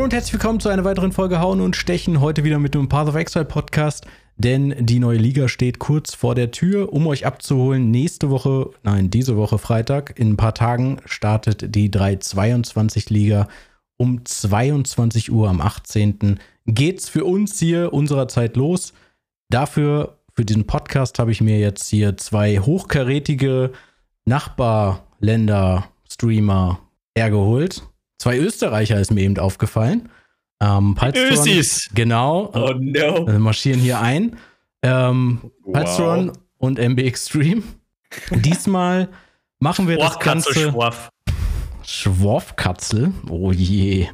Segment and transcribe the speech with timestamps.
[0.00, 2.22] Hallo und herzlich willkommen zu einer weiteren Folge Hauen und Stechen.
[2.22, 4.06] Heute wieder mit dem Path of Exile Podcast,
[4.38, 7.90] denn die neue Liga steht kurz vor der Tür, um euch abzuholen.
[7.90, 13.46] Nächste Woche, nein, diese Woche Freitag, in ein paar Tagen startet die 322 Liga
[13.98, 16.40] um 22 Uhr am 18.
[16.64, 18.94] geht's für uns hier unserer Zeit los.
[19.50, 23.72] Dafür, für diesen Podcast, habe ich mir jetzt hier zwei hochkarätige
[24.24, 26.80] Nachbarländer-Streamer
[27.14, 27.82] hergeholt.
[28.20, 30.10] Zwei Österreicher ist mir eben aufgefallen.
[30.60, 31.88] Ähm, Ösis!
[31.94, 32.50] Genau.
[32.52, 33.24] Oh no.
[33.24, 34.36] Also marschieren hier ein.
[34.82, 36.30] Ähm, wow.
[36.58, 37.62] und MB Extreme.
[38.30, 39.08] Diesmal
[39.58, 40.52] machen wir das Ganze.
[40.52, 41.08] Schworf.
[41.82, 43.14] Schworfkatzel.
[43.30, 44.08] Oh je.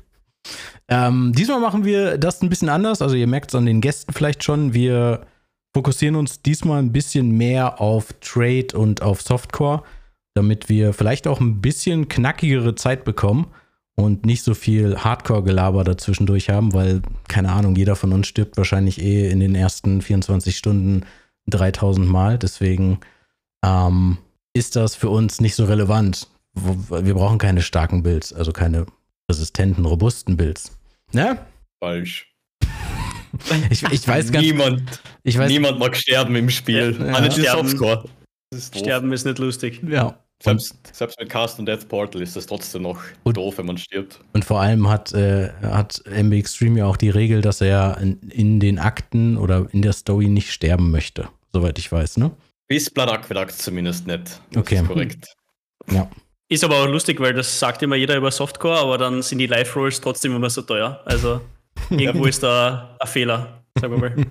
[0.86, 3.02] Ähm, diesmal machen wir das ein bisschen anders.
[3.02, 4.72] Also ihr merkt es an den Gästen vielleicht schon.
[4.72, 5.26] Wir
[5.74, 9.82] fokussieren uns diesmal ein bisschen mehr auf Trade und auf Softcore,
[10.34, 13.48] damit wir vielleicht auch ein bisschen knackigere Zeit bekommen
[13.96, 19.00] und nicht so viel Hardcore-Gelaber dazwischendurch haben, weil, keine Ahnung, jeder von uns stirbt wahrscheinlich
[19.00, 21.06] eh in den ersten 24 Stunden
[21.46, 22.38] 3000 Mal.
[22.38, 23.00] Deswegen
[23.64, 24.18] ähm,
[24.54, 26.28] ist das für uns nicht so relevant.
[26.54, 28.86] Wir brauchen keine starken Builds, also keine
[29.30, 30.78] resistenten, robusten Builds.
[31.12, 31.38] Ne?
[31.82, 32.34] Falsch.
[33.70, 36.96] ich, ich weiß ganz niemand, ich weiß, niemand mag sterben im Spiel.
[36.98, 37.14] Ja.
[37.14, 37.68] Alle Sterben.
[37.68, 38.04] Softcore.
[38.54, 39.82] Sterben ist nicht lustig.
[39.86, 40.18] Ja.
[40.42, 43.78] Selbst, selbst mit Cast und Death Portal ist das trotzdem noch Und- doof, wenn man
[43.78, 44.20] stirbt.
[44.34, 48.20] Und vor allem hat, äh, hat MB Extreme ja auch die Regel, dass er in,
[48.28, 51.28] in den Akten oder in der Story nicht sterben möchte.
[51.52, 52.32] Soweit ich weiß, ne?
[52.68, 54.40] Bis Blood Aqueduct zumindest nicht.
[54.50, 54.76] Das Okay.
[54.76, 55.26] Ist korrekt.
[55.90, 56.10] Ja.
[56.48, 59.46] Ist aber auch lustig, weil das sagt immer jeder über Softcore, aber dann sind die
[59.46, 61.00] Live-Rolls trotzdem immer so teuer.
[61.06, 61.40] Also
[61.90, 64.14] irgendwo ist da ein Fehler, sagen wir mal.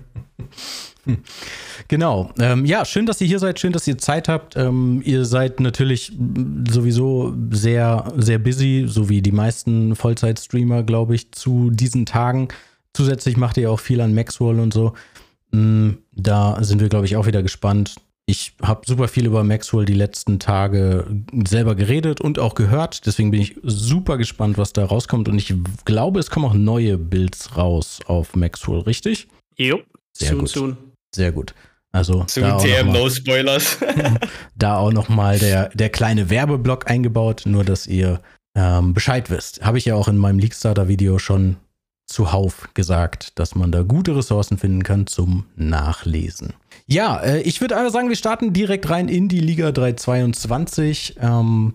[1.88, 2.31] Genau.
[2.39, 4.56] Ähm, ja, schön, dass ihr hier seid, schön, dass ihr Zeit habt.
[4.56, 6.12] Ähm, ihr seid natürlich
[6.70, 12.47] sowieso sehr, sehr busy, so wie die meisten Vollzeit-Streamer, glaube ich, zu diesen Tagen.
[12.94, 14.94] Zusätzlich macht ihr auch viel an Maxwell und so.
[15.52, 17.96] Mm, Da sind wir, glaube ich, auch wieder gespannt.
[18.28, 21.06] Ich habe super viel über Maxwell die letzten Tage
[21.46, 23.06] selber geredet und auch gehört.
[23.06, 25.29] Deswegen bin ich super gespannt, was da rauskommt.
[25.29, 25.53] Und ich
[25.85, 29.28] glaube, es kommen auch neue Builds raus auf Maxwell, richtig?
[29.58, 29.79] Jo,
[30.13, 30.50] Sehr soon, gut.
[30.50, 30.78] soon.
[31.16, 31.53] Sehr gut.
[31.92, 33.78] Also Zu da auch noch TM mal- No Spoilers.
[34.56, 38.20] da auch noch mal der, der kleine Werbeblock eingebaut, nur dass ihr
[38.56, 39.64] ähm, Bescheid wisst.
[39.66, 41.56] Habe ich ja auch in meinem Leakstarter-Video schon
[42.08, 46.53] zuhauf gesagt, dass man da gute Ressourcen finden kann zum Nachlesen.
[46.86, 51.74] Ja, äh, ich würde einfach sagen, wir starten direkt rein in die Liga 322 ähm,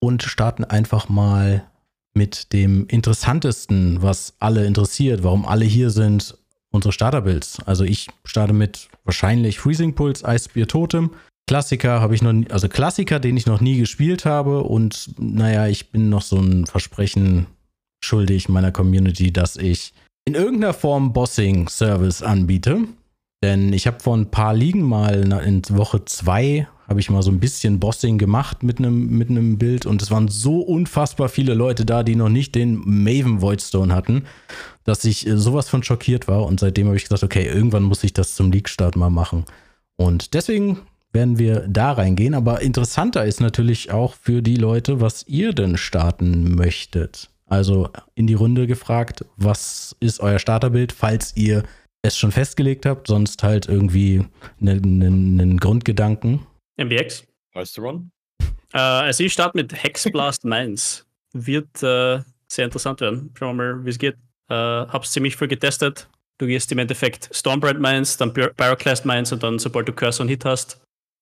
[0.00, 1.64] und starten einfach mal
[2.12, 6.36] mit dem interessantesten, was alle interessiert, warum alle hier sind,
[6.74, 7.60] unsere Starterbuilds.
[7.66, 11.10] Also ich starte mit wahrscheinlich Freezing Pulse, Eisbier Totem.
[11.48, 15.66] Klassiker habe ich noch nie, also Klassiker, den ich noch nie gespielt habe und naja,
[15.68, 17.46] ich bin noch so ein Versprechen
[18.02, 19.94] schuldig meiner Community, dass ich
[20.26, 22.84] in irgendeiner Form Bossing-Service anbiete.
[23.42, 27.30] Denn ich habe vor ein paar Ligen mal in Woche zwei habe ich mal so
[27.30, 31.84] ein bisschen Bossing gemacht mit einem mit Bild und es waren so unfassbar viele Leute
[31.84, 34.24] da, die noch nicht den Maven Voidstone hatten,
[34.84, 38.04] dass ich äh, sowas von schockiert war und seitdem habe ich gesagt, okay, irgendwann muss
[38.04, 39.44] ich das zum League-Start mal machen.
[39.96, 40.78] Und deswegen
[41.12, 45.76] werden wir da reingehen, aber interessanter ist natürlich auch für die Leute, was ihr denn
[45.76, 47.30] starten möchtet.
[47.46, 51.62] Also in die Runde gefragt, was ist euer Starterbild, falls ihr
[52.02, 54.24] es schon festgelegt habt, sonst halt irgendwie
[54.60, 55.02] einen
[55.40, 56.40] einen Grundgedanken.
[56.76, 57.26] MBX.
[57.52, 58.10] Weißt du, Ron?
[58.72, 61.06] Äh, also ich starte mit Hexblast Mines.
[61.32, 63.32] Wird äh, sehr interessant werden.
[63.38, 64.14] Schauen wir mal, wie es geht.
[64.48, 66.08] Äh, hab's ziemlich viel getestet.
[66.38, 70.20] Du gehst im Endeffekt Stormbright Mines, dann Pyro- Pyroclast Mines und dann, sobald du Curse
[70.22, 70.80] und Hit hast,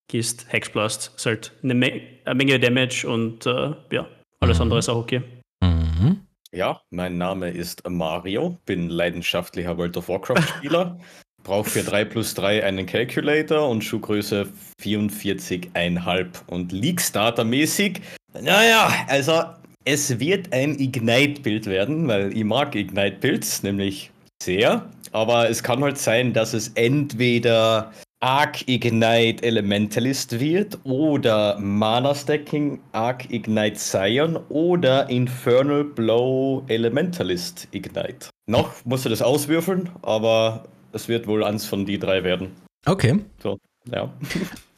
[0.09, 1.13] gehst Hexblast.
[1.17, 4.09] Ist halt eine, Me eine Menge Damage und äh, ja,
[4.41, 4.63] alles Mhm.
[4.63, 5.23] andere ist auch okay.
[5.63, 6.27] Mhm.
[6.51, 10.99] Ja, mein Name ist Mario, bin leidenschaftlicher World of Warcraft-Spieler,
[11.43, 14.47] brauche für 3 plus 3 einen Calculator und Schuhgröße
[14.83, 18.01] 44,5 und League-Starter-mäßig.
[18.41, 19.43] Naja, also
[19.85, 24.11] es wird ein Ignite-Bild werden, weil ich mag Ignite-Builds, nämlich
[24.43, 24.89] sehr.
[25.13, 32.79] Aber es kann halt sein, dass es entweder Arc Ignite Elementalist wird oder Mana Stacking
[32.93, 38.31] Arc Ignite Scion oder Infernal Blow Elementalist Ignite.
[38.47, 40.63] Noch musst du das auswürfeln, aber
[40.93, 42.51] es wird wohl eins von die drei werden.
[42.87, 43.21] Okay.
[43.43, 43.59] So,
[43.91, 44.13] ja.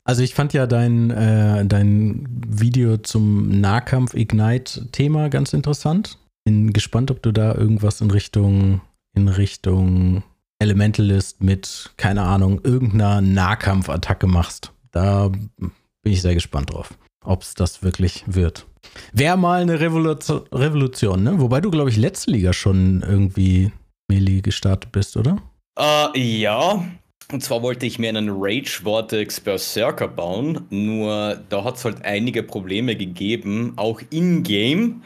[0.06, 6.18] Also ich fand ja dein, äh, dein Video zum Nahkampf-Ignite-Thema ganz interessant.
[6.44, 8.82] Bin gespannt, ob du da irgendwas in Richtung,
[9.16, 10.22] in Richtung
[10.58, 14.72] Elementalist mit, keine Ahnung, irgendeiner Nahkampfattacke machst.
[14.90, 15.72] Da bin
[16.12, 16.92] ich sehr gespannt drauf.
[17.24, 18.66] ob es das wirklich wird.
[19.12, 21.40] Wäre mal eine Revolution, Revolution, ne?
[21.40, 23.72] Wobei du, glaube ich, letzte Liga schon irgendwie
[24.08, 25.38] Melee gestartet bist, oder?
[25.78, 26.84] Äh, ja.
[27.32, 32.04] Und zwar wollte ich mir einen Rage Vortex Berserker bauen, nur da hat es halt
[32.04, 35.02] einige Probleme gegeben, auch in-game.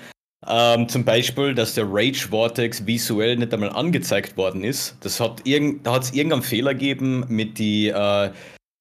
[0.47, 4.97] Ähm, zum Beispiel, dass der Rage Vortex visuell nicht einmal angezeigt worden ist.
[5.00, 8.31] Das hat irgend, da hat es irgendeinen Fehler gegeben mit die, äh,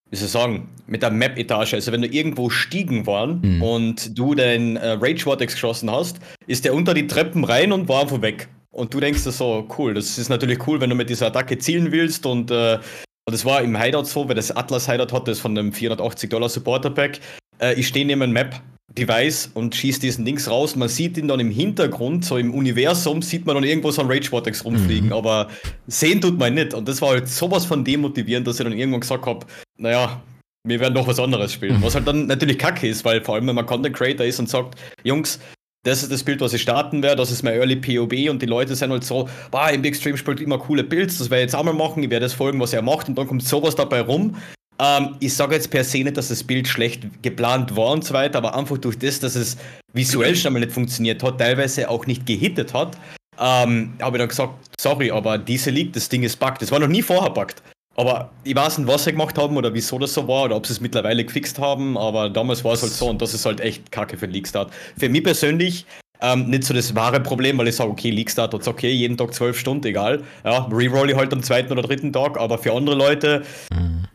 [0.09, 1.73] wie soll ich sagen, mit der Map-Etage.
[1.73, 3.61] Also wenn du irgendwo stiegen waren mhm.
[3.61, 7.87] und du den äh, Rage Vortex geschossen hast, ist der unter die Treppen rein und
[7.87, 8.49] war einfach weg.
[8.77, 11.57] Und du denkst dir so, cool, das ist natürlich cool, wenn du mit dieser Attacke
[11.57, 12.77] zielen willst und äh,
[13.25, 16.29] und das war im Hideout so, weil das Atlas Hideout hat, das von einem 480
[16.29, 17.19] Dollar Supporter Pack.
[17.59, 18.61] Äh, ich stehe neben einem Map
[18.97, 20.77] Device und schieße diesen Dings raus.
[20.77, 24.07] Man sieht ihn dann im Hintergrund, so im Universum, sieht man dann irgendwo so ein
[24.07, 25.13] Rage Vortex rumfliegen, mhm.
[25.13, 25.49] aber
[25.87, 26.73] sehen tut man nicht.
[26.73, 29.45] Und das war halt sowas von demotivierend, dass ich dann irgendwann gesagt habe,
[29.77, 30.21] naja,
[30.63, 31.79] wir werden doch was anderes spielen.
[31.79, 31.83] Mhm.
[31.83, 34.47] Was halt dann natürlich kacke ist, weil vor allem, wenn man Content Creator ist und
[34.47, 35.39] sagt, Jungs,
[35.87, 38.45] das ist das Bild, was ich starten werde, das ist mein Early POB und die
[38.45, 41.47] Leute sind halt so, bah, im Big Stream spielt immer coole Builds, das werde ich
[41.47, 43.75] jetzt auch mal machen, ich werde das folgen, was er macht und dann kommt sowas
[43.75, 44.35] dabei rum.
[44.79, 48.13] Ähm, ich sage jetzt per se nicht, dass das Bild schlecht geplant war und so
[48.13, 49.57] weiter, aber einfach durch das, dass es
[49.93, 52.95] visuell schon mal nicht funktioniert hat, teilweise auch nicht gehittet hat,
[53.39, 56.61] ähm, habe ich dann gesagt, sorry, aber diese League, das Ding ist buggt.
[56.61, 57.61] Das war noch nie vorher buggt.
[57.99, 60.67] Aber ich weiß nicht, was sie gemacht haben oder wieso das so war oder ob
[60.67, 63.59] sie es mittlerweile gefixt haben, aber damals war es halt so und das ist halt
[63.59, 64.71] echt kacke für League-Start.
[64.97, 65.85] Für mich persönlich
[66.21, 69.33] ähm, nicht so das wahre Problem, weil ich sage, okay, League-Start ist okay, jeden Tag
[69.33, 70.23] zwölf Stunden, egal.
[70.45, 73.41] Ja, reroll ich halt am zweiten oder dritten Tag, aber für andere Leute,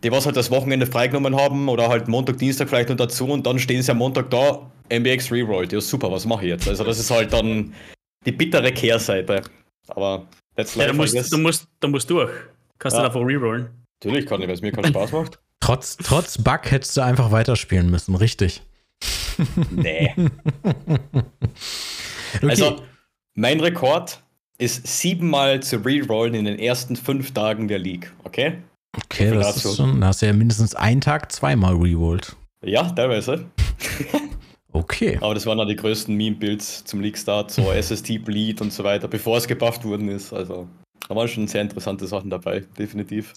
[0.04, 3.44] die was halt das Wochenende freigenommen haben oder halt Montag, Dienstag vielleicht noch dazu und
[3.46, 5.72] dann stehen sie am Montag da, MBX rerollt.
[5.72, 6.68] Ja, super, was mache ich jetzt?
[6.68, 7.74] Also das ist halt dann
[8.24, 9.42] die bittere Kehrseite.
[9.88, 10.26] Aber
[10.56, 12.30] that's life, ja, du, musst, du, musst, du musst durch.
[12.82, 13.02] Kannst ja.
[13.02, 13.68] du einfach rerollen?
[14.02, 15.38] Natürlich kann ich, weil es mir keinen Spaß macht.
[15.60, 18.62] Trotz, trotz Bug hättest du einfach weiterspielen müssen, richtig.
[19.70, 20.12] Nee.
[20.64, 22.48] okay.
[22.48, 22.82] Also,
[23.34, 24.20] mein Rekord
[24.58, 28.58] ist siebenmal zu rerollen in den ersten fünf Tagen der League, okay?
[28.96, 29.68] Okay, das dazu.
[29.68, 32.34] ist schon, da hast du ja mindestens einen Tag zweimal rerollt.
[32.64, 33.44] Ja, teilweise.
[34.72, 35.18] okay.
[35.20, 39.36] Aber das waren dann die größten Meme-Builds zum League-Start, so SST-Bleed und so weiter, bevor
[39.36, 40.32] es gebufft worden ist.
[40.32, 40.66] Also,
[41.08, 43.34] da waren schon sehr interessante Sachen dabei, definitiv.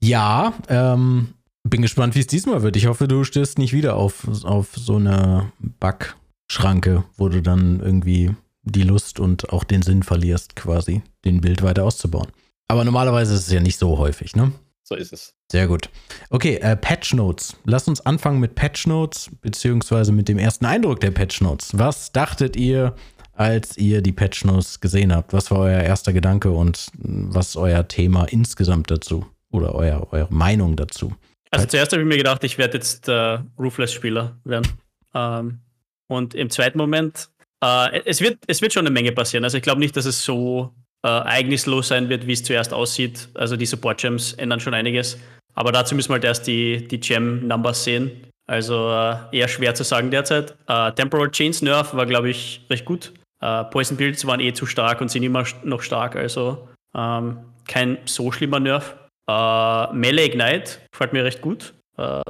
[0.00, 1.28] Ja, ähm,
[1.62, 2.76] bin gespannt, wie es diesmal wird.
[2.76, 8.34] Ich hoffe, du stößt nicht wieder auf, auf so eine Backschranke, wo du dann irgendwie
[8.62, 12.28] die Lust und auch den Sinn verlierst, quasi den Bild weiter auszubauen.
[12.68, 14.52] Aber normalerweise ist es ja nicht so häufig, ne?
[14.86, 15.34] So ist es.
[15.50, 15.88] Sehr gut.
[16.28, 17.56] Okay, äh, Patch Notes.
[17.64, 21.70] Lass uns anfangen mit Patch Notes, beziehungsweise mit dem ersten Eindruck der Patch Notes.
[21.78, 22.94] Was dachtet ihr,
[23.34, 25.32] als ihr die Patch Notes gesehen habt?
[25.32, 29.26] Was war euer erster Gedanke und was euer Thema insgesamt dazu?
[29.50, 31.14] Oder euer, eure Meinung dazu?
[31.50, 34.68] Also zuerst habe ich mir gedacht, ich werde jetzt äh, Roofless-Spieler werden.
[35.14, 35.60] Ähm,
[36.08, 37.28] und im zweiten Moment,
[37.62, 39.44] äh, es, wird, es wird schon eine Menge passieren.
[39.44, 40.72] Also ich glaube nicht, dass es so
[41.04, 43.28] äh, ereignislos sein wird, wie es zuerst aussieht.
[43.34, 45.18] Also die Support-Gems ändern schon einiges.
[45.54, 48.10] Aber dazu müssen wir halt erst die, die Gem-Numbers sehen.
[48.46, 50.56] Also äh, eher schwer zu sagen derzeit.
[50.66, 53.12] Äh, Temporal Chains Nerf war, glaube ich, recht gut.
[53.44, 56.16] Äh, Poison Builds waren eh zu stark und sind immer noch stark.
[56.16, 57.38] Also ähm,
[57.68, 58.96] kein so schlimmer Nerf.
[59.28, 61.74] Äh, Melee Ignite gefällt mir recht gut.
[61.98, 62.22] Äh,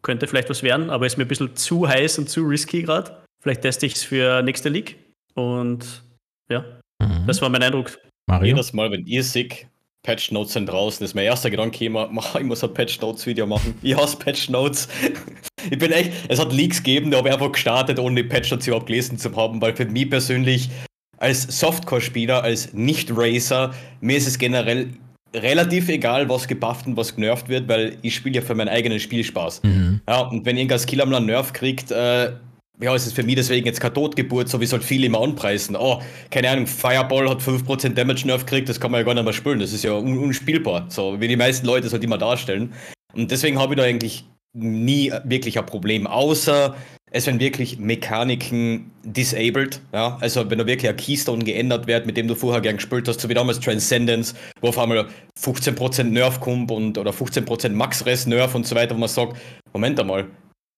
[0.00, 3.22] könnte vielleicht was werden, aber ist mir ein bisschen zu heiß und zu risky gerade.
[3.42, 4.96] Vielleicht teste ich es für nächste League.
[5.34, 6.02] Und
[6.50, 6.64] ja,
[7.02, 7.26] mhm.
[7.26, 7.98] das war mein Eindruck.
[8.26, 8.54] Mario?
[8.54, 9.68] Jedes Mal, wenn ihr sick
[10.08, 13.46] Patch Notes sind draußen, ist mein erster Gedanke immer, ich muss ein Patch Notes Video
[13.46, 13.74] machen.
[13.82, 14.88] Ich hasse Patch Notes.
[15.70, 18.50] ich bin echt, es hat Leaks gegeben, da habe ich einfach gestartet, ohne die Patch
[18.50, 20.70] Notes überhaupt gelesen zu haben, weil für mich persönlich
[21.18, 24.94] als Softcore-Spieler, als Nicht-Racer, mir ist es generell
[25.36, 29.00] relativ egal, was gebufft und was genervt wird, weil ich spiele ja für meinen eigenen
[29.00, 29.62] Spielspaß.
[29.62, 30.00] Mhm.
[30.08, 32.32] Ja, und wenn irgendein Skill einmal einen Nerf kriegt, äh,
[32.80, 35.20] ja, ist es für mich deswegen jetzt keine Totgeburt, so wie es halt viele immer
[35.20, 35.76] anpreisen.
[35.76, 39.24] Oh, keine Ahnung, Fireball hat 5% Damage Nerf gekriegt, das kann man ja gar nicht
[39.24, 39.58] mehr spielen.
[39.58, 42.72] Das ist ja un unspielbar, so wie die meisten Leute es halt immer darstellen.
[43.14, 46.76] Und deswegen habe ich da eigentlich nie wirklich ein Problem, außer
[47.10, 49.80] es werden wirklich Mechaniken disabled.
[49.92, 50.18] Ja?
[50.20, 53.20] Also wenn da wirklich ein Keystone geändert wird, mit dem du vorher gern gespielt hast,
[53.20, 55.08] so wie damals Transcendence, wo auf einmal
[55.40, 59.38] 15% Nerf kommt und oder 15% Max-Res Nerf und so weiter, wo man sagt,
[59.72, 60.26] Moment einmal,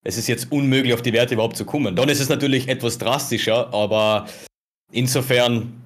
[0.04, 1.96] es ist jetzt unmöglich, auf die Werte überhaupt zu kommen.
[1.96, 4.26] Dann ist es natürlich etwas drastischer, aber
[4.92, 5.80] insofern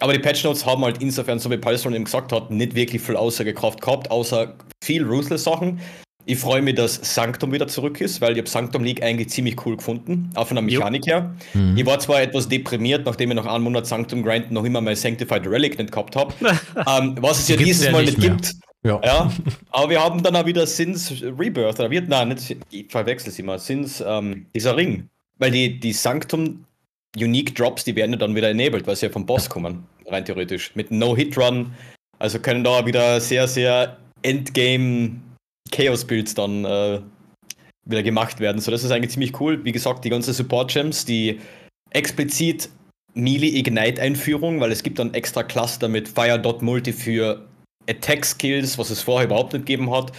[0.00, 3.02] aber die Patch Notes haben halt insofern, so wie Palstron eben gesagt hat, nicht wirklich
[3.02, 5.80] viel Aussagekraft gehabt, außer viel Ruthless-Sachen.
[6.26, 9.64] Ich freue mich, dass Sanctum wieder zurück ist, weil ich habe Sanctum League eigentlich ziemlich
[9.64, 11.14] cool gefunden, auch von der Mechanik jo.
[11.14, 11.34] her.
[11.54, 11.76] Mhm.
[11.76, 14.96] Ich war zwar etwas deprimiert, nachdem ich nach einem Monat Sanctum Grind noch immer mein
[14.96, 16.34] Sanctified Relic nicht gehabt habe.
[16.86, 18.30] ähm, was es ja dieses Mal nicht mehr.
[18.30, 19.00] gibt, Ja.
[19.04, 19.30] ja,
[19.70, 23.42] aber wir haben dann auch wieder Sins Rebirth, oder wird, nein, nicht, ich verwechsel sie
[23.42, 25.08] mal, Sins, ähm, dieser Ring.
[25.38, 26.64] Weil die, die Sanctum
[27.16, 30.24] Unique Drops, die werden ja dann wieder enabled, weil sie ja vom Boss kommen, rein
[30.24, 30.74] theoretisch.
[30.76, 31.72] Mit No-Hit-Run.
[32.18, 35.20] Also können da wieder sehr, sehr Endgame
[35.72, 37.00] Chaos-Builds dann äh,
[37.84, 38.60] wieder gemacht werden.
[38.60, 39.64] So, das ist eigentlich ziemlich cool.
[39.64, 41.40] Wie gesagt, die ganzen Support-Gems, die
[41.90, 42.68] explizit
[43.14, 47.44] Melee Ignite-Einführung, weil es gibt dann extra Cluster mit Fire.multi für
[47.90, 50.12] Attack-Skills, was es vorher überhaupt nicht gegeben hat.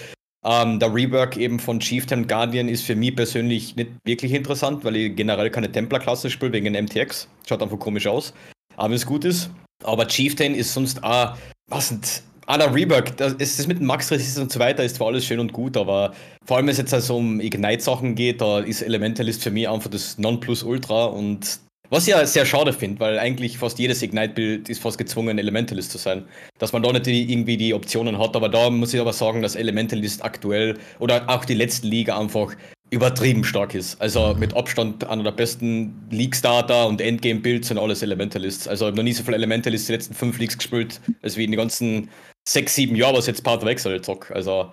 [0.44, 4.96] Ähm, der Rework eben von Chieftain Guardian ist für mich persönlich nicht wirklich interessant, weil
[4.96, 7.28] ich generell keine Templar-Klasse spiele wegen MTX.
[7.48, 8.34] Schaut einfach komisch aus.
[8.76, 9.52] Aber wenn es gut ist.
[9.84, 11.36] Aber Chieftain ist sonst auch,
[11.70, 14.98] was nicht, Ah, der Rework, das ist das mit Max Resistance und so weiter, ist
[14.98, 16.14] zwar alles schön und gut, aber
[16.44, 19.90] vor allem, wenn es jetzt also um Ignite-Sachen geht, da ist Elementalist für mich einfach
[19.90, 21.60] das Nonplusultra und
[21.92, 25.92] was ich ja sehr schade finde, weil eigentlich fast jedes Ignite-Bild ist fast gezwungen, Elementalist
[25.92, 26.24] zu sein.
[26.58, 29.42] Dass man da nicht die, irgendwie die Optionen hat, aber da muss ich aber sagen,
[29.42, 32.56] dass Elementalist aktuell oder auch die letzten Liga einfach
[32.92, 34.02] übertrieben stark ist.
[34.02, 38.70] Also mit Abstand einer der besten League-Starter und Endgame-Builds sind alles Elementalists.
[38.70, 41.44] Also ich habe noch nie so viele Elementalists die letzten fünf Leagues gespielt, als wie
[41.44, 42.10] in den ganzen
[42.48, 44.32] sechs, sieben Jahren, was jetzt Part Wechsel zock.
[44.32, 44.72] Also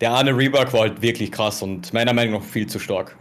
[0.00, 3.16] der eine Rework war halt wirklich krass und meiner Meinung nach viel zu stark.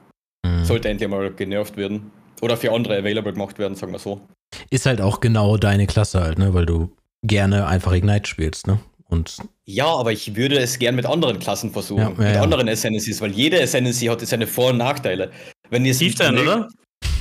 [0.46, 0.64] Mhm.
[0.64, 2.12] Sollte endlich mal genervt werden.
[2.42, 4.22] Oder für andere available gemacht werden, sagen wir so.
[4.70, 6.54] Ist halt auch genau deine Klasse halt, ne?
[6.54, 6.92] Weil du
[7.24, 8.80] gerne einfach Ignite spielst, ne?
[9.08, 12.42] Und ja, aber ich würde es gern mit anderen Klassen versuchen, ja, ja, mit ja.
[12.42, 15.32] anderen Ascendancies, weil jede Ascendancy hat seine Vor- und Nachteile.
[15.70, 16.70] Wenn ihr Tiefstein, oder?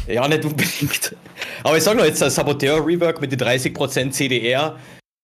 [0.07, 1.17] Ja, nicht unbedingt.
[1.65, 4.79] Aber ich sag noch jetzt, das Saboteur-Rework mit den 30% CDR,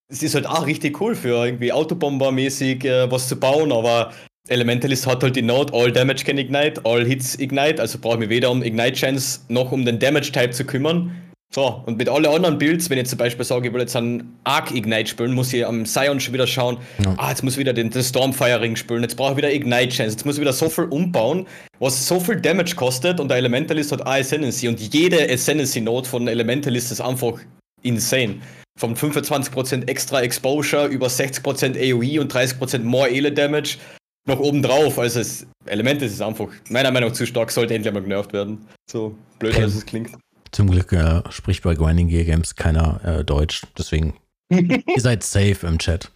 [0.09, 4.12] es ist halt auch richtig cool für irgendwie Autobomber-mäßig äh, was zu bauen, aber
[4.49, 8.21] Elementalist hat halt die Note, all Damage can ignite, all Hits ignite, also brauche ich
[8.21, 11.11] mich weder um Ignite Chance noch um den Damage Type zu kümmern.
[11.55, 14.37] So, und mit allen anderen Builds, wenn ich zum Beispiel sage, ich will jetzt einen
[14.45, 17.15] Arc Ignite spielen, muss ich am Sion schon wieder schauen, ja.
[17.17, 19.88] ah, jetzt muss ich wieder den, den Stormfire Ring spielen, jetzt brauche ich wieder Ignite
[19.88, 21.47] Chance, jetzt muss ich wieder so viel umbauen,
[21.79, 26.09] was so viel Damage kostet und der Elementalist hat eine Ascendancy und jede Ascendancy Note
[26.09, 27.38] von Elementalist ist einfach
[27.83, 28.41] insane.
[28.79, 33.79] Vom 25% extra Exposure über 60% AoE und 30% more Ele Damage
[34.26, 34.99] noch oben drauf.
[34.99, 38.66] Also das Element ist einfach meiner Meinung nach zu stark, sollte endlich mal genervt werden.
[38.90, 39.62] So blöd, okay.
[39.64, 40.11] als es klingt.
[40.52, 44.14] Zum Glück äh, spricht bei Grinding Gear Games keiner äh, Deutsch, deswegen
[44.50, 46.11] ihr seid safe im Chat.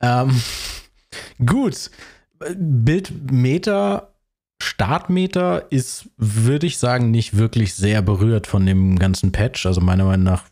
[0.00, 0.40] Ähm,
[1.44, 1.90] gut.
[2.38, 4.14] Bildmeter,
[4.62, 9.64] Startmeter ist, würde ich sagen, nicht wirklich sehr berührt von dem ganzen Patch.
[9.66, 10.44] Also meiner Meinung nach,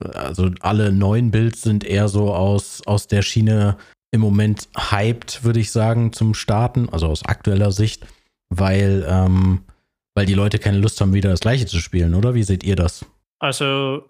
[0.00, 3.76] also alle neuen Builds sind eher so aus, aus der Schiene
[4.12, 8.06] im Moment hyped, würde ich sagen, zum Starten, also aus aktueller Sicht,
[8.50, 9.62] weil, ähm,
[10.14, 12.34] weil die Leute keine Lust haben, wieder das gleiche zu spielen, oder?
[12.34, 13.04] Wie seht ihr das?
[13.40, 14.08] Also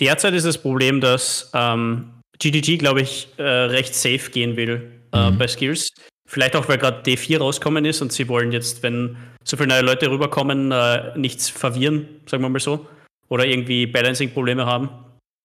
[0.00, 5.30] derzeit ist das Problem, dass ähm, GDG, glaube ich, äh, recht safe gehen will äh,
[5.30, 5.38] mhm.
[5.38, 5.92] bei Skills.
[6.26, 9.82] Vielleicht auch, weil gerade D4 rauskommen ist und sie wollen jetzt, wenn so viele neue
[9.82, 12.86] Leute rüberkommen, äh, nichts verwirren, sagen wir mal so.
[13.28, 14.88] Oder irgendwie Balancing-Probleme haben.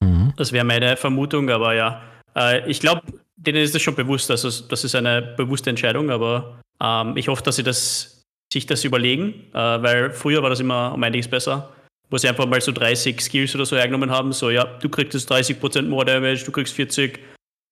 [0.02, 0.34] Mhm.
[0.38, 2.02] Das wäre meine Vermutung, aber ja.
[2.36, 3.02] Äh, ich glaube,
[3.38, 4.30] denen ist das schon bewusst.
[4.30, 8.84] Also das ist eine bewusste Entscheidung, aber ähm, ich hoffe, dass sie das, sich das
[8.84, 11.70] überlegen, äh, weil früher war das immer um einiges besser,
[12.10, 14.34] wo sie einfach mal so 30 Skills oder so hergenommen haben.
[14.34, 17.20] So, ja, du kriegst jetzt 30% More Damage, du kriegst 40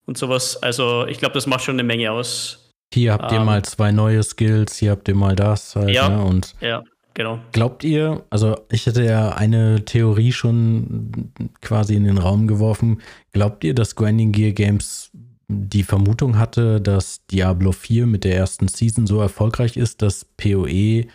[0.05, 0.61] und sowas.
[0.61, 2.71] Also ich glaube, das macht schon eine Menge aus.
[2.93, 6.07] Hier habt ihr ähm, mal zwei neue Skills, hier habt ihr mal das halt, ja,
[6.07, 6.23] ne?
[6.23, 7.39] Und ja, genau.
[7.51, 11.31] Glaubt ihr, also ich hätte ja eine Theorie schon
[11.61, 13.01] quasi in den Raum geworfen,
[13.33, 15.11] glaubt ihr, dass Grinding Gear Games
[15.47, 21.05] die Vermutung hatte, dass Diablo 4 mit der ersten Season so erfolgreich ist, dass PoE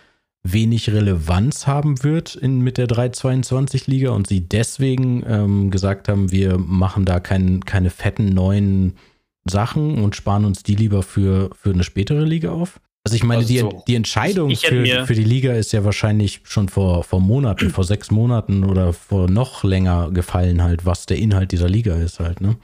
[0.42, 6.56] wenig Relevanz haben wird in, mit der 322-Liga und sie deswegen ähm, gesagt haben, wir
[6.58, 8.94] machen da kein, keine fetten neuen
[9.44, 12.80] Sachen und sparen uns die lieber für, für eine spätere Liga auf?
[13.04, 13.82] Also ich meine, also die, so.
[13.86, 17.70] die Entscheidung ich, ich für, für die Liga ist ja wahrscheinlich schon vor, vor Monaten,
[17.70, 22.20] vor sechs Monaten oder vor noch länger gefallen halt, was der Inhalt dieser Liga ist
[22.20, 22.56] halt, ne?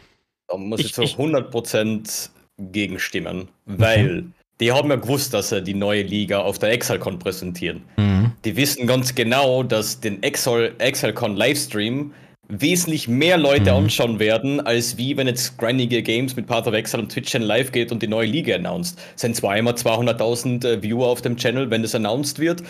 [0.49, 4.33] Da muss ich, ich zu 100% gegenstimmen, weil mhm.
[4.61, 7.83] die haben ja gewusst, dass sie die neue Liga auf der ExalCon präsentieren.
[7.97, 8.33] Mhm.
[8.45, 12.13] Die wissen ganz genau, dass den Exal, ExalCon Livestream
[12.49, 13.79] wesentlich mehr Leute mhm.
[13.79, 17.49] anschauen werden, als wie wenn jetzt Grinding Games mit Part of Exile und Twitch Channel
[17.49, 18.99] live geht und die neue Liga announced.
[19.15, 22.63] Es sind zwar immer 200.000 äh, Viewer auf dem Channel, wenn das announced wird,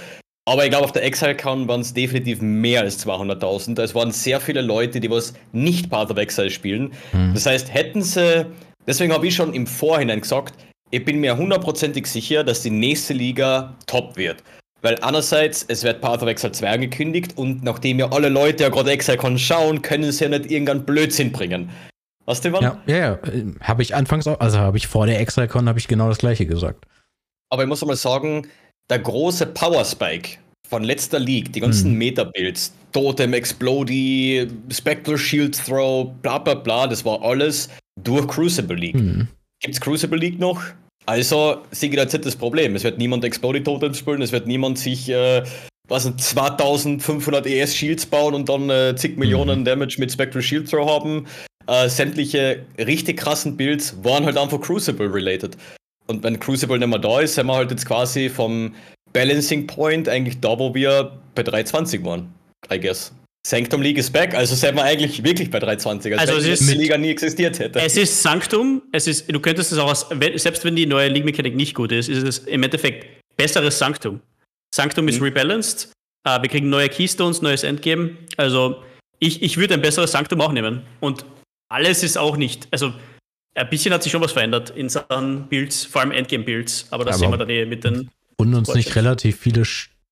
[0.49, 3.83] aber ich glaube, auf der Exile-Count waren es definitiv mehr als 200.000.
[3.83, 6.93] Es waren sehr viele Leute, die was nicht Part of Exile spielen.
[7.12, 7.35] Mhm.
[7.35, 8.47] Das heißt, hätten sie,
[8.87, 10.55] deswegen habe ich schon im Vorhinein gesagt,
[10.93, 14.45] ich bin mir hundertprozentig sicher, dass die nächste Liga top wird.
[14.83, 18.69] Weil einerseits, es wird Path of Exile 2 angekündigt und nachdem ja alle Leute ja
[18.69, 21.71] gerade ExileCon schauen, können sie ja nicht irgendeinen Blödsinn bringen.
[22.25, 22.62] Was du, Ivan?
[22.62, 23.19] Ja, ja, ja.
[23.62, 26.85] Habe ich anfangs auch, also habe ich vor der habe ich genau das gleiche gesagt.
[27.50, 28.47] Aber ich muss mal sagen,
[28.90, 30.38] der große Power Spike
[30.69, 31.99] von letzter League, die ganzen Hm.
[31.99, 37.69] Meta-Builds, Totem, Explodey, Spectral Shield Throw, bla bla bla, das war alles
[38.02, 38.97] durch Crucible League.
[38.97, 39.28] Hm.
[39.61, 40.62] Gibt's Crucible League noch?
[41.07, 42.75] Also, jetzt nicht das Problem.
[42.75, 45.45] Es wird niemand Explodey Totems spielen, es wird niemand sich, äh,
[45.88, 50.69] was sind 2500 ES Shields bauen und dann äh, zig Millionen Damage mit Spectral Shield
[50.69, 51.26] Throw haben.
[51.69, 55.57] Äh, sämtliche richtig krassen Builds waren halt einfach Crucible related.
[56.07, 58.75] Und wenn Crucible nicht mehr da ist, sind wir halt jetzt quasi vom
[59.13, 62.33] Balancing Point eigentlich da, wo wir bei 320 waren,
[62.73, 63.13] I guess.
[63.47, 66.45] Sanctum League is back, also sind wir eigentlich wirklich bei 320, als Also wenn es
[66.47, 67.79] die ist- letzte Liga nie existiert hätte.
[67.81, 71.55] Es ist Sanctum, es ist, du könntest es auch, wenn, selbst wenn die neue League-Mechanik
[71.55, 74.21] nicht gut ist, ist es im Endeffekt besseres Sanctum.
[74.75, 75.25] Sanctum ist Mhm.
[75.27, 75.93] rebalanced,
[76.27, 78.17] äh, wir kriegen neue Keystones, neues Endgame.
[78.37, 78.83] Also
[79.21, 80.83] ich, ich würde ein besseres Sanctum auch nehmen.
[81.01, 81.25] Und
[81.73, 82.93] alles ist auch nicht, also
[83.57, 87.15] ein bisschen hat sich schon was verändert in Sachen Builds, vor allem Endgame-Builds, aber das
[87.17, 88.11] Aber- sehen wir dann eh mit den.
[88.37, 88.97] Und uns nicht ich.
[88.97, 89.63] relativ viele,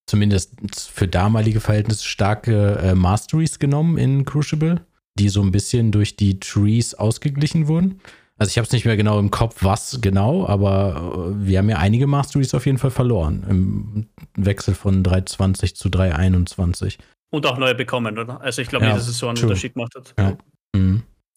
[0.07, 0.55] zumindest
[0.93, 4.81] für damalige Verhältnisse, starke äh, Masteries genommen in Crucible,
[5.19, 8.01] die so ein bisschen durch die Trees ausgeglichen wurden.
[8.37, 11.69] Also ich habe es nicht mehr genau im Kopf, was genau, aber äh, wir haben
[11.69, 16.99] ja einige Masteries auf jeden Fall verloren im Wechsel von 320 zu 321.
[17.31, 18.41] Und auch neue bekommen, oder?
[18.41, 19.49] Also ich glaube Ja, nicht, dass es so einen true.
[19.49, 20.15] Unterschied gemacht hat.
[20.19, 20.37] Ja.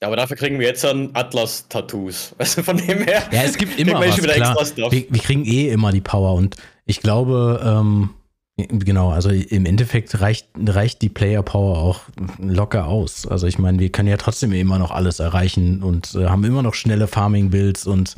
[0.02, 2.36] Ja, aber dafür kriegen wir jetzt dann Atlas-Tattoos.
[2.38, 3.24] Also von dem her.
[3.32, 4.92] Ja, es gibt immer was, klar.
[4.92, 8.12] Wir, wir kriegen eh immer die Power und ich glaube, ähm,
[8.58, 12.02] genau, also im Endeffekt reicht, reicht die Player Power auch
[12.40, 13.28] locker aus.
[13.28, 16.62] Also ich meine, wir können ja trotzdem immer noch alles erreichen und äh, haben immer
[16.62, 18.16] noch schnelle Farming-Builds und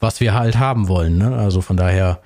[0.00, 1.18] was wir halt haben wollen.
[1.18, 1.36] Ne?
[1.36, 2.22] Also von daher,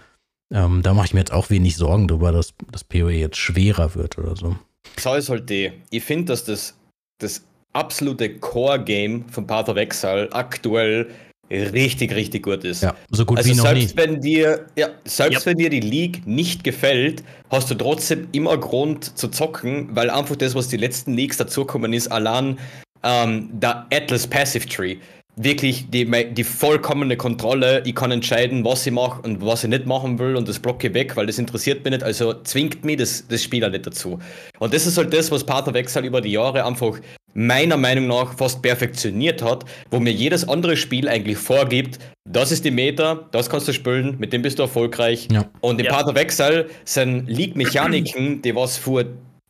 [0.53, 3.95] ähm, da mache ich mir jetzt auch wenig Sorgen drüber, dass das PoE jetzt schwerer
[3.95, 4.57] wird oder so.
[4.97, 6.77] Ist halt die, ich finde, dass das,
[7.19, 11.09] das absolute Core-Game von Path of Exile aktuell
[11.51, 12.83] richtig, richtig gut ist.
[12.83, 13.81] Ja, so gut also wie noch nie.
[13.81, 15.47] selbst wenn dir, ja, selbst Yep.
[15.47, 20.37] wenn dir die League nicht gefällt, hast du trotzdem immer Grund zu zocken, weil einfach
[20.37, 22.59] das, was die letzten Leagues dazukommen ist, allein
[23.03, 24.97] ähm, der Atlas Passive Tree.
[25.37, 27.83] Wirklich die, die vollkommene Kontrolle.
[27.87, 30.93] Ich kann entscheiden, was ich mache und was ich nicht machen will und das blocke
[30.93, 32.03] weg, weil das interessiert mich nicht.
[32.03, 34.19] Also zwingt mich das, das Spiel auch nicht dazu.
[34.59, 36.99] Und das ist halt das, was Path of Exile über die Jahre einfach
[37.35, 42.65] meiner Meinung nach fast perfektioniert hat, wo mir jedes andere Spiel eigentlich vorgibt, das ist
[42.65, 45.29] die Meta, das kannst du spielen, mit dem bist du erfolgreich.
[45.33, 45.45] Ja.
[45.61, 45.93] Und in Ja.
[45.93, 49.05] Path of Exile sind League-Mechaniken, die was vor,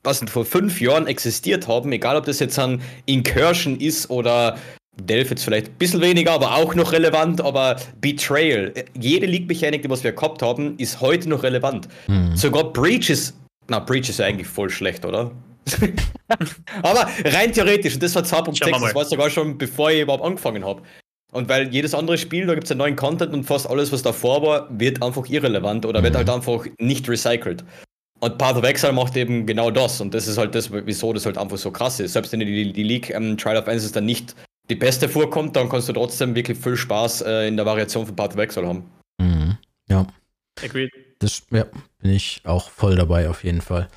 [0.05, 4.57] was vor fünf Jahren existiert haben, egal ob das jetzt ein Incursion ist oder
[5.01, 9.91] Delph jetzt vielleicht ein bisschen weniger, aber auch noch relevant, aber Betrayal, jede League-Mechanik, die
[9.91, 11.89] was wir gehabt haben, ist heute noch relevant.
[12.09, 12.37] Mhm.
[12.37, 13.35] Sogar Breach ist,
[13.69, 15.31] na, Breach ist ja eigentlich voll schlecht, oder?
[16.83, 18.87] aber rein theoretisch, und das war 2.6, Schauen wir mal.
[18.87, 20.83] das war sogar schon bevor ich überhaupt angefangen habe.
[21.33, 24.03] Und weil jedes andere Spiel, da gibt es ja neuen Content und fast alles, was
[24.03, 26.19] davor war, wird einfach irrelevant oder wird Mhm.
[26.19, 27.65] halt einfach nicht recycelt.
[28.21, 30.01] Und Path of Exile macht eben genau das.
[30.01, 32.13] Und das ist halt das, wieso das halt einfach so krass ist.
[32.13, 34.37] Selbst wenn dir die, die League ähm, Trial of Answers dann nicht
[34.71, 38.15] die beste vorkommt, dann kannst du trotzdem wirklich viel Spaß äh, in der Variation von
[38.15, 38.85] Path of Exile haben.
[39.19, 39.57] Mhm.
[39.89, 40.07] Ja.
[40.63, 40.91] Agreed.
[41.19, 41.65] Das ja,
[42.01, 43.89] bin ich auch voll dabei auf jeden Fall.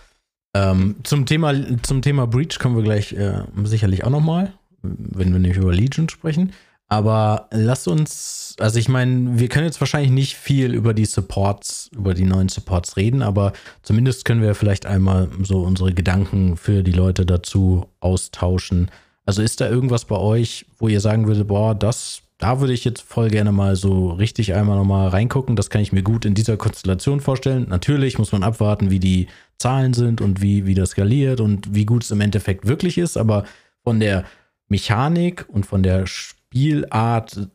[0.55, 5.39] Ähm, zum, Thema, zum Thema Breach kommen wir gleich äh, sicherlich auch nochmal, wenn wir
[5.39, 6.53] nicht über Legion sprechen.
[6.87, 11.89] Aber lasst uns, also ich meine, wir können jetzt wahrscheinlich nicht viel über die Supports,
[11.93, 16.83] über die neuen Supports reden, aber zumindest können wir vielleicht einmal so unsere Gedanken für
[16.83, 18.91] die Leute dazu austauschen.
[19.25, 22.85] Also ist da irgendwas bei euch, wo ihr sagen würdet, boah, das, da würde ich
[22.85, 25.57] jetzt voll gerne mal so richtig einmal nochmal reingucken.
[25.57, 27.65] Das kann ich mir gut in dieser Konstellation vorstellen.
[27.67, 29.27] Natürlich muss man abwarten, wie die
[29.59, 33.17] Zahlen sind und wie, wie das skaliert und wie gut es im Endeffekt wirklich ist.
[33.17, 33.45] Aber
[33.83, 34.25] von der
[34.67, 37.47] Mechanik und von der Spielart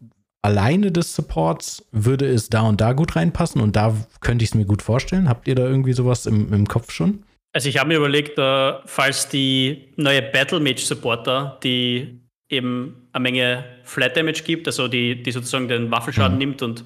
[0.42, 4.54] alleine des Supports würde es da und da gut reinpassen und da könnte ich es
[4.54, 5.28] mir gut vorstellen.
[5.28, 7.24] Habt ihr da irgendwie sowas im, im Kopf schon?
[7.52, 13.22] Also ich habe mir überlegt, äh, falls die neue Battle Mage Supporter, die eben eine
[13.22, 16.38] Menge Flat Damage gibt, also die, die sozusagen den Waffelschaden Mhm.
[16.38, 16.84] nimmt und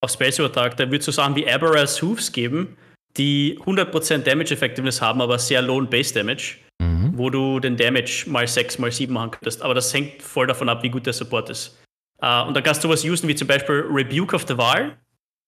[0.00, 2.76] auf Space übertragt, da wird es so Sachen wie Aberral's Hooves geben,
[3.18, 7.12] die 100% Damage Effectiveness haben, aber sehr low Base Damage, Mhm.
[7.16, 9.62] wo du den Damage mal 6, mal 7 machen könntest.
[9.62, 11.78] Aber das hängt voll davon ab, wie gut der Support ist.
[12.20, 14.92] Äh, und dann kannst du was usen, wie zum Beispiel Rebuke of the Var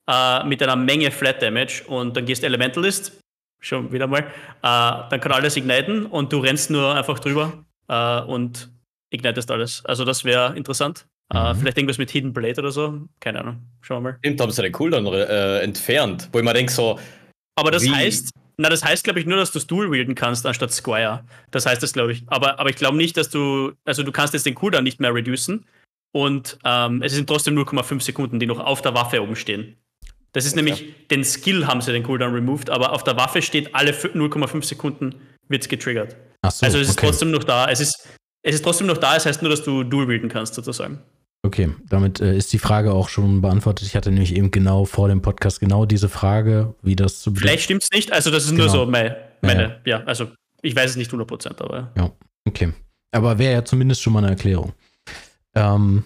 [0.08, 3.20] äh, mit einer Menge Flat Damage und dann gehst Elementalist,
[3.60, 4.30] schon wieder mal, äh,
[4.62, 7.64] dann kann alles igniten und du rennst nur einfach drüber
[8.26, 8.70] und
[9.10, 9.82] ignitest alles.
[9.86, 11.06] Also das wäre interessant.
[11.32, 11.56] Mhm.
[11.56, 13.00] vielleicht irgendwas mit Hidden Blade oder so.
[13.20, 13.62] Keine Ahnung.
[13.82, 14.18] Schauen wir mal.
[14.20, 16.98] Stimmt, haben sie den Cooldown äh, entfernt, wo ich mir denke, so,
[17.58, 17.90] Aber das Wie?
[17.90, 21.24] heißt, Na, das heißt, glaube ich, nur, dass du es dual wielden kannst anstatt Squire.
[21.50, 22.22] Das heißt das, glaube ich.
[22.26, 25.14] Aber, aber ich glaube nicht, dass du, also du kannst jetzt den Cooldown nicht mehr
[25.14, 25.66] reducen.
[26.12, 29.76] Und ähm, es sind trotzdem 0,5 Sekunden, die noch auf der Waffe oben stehen.
[30.32, 30.62] Das ist okay.
[30.62, 34.64] nämlich, den Skill haben sie den Cooldown removed, aber auf der Waffe steht alle 0,5
[34.64, 35.14] Sekunden
[35.48, 36.16] wird es getriggert.
[36.50, 37.68] So, also es ist trotzdem noch da.
[37.70, 38.08] Es ist,
[38.42, 41.02] es ist trotzdem noch da, es heißt nur, dass du dual wielden kannst, sozusagen.
[41.48, 43.86] Okay, damit äh, ist die Frage auch schon beantwortet.
[43.86, 47.62] Ich hatte nämlich eben genau vor dem Podcast genau diese Frage, wie das zu Vielleicht
[47.62, 48.64] stimmt es nicht, also das ist genau.
[48.64, 50.04] nur so meine, meine ja, ja.
[50.04, 50.26] also
[50.60, 51.90] ich weiß es nicht 100%, aber.
[51.96, 52.10] Ja,
[52.46, 52.74] okay.
[53.12, 54.74] Aber wäre ja zumindest schon mal eine Erklärung.
[55.54, 56.04] Ähm,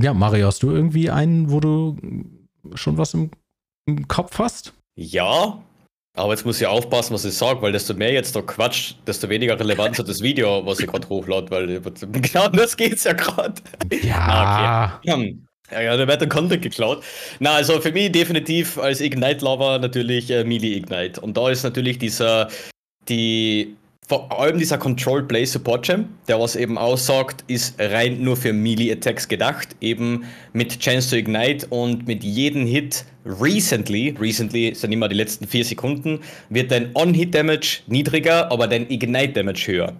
[0.00, 1.96] ja, Mario, hast du irgendwie einen, wo du
[2.74, 3.30] schon was im,
[3.86, 4.72] im Kopf hast?
[4.96, 5.62] Ja,
[6.14, 9.28] aber jetzt muss ich aufpassen, was ich sage, weil desto mehr jetzt da quatscht, desto
[9.28, 11.80] weniger Relevanz hat das Video, was ich gerade hochlade, weil
[12.12, 13.54] genau das geht's ja gerade.
[14.02, 14.18] Ja.
[14.18, 15.38] Ah, okay.
[15.70, 17.02] Ja, ja, da wird der Content geklaut.
[17.38, 21.18] Na, also für mich definitiv als Ignite-Lover natürlich äh, Melee Ignite.
[21.18, 22.48] Und da ist natürlich dieser,
[23.08, 23.74] die
[24.12, 28.52] vor allem dieser Control Play Support Gem, der was eben aussagt, ist rein nur für
[28.52, 34.92] Melee Attacks gedacht, eben mit Chance to Ignite und mit jedem Hit recently, recently sind
[34.92, 36.20] immer die letzten vier Sekunden,
[36.50, 39.96] wird dein On-Hit Damage niedriger, aber dein Ignite Damage höher.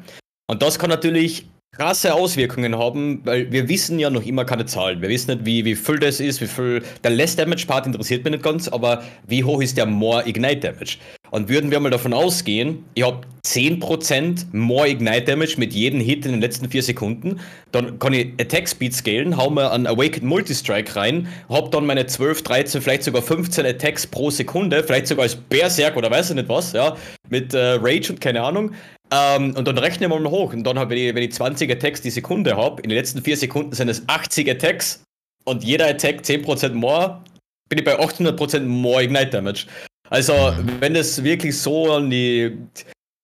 [0.47, 5.01] Und das kann natürlich krasse Auswirkungen haben, weil wir wissen ja noch immer keine Zahlen.
[5.01, 6.83] Wir wissen nicht, wie, wie viel das ist, wie viel.
[7.03, 10.71] Der Less Damage Part interessiert mich nicht ganz, aber wie hoch ist der More Ignite
[10.71, 10.99] Damage?
[11.33, 16.27] Und würden wir mal davon ausgehen, ich habe 10% More Ignite Damage mit jedem Hit
[16.27, 17.41] in den letzten 4 Sekunden,
[17.73, 22.07] dann kann ich Attack Speed scalen, hau mir einen Awakened Multistrike rein, hab dann meine
[22.07, 26.37] 12, 13, vielleicht sogar 15 Attacks pro Sekunde, vielleicht sogar als Berserk oder weiß ich
[26.37, 26.99] nicht was, ja,
[27.31, 28.73] mit äh, Rage und keine Ahnung.
[29.11, 30.53] Ähm, und dann rechnen wir mal hoch.
[30.53, 33.39] Und dann, wenn ich, wenn ich 20 Attacks die Sekunde habe, in den letzten 4
[33.39, 35.03] Sekunden sind es 80 Attacks
[35.47, 37.23] und jeder Attack 10% more,
[37.71, 39.65] bin ich bei 800% more Ignite Damage.
[40.13, 40.81] Also, mhm.
[40.81, 42.59] wenn das wirklich so die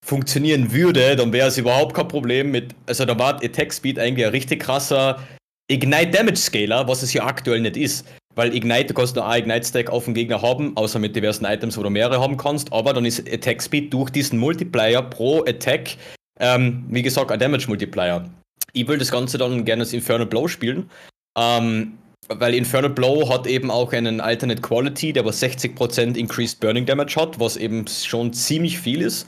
[0.02, 2.74] funktionieren würde, dann wäre es überhaupt kein Problem mit.
[2.86, 5.22] Also, da war Attack Speed eigentlich ein richtig krasser
[5.70, 8.06] Ignite Damage Scaler, was es ja aktuell nicht ist.
[8.34, 11.76] Weil Ignite, du kannst nur ein Ignite-Stack auf dem Gegner haben, außer mit diversen Items,
[11.76, 15.96] wo du mehrere haben kannst, aber dann ist Attack Speed durch diesen Multiplier pro Attack,
[16.40, 18.30] ähm, wie gesagt, ein Damage Multiplier.
[18.72, 20.88] Ich will das Ganze dann gerne als Infernal Blow spielen,
[21.36, 21.98] ähm,
[22.28, 27.16] weil Infernal Blow hat eben auch einen Alternate Quality, der aber 60% Increased Burning Damage
[27.16, 29.26] hat, was eben schon ziemlich viel ist.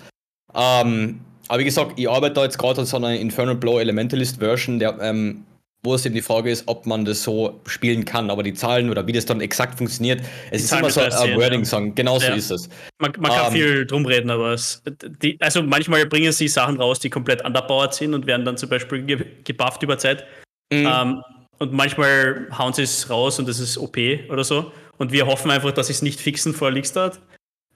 [0.55, 4.39] Ähm, aber wie gesagt, ich arbeite da jetzt gerade an so einer Infernal Blow Elementalist
[4.39, 5.45] Version, der ähm,
[5.83, 8.31] wo es eben die Frage ist, ob man das so spielen kann.
[8.31, 11.89] Aber die Zahlen oder wie das dann exakt funktioniert, es ist immer so ein Wording-Song.
[11.89, 11.93] Ja.
[11.95, 12.35] Genau so ja.
[12.35, 12.69] ist es.
[12.99, 14.83] Man, man kann ähm, viel drum reden, aber es,
[15.23, 18.69] die, also manchmal bringen sie Sachen raus, die komplett underpowered sind und werden dann zum
[18.69, 20.27] Beispiel ge gebufft über Zeit.
[20.71, 20.87] Mhm.
[20.87, 21.23] Ähm,
[21.61, 23.97] und manchmal hauen sie es raus und das ist OP
[24.31, 24.73] oder so.
[24.99, 27.21] Und wir hoffen einfach, dass sie es nicht fixen vor Leakstart.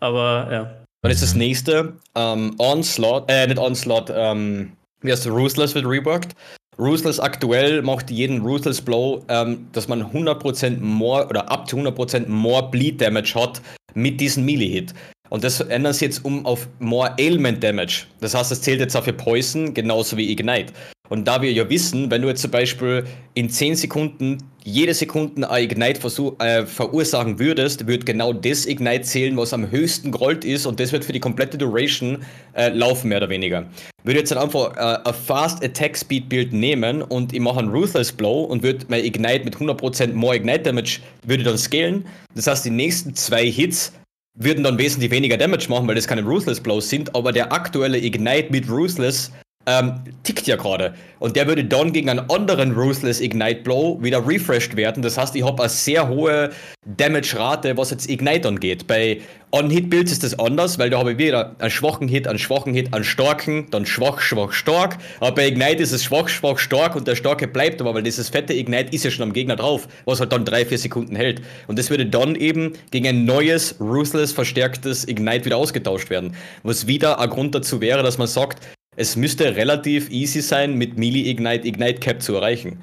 [0.00, 0.84] Aber ja.
[1.02, 6.34] Dann ist das nächste ähm, Onslaught, äh, nicht Onslaught, ähm, wie heißt Ruthless wird reworked.
[6.78, 12.26] Ruthless aktuell macht jeden Ruthless Blow, ähm, dass man 100% more oder up to 100%
[12.26, 13.60] more Bleed Damage hat
[13.94, 14.94] mit diesem Melee-Hit.
[15.28, 18.06] Und das ändert sich jetzt um auf More Ailment Damage.
[18.20, 20.72] Das heißt, das zählt jetzt auch für Poison, genauso wie Ignite.
[21.10, 25.50] Und da wir ja wissen, wenn du jetzt zum Beispiel in 10 Sekunden jede Sekunde
[25.50, 26.00] ein Ignite
[26.38, 30.92] äh, verursachen würdest, wird genau das Ignite zählen, was am höchsten gerollt ist und das
[30.92, 33.66] wird für die komplette Duration äh, laufen, mehr oder weniger.
[34.02, 37.68] Würde jetzt dann einfach äh, ein Fast Attack Speed Build nehmen und ich mache einen
[37.68, 42.06] Ruthless Blow und würde mein Ignite mit 100% more Ignite Damage, würde dann scalen.
[42.34, 43.92] Das heißt, die nächsten zwei Hits
[44.38, 47.98] würden dann wesentlich weniger Damage machen, weil das keine Ruthless Blows sind, aber der aktuelle
[47.98, 49.30] Ignite mit Ruthless
[49.66, 50.94] ähm, tickt ja gerade.
[51.18, 55.02] Und der würde dann gegen einen anderen Ruthless Ignite Blow wieder refreshed werden.
[55.02, 56.50] Das heißt, ich habe eine sehr hohe
[56.86, 58.86] Damage-Rate, was jetzt Ignite angeht.
[58.86, 59.20] Bei
[59.52, 62.92] On-Hit-Builds ist das anders, weil da habe ich wieder einen schwachen Hit, einen schwachen Hit,
[62.92, 64.98] einen starken, dann schwach, schwach, stark.
[65.20, 68.28] Aber bei Ignite ist es schwach, schwach, stark und der starke bleibt aber, weil dieses
[68.28, 71.40] fette Ignite ist ja schon am Gegner drauf, was halt dann drei, vier Sekunden hält.
[71.68, 76.34] Und das würde dann eben gegen ein neues, Ruthless verstärktes Ignite wieder ausgetauscht werden.
[76.64, 78.60] Was wieder ein Grund dazu wäre, dass man sagt,
[78.96, 82.78] es müsste relativ easy sein, mit Melee Ignite Ignite Cap zu erreichen.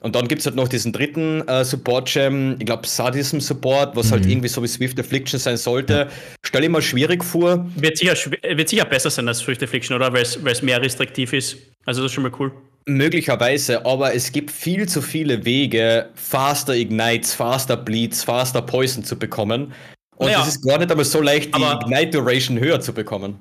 [0.00, 4.12] Und dann gibt es halt noch diesen dritten äh, Support-Gem, ich glaube Sadism Support, was
[4.12, 4.24] halt mhm.
[4.24, 6.08] halt irgendwie so wie Swift Affliction sein sollte.
[6.46, 7.66] Stell ich mir schwierig vor.
[7.74, 10.12] Wird sicher, wird sicher besser sein als Swift Affliction, oder?
[10.12, 11.56] Weil es mehr restriktiv ist.
[11.84, 12.52] Also das ist schon mal cool.
[12.86, 19.18] Möglicherweise, aber es gibt viel zu viele Wege, faster Ignites, faster Bleeds, faster Poison zu
[19.18, 19.72] bekommen.
[20.16, 23.38] Und naja, es ist gar nicht einmal so leicht, die Ignite Duration höher zu bekommen.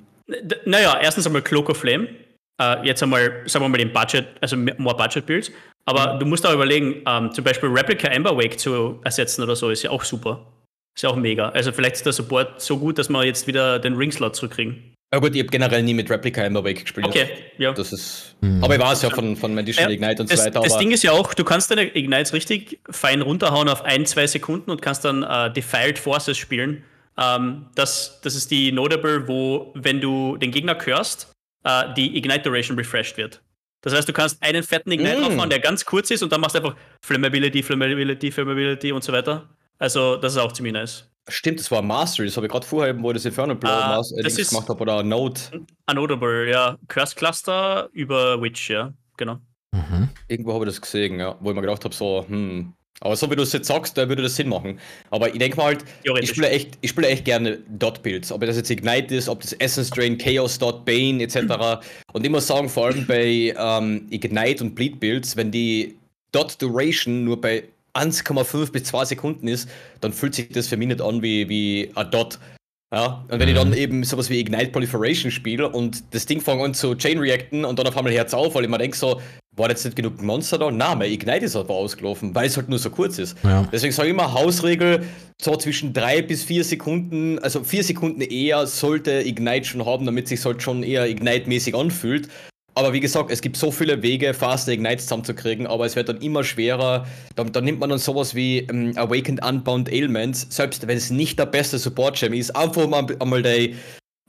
[0.66, 2.08] Naja, erstens einmal Cloak of Flame.
[2.60, 5.52] Uh, jetzt einmal, sagen wir mal, den Budget, also more Budget Builds.
[5.86, 6.20] Aber mhm.
[6.20, 9.84] du musst auch überlegen, ähm, zum Beispiel Replica Ember Wake zu ersetzen oder so, ist
[9.84, 10.46] ja auch super.
[10.96, 11.50] Ist ja auch mega.
[11.50, 14.96] Also vielleicht ist der Support so gut, dass wir jetzt wieder den Ring-Slot zurückkriegen.
[15.14, 17.08] Ja gut, ich habe generell nie mit Replica im Awake gespielt.
[17.08, 17.72] Okay, ja.
[17.72, 18.36] Das ist.
[18.62, 20.62] Aber ich weiß ja von, von Medition Ja, Ignite und das, so weiter.
[20.62, 24.28] das Ding ist ja auch, du kannst deine Ignites richtig fein runterhauen auf ein, zwei
[24.28, 26.84] Sekunden und kannst dann äh, Defiled Forces spielen.
[27.20, 31.32] Ähm, das, das ist die Notable, wo, wenn du den Gegner curst,
[31.64, 33.42] äh, die Ignite Duration refreshed wird.
[33.82, 35.24] Das heißt, du kannst einen fetten Ignite Mm.
[35.26, 39.14] aufhauen, der ganz kurz ist und dann machst du einfach Flammability, Flammability, Flammability und so
[39.14, 39.50] weiter.
[39.80, 41.10] Also, das ist auch ziemlich nice.
[41.30, 43.70] Stimmt, das war Mastery, das habe ich gerade vorher, eben, wo ich das Inferno Blow
[43.70, 45.66] Ah, Mas- äh, das ist- gemacht habe oder Note.
[45.86, 46.78] A Notable, ja.
[46.88, 48.94] Curse Cluster über Witch, ja.
[49.18, 49.40] Genau.
[49.74, 50.10] Mhm.
[50.28, 52.74] Irgendwo habe ich das gesehen, ja, wo ich mir gedacht habe, so, hm.
[53.02, 54.80] Aber so wie du es jetzt sagst, da würde das Sinn machen.
[55.12, 55.86] Aber ich denke mal halt,
[56.20, 58.32] ich spiele echt, ich spiele echt gerne Dot-Builds.
[58.32, 61.84] Ob das jetzt Ignite ist, ob das Essence Drain, Chaos Dot, Bane etc.
[62.14, 65.96] Und ich muss sagen, vor allem bei ähm, Ignite und Bleed-Builds, wenn die
[66.32, 69.70] Dot Duration nur bei 1,5 bis 2 Sekunden ist,
[70.02, 72.40] dann fühlt sich das für mich nicht an wie, wie ein Dot.
[72.94, 76.62] Ja, und wenn ich dann eben sowas wie Ignite Proliferation spiele und das Ding fängt
[76.62, 79.20] an zu Chain Reacten und dann auf einmal Herz auf, weil ich mir denke so,
[79.58, 80.72] war jetzt nicht genug Monster da?
[80.72, 83.36] Nein, mein Ignite ist aber ausgelaufen, weil es halt nur so kurz ist.
[83.44, 83.68] Ja.
[83.72, 85.04] Deswegen sage ich immer, Hausregel,
[85.42, 90.28] so zwischen drei bis vier Sekunden, also vier Sekunden eher sollte Ignite schon haben, damit
[90.28, 92.30] sich halt schon eher Ignite-mäßig anfühlt.
[92.76, 96.22] Aber wie gesagt, es gibt so viele Wege, faster Ignites zusammenzukriegen, aber es wird dann
[96.22, 97.08] immer schwerer.
[97.36, 101.40] Dann, dann nimmt man dann sowas wie ähm, Awakened Unbound Ailments, selbst wenn es nicht
[101.40, 103.42] der beste Support-Gem ist, einfach am- einmal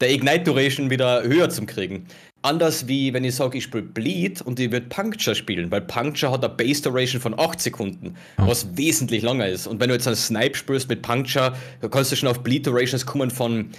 [0.01, 2.07] der, der Ignite-Duration wieder höher zu kriegen.
[2.43, 6.33] Anders wie wenn ich sage, ich spiele Bleed und ich würde Puncture spielen, weil Puncture
[6.33, 9.67] hat eine Base-Duration von 8 Sekunden, was wesentlich länger ist.
[9.67, 13.07] Und wenn du jetzt einen Snipe spielst mit Puncture, da kannst du schon auf Bleed-Durations
[13.07, 13.71] kommen von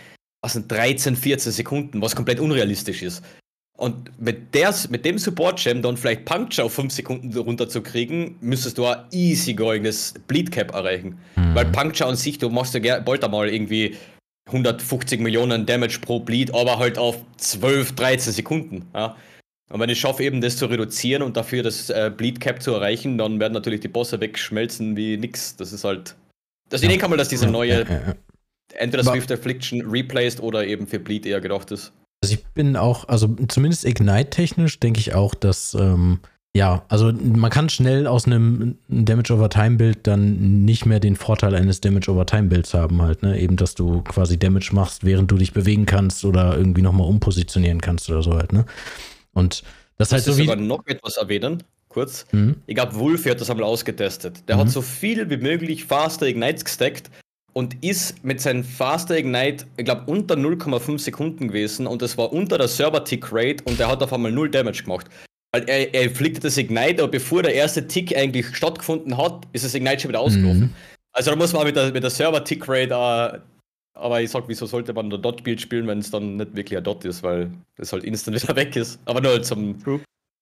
[0.42, 3.24] was sind 13, 14 Sekunden, was komplett unrealistisch ist.
[3.78, 8.86] Und mit, der, mit dem Support-Gem dann vielleicht Puncture auf 5 Sekunden runterzukriegen, müsstest du
[8.86, 11.18] ein easygoinges Bleed-Cap erreichen.
[11.54, 13.96] Weil Puncture an sich, du machst ja bald einmal irgendwie
[14.48, 18.86] 150 Millionen Damage pro Bleed, aber halt auf 12, 13 Sekunden.
[18.94, 19.16] Ja.
[19.72, 22.72] Und wenn ich schaffe, eben das zu reduzieren und dafür das äh, Bleed Cap zu
[22.74, 25.56] erreichen, dann werden natürlich die Bosse wegschmelzen wie nix.
[25.56, 26.16] Das ist halt.
[26.72, 28.16] Also ich denke mal, dass diese neue, Ja, ja, ja.
[28.76, 31.92] entweder Aber- Swift Affliction replaced oder eben für Bleed eher gedacht ist.
[32.24, 36.20] Also ich bin auch, also zumindest Ignite-technisch denke ich auch, dass, ähm,
[36.56, 41.54] ja, also man kann schnell aus einem Damage over Time-Bild dann nicht mehr den Vorteil
[41.54, 43.40] eines Damage over Time-Bilds haben, halt, ne?
[43.40, 47.82] Eben, dass du quasi Damage machst, während du dich bewegen kannst oder irgendwie nochmal umpositionieren
[47.82, 48.66] kannst oder so halt, ne?
[49.34, 49.64] Und
[49.98, 50.46] das ist halt Das so wie.
[50.48, 52.26] sogar noch etwas erwähnen, kurz.
[52.32, 52.56] Mhm.
[52.66, 54.48] Ich glaube, Wolf hat das einmal ausgetestet.
[54.48, 54.62] Der Mhm.
[54.62, 57.12] hat so viel wie möglich Faster Ignites gestackt
[57.54, 62.34] und ist mit seinem Faster Ignite, ich glaube, unter 0,5 Sekunden gewesen und das war
[62.34, 65.08] unter der Server-Tick-Rate und der hat auf einmal null Damage gemacht.
[65.52, 69.66] Weil er, er fliegt das Ignite, aber bevor der erste Tick eigentlich stattgefunden hat, ist
[69.66, 70.60] das Ignite schon wieder ausgelaufen.
[70.60, 70.74] Mhm.
[71.12, 73.40] Also da muss man mit der, mit der Server-Tick-Rate, äh,
[73.96, 76.84] aber ich sag, wieso sollte man ein Dot-Build spielen, wenn es dann nicht wirklich ein
[76.84, 79.00] Dot ist, weil es halt instant wieder weg ist.
[79.06, 80.00] Aber nur zum True.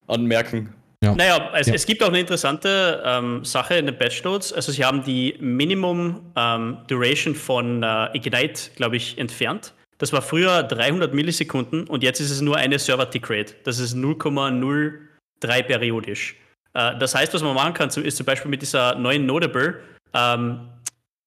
[0.07, 0.73] Anmerken.
[1.01, 1.73] Naja, es, Ja.
[1.75, 4.51] es gibt auch eine interessante ähm, Sache in den Patch Notes.
[4.51, 9.73] Also sie haben die Minimum ähm, Duration von äh, Ignite, glaube ich, entfernt.
[9.99, 13.55] Das war früher 300 Millisekunden und jetzt ist es nur eine Server-Tick-Rate.
[13.63, 16.35] Das ist 0,03 periodisch.
[16.73, 19.79] Äh, das heißt, was man machen kann, ist zum Beispiel mit dieser neuen Notable,
[20.13, 20.69] ähm,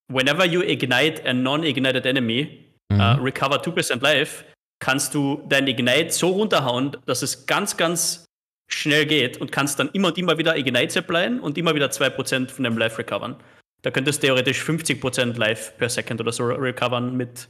[0.09, 3.01] whenever you ignite a non-ignited enemy, Mhm.
[3.01, 4.45] äh, recover 2% life,
[4.81, 8.25] kannst du dein Ignite so runterhauen, dass es ganz, ganz
[8.69, 12.51] schnell geht und kannst dann immer und immer wieder Ignite applyen und immer wieder 2%
[12.51, 13.37] von deinem Life recovern.
[13.83, 17.49] Da könntest du theoretisch 50% Life per Second oder so recovern mit,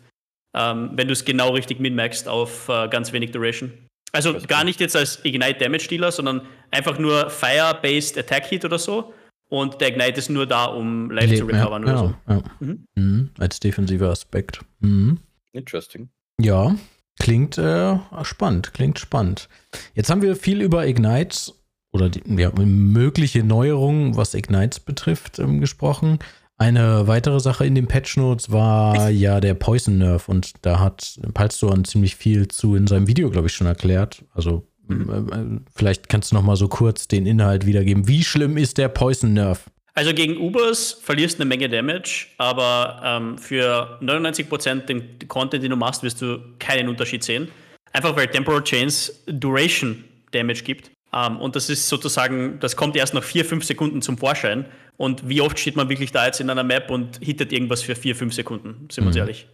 [0.55, 3.73] ähm, wenn du es genau richtig minmaxst auf äh, ganz wenig Duration.
[4.13, 8.79] Also gar nicht jetzt als Ignite Damage Dealer, sondern einfach nur Fire-Based Attack Hit oder
[8.79, 9.13] so.
[9.49, 12.33] Und der Ignite ist nur da, um Life zu Ja, recovern oder genau, so.
[12.33, 12.43] ja.
[12.61, 12.85] Mhm.
[12.95, 13.31] Mhm.
[13.39, 14.61] Als defensiver Aspekt.
[14.81, 15.19] Mhm.
[15.53, 16.09] Interesting.
[16.41, 16.77] Ja,
[17.19, 19.49] klingt äh, spannend, klingt spannend.
[19.95, 21.55] Jetzt haben wir viel über Ignites
[21.93, 26.21] oder die, ja, mögliche Neuerungen, was Ignites betrifft, ähm, gesprochen.
[26.61, 31.19] Eine weitere Sache in den Patch Notes war ja der Poison Nerf und da hat
[31.33, 34.27] Palstorn ziemlich viel zu in seinem Video, glaube ich, schon erklärt.
[34.35, 38.09] Also äh, äh, vielleicht kannst du noch mal so kurz den Inhalt wiedergeben.
[38.09, 39.71] Wie schlimm ist der Poison Nerf?
[39.95, 45.71] Also gegen Ubers verlierst du eine Menge Damage, aber ähm, für 99% den Content, den
[45.71, 47.49] du machst, wirst du keinen Unterschied sehen.
[47.95, 50.91] Einfach weil Temporal Chains Duration Damage gibt.
[51.13, 54.67] Ähm, und das ist sozusagen, das kommt erst nach 4, 5 Sekunden zum Vorschein.
[54.97, 57.97] Und wie oft steht man wirklich da jetzt in einer Map und hittet irgendwas für
[57.97, 59.21] 4, 5 Sekunden, sind wir uns Mhm.
[59.21, 59.49] ehrlich.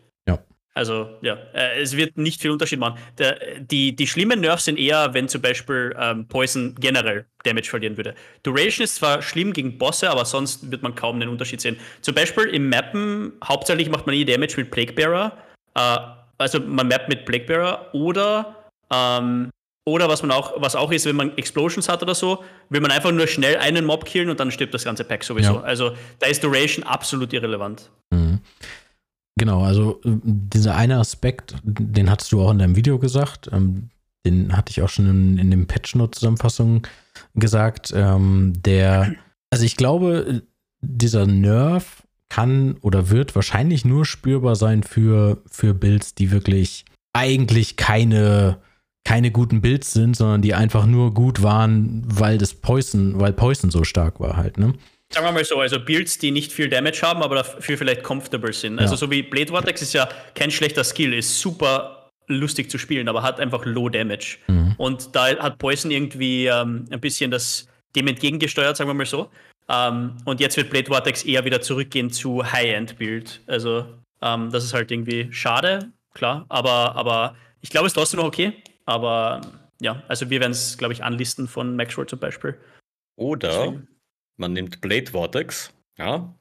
[0.74, 2.98] Also ja, äh, es wird nicht viel Unterschied machen.
[3.16, 7.96] Der, die, die schlimmen Nerfs sind eher, wenn zum Beispiel ähm, Poison generell Damage verlieren
[7.96, 8.14] würde.
[8.42, 11.78] Duration ist zwar schlimm gegen Bosse, aber sonst wird man kaum einen Unterschied sehen.
[12.02, 15.32] Zum Beispiel im Mappen, hauptsächlich macht man nie Damage mit Plaguebearer.
[15.76, 15.96] Äh,
[16.36, 19.48] also man mappt mit Plaguebearer oder ähm,
[19.86, 22.90] oder was man auch, was auch ist, wenn man Explosions hat oder so, will man
[22.90, 25.54] einfach nur schnell einen Mob killen und dann stirbt das ganze Pack sowieso.
[25.54, 25.62] Ja.
[25.62, 27.90] Also da ist Duration absolut irrelevant.
[28.10, 28.40] Mhm.
[29.38, 33.90] Genau, also dieser eine Aspekt, den hattest du auch in deinem Video gesagt, ähm,
[34.26, 36.86] den hatte ich auch schon in, in dem Patch-Note-Zusammenfassung
[37.34, 39.14] gesagt, ähm, der,
[39.50, 40.42] also ich glaube,
[40.80, 47.76] dieser Nerf kann oder wird wahrscheinlich nur spürbar sein für, für Builds, die wirklich eigentlich
[47.76, 48.58] keine
[49.06, 53.70] keine guten Builds sind, sondern die einfach nur gut waren, weil das Poison, weil Poison
[53.70, 54.74] so stark war halt, ne?
[55.10, 58.52] Sagen wir mal so, also Builds, die nicht viel Damage haben, aber dafür vielleicht comfortable
[58.52, 58.80] sind.
[58.80, 58.98] Also ja.
[58.98, 63.22] so wie Blade Vortex ist ja kein schlechter Skill, ist super lustig zu spielen, aber
[63.22, 64.38] hat einfach Low Damage.
[64.48, 64.74] Mhm.
[64.76, 69.30] Und da hat Poison irgendwie ähm, ein bisschen das dem entgegengesteuert, sagen wir mal so.
[69.68, 73.42] Ähm, und jetzt wird Blade Vortex eher wieder zurückgehen zu High-End-Build.
[73.46, 73.86] Also
[74.20, 78.26] ähm, das ist halt irgendwie schade, klar, aber, aber ich glaube, es ist trotzdem noch
[78.26, 78.52] okay.
[78.86, 79.42] Aber
[79.80, 82.58] ja, also wir werden es, glaube ich, anlisten von Maxwell zum Beispiel.
[83.16, 83.88] Oder Deswegen.
[84.36, 86.34] man nimmt Blade Vortex, ja,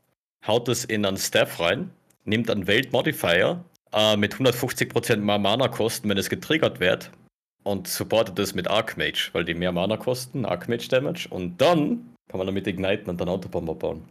[0.46, 1.92] haut es in einen Staff rein,
[2.24, 7.12] nimmt einen Weltmodifier äh, mit 150% mehr Mana kosten, wenn es getriggert wird,
[7.64, 12.38] und supportet es mit Archmage, weil die mehr Mana kosten, Archmage Damage, und dann kann
[12.38, 14.08] man damit igniten und dann Autobomber bauen.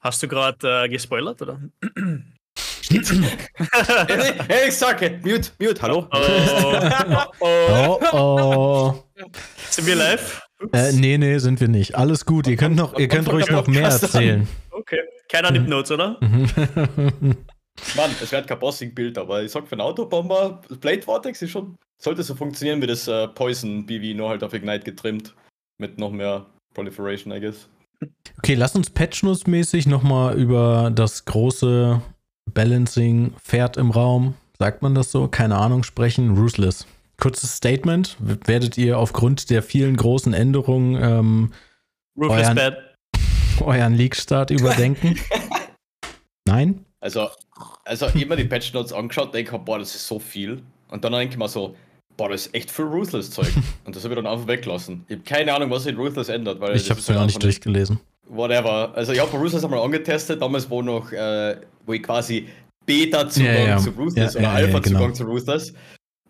[0.00, 1.60] Hast du gerade äh, gespoilert, oder?
[4.48, 6.06] hey, ich sage, mute, mute, hallo.
[6.12, 7.98] Oh, oh.
[8.00, 9.04] oh, oh.
[9.70, 10.40] Sind wir live?
[10.72, 11.96] Äh, nee, nee, sind wir nicht.
[11.96, 14.46] Alles gut, ihr könnt, noch, ihr könnt ruhig noch mehr erzählen.
[14.70, 16.18] Okay, keiner nimmt Notes, oder?
[17.96, 21.76] Mann, es wird kein Bossing-Bild, aber ich sag für einen Autobomber, Blade Vortex ist schon,
[22.00, 25.34] sollte so funktionieren wie das äh, Poison BV, nur halt auf Ignite getrimmt.
[25.78, 27.68] Mit noch mehr Proliferation, I guess.
[28.38, 32.00] Okay, lass uns patchnussmäßig nochmal über das große
[32.52, 35.28] Balancing Pferd im Raum, sagt man das so?
[35.28, 36.36] Keine Ahnung, sprechen.
[36.36, 36.86] Ruthless.
[37.18, 38.16] Kurzes Statement.
[38.20, 41.52] Werdet ihr aufgrund der vielen großen Änderungen ähm,
[42.18, 42.58] euren,
[43.60, 45.18] euren League-Start überdenken?
[46.46, 46.84] Nein?
[47.00, 47.28] Also,
[47.84, 50.62] also immer die Patch Notes angeschaut, denke boah, das ist so viel.
[50.88, 51.74] Und dann denke ich mir so,
[52.16, 53.52] boah, das ist echt viel Ruthless-Zeug.
[53.84, 55.04] Und das habe ich dann einfach weggelassen.
[55.08, 56.60] Ich habe keine Ahnung, was sich in Ruthless ändert.
[56.60, 58.00] Weil ich habe es mir auch nicht durchgelesen.
[58.28, 58.92] Whatever.
[58.94, 62.48] Also ich habe Ruthless einmal angetestet, damals wo noch äh, wo ich quasi
[62.84, 63.78] Beta-Zugang ja, ja.
[63.78, 65.14] zu Ruthless ja, oder Alpha-Zugang genau.
[65.14, 65.74] zu Ruthless.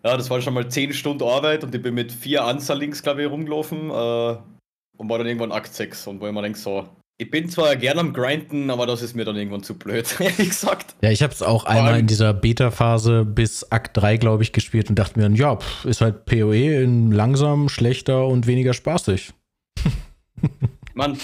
[0.03, 3.23] Ja, das war schon mal 10 Stunden Arbeit und ich bin mit vier Anzahl-Links, glaube
[3.23, 4.37] ich, rumgelaufen äh,
[4.97, 6.87] und war dann irgendwann Akt 6 und wo ich mir denke, so,
[7.19, 10.49] ich bin zwar gerne am Grinden, aber das ist mir dann irgendwann zu blöd, ehrlich
[10.49, 10.95] gesagt.
[11.01, 14.89] Ja, ich habe es auch einmal in dieser Beta-Phase bis Akt 3, glaube ich, gespielt
[14.89, 19.33] und dachte mir, ja, pff, ist halt PoE in langsam, schlechter und weniger spaßig.
[20.93, 21.17] Mann,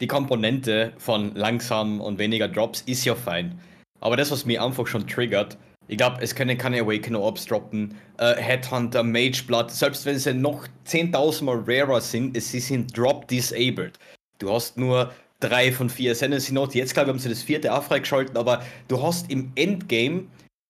[0.00, 3.58] die Komponente von langsam und weniger Drops ist ja fein.
[4.00, 5.58] Aber das, was mir einfach schon triggert,
[5.88, 10.32] ich glaube, es können keine Awakener Orbs droppen, äh, Headhunter, Mage Blood, selbst wenn sie
[10.32, 13.98] noch 10.000 Mal rarer sind, sie sind drop disabled.
[14.38, 16.78] Du hast nur drei von vier Ascendancy Note.
[16.78, 20.26] Jetzt, glaube ich, haben sie das vierte auch freigeschalten, aber du hast im Endgame,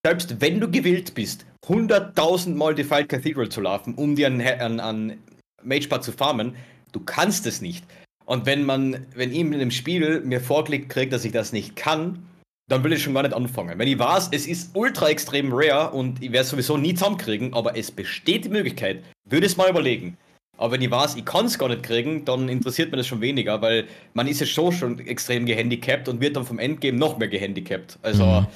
[0.07, 4.81] selbst wenn du gewillt bist, 100.000 Mal Defiled Cathedral zu laufen, um dir einen, einen,
[4.81, 5.23] einen
[5.63, 6.57] Mage Blood zu farmen,
[6.93, 7.85] du kannst es nicht.
[8.31, 11.75] Und wenn man, wenn ihm in dem Spiel mir vorgelegt kriegt, dass ich das nicht
[11.75, 12.25] kann,
[12.69, 13.77] dann will ich schon gar nicht anfangen.
[13.77, 17.53] Wenn ich weiß, es ist ultra extrem rare und ich werde es sowieso nie zusammenkriegen,
[17.55, 20.17] aber es besteht die Möglichkeit, würde es mal überlegen.
[20.59, 23.21] Aber wenn ich weiß, ich kann es gar nicht kriegen, dann interessiert mir das schon
[23.21, 27.19] weniger, weil man ist ja schon schon extrem gehandicapt und wird dann vom Endgame noch
[27.19, 27.99] mehr gehandicapt.
[28.03, 28.47] Also mhm.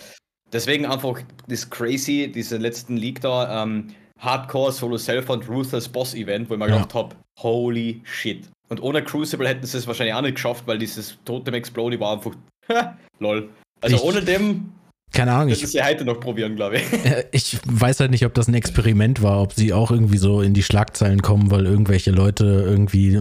[0.53, 3.89] deswegen einfach das crazy, diese letzten League da, ähm,
[4.21, 6.77] Hardcore Solo Self und Ruthless Boss Event, wo ich mir ja.
[6.77, 8.49] gedacht habe, holy shit.
[8.75, 12.15] Und ohne Crucible hätten sie es wahrscheinlich auch nicht geschafft, weil dieses Totem Explode war
[12.15, 12.33] einfach,
[13.21, 13.49] lol.
[13.81, 14.73] Also ich, ohne dem.
[15.13, 15.51] Keine Ahnung.
[15.51, 16.83] Ich sie heute noch probieren, glaube ich.
[17.31, 20.55] Ich weiß halt nicht, ob das ein Experiment war, ob sie auch irgendwie so in
[20.55, 23.21] die Schlagzeilen kommen, weil irgendwelche Leute irgendwie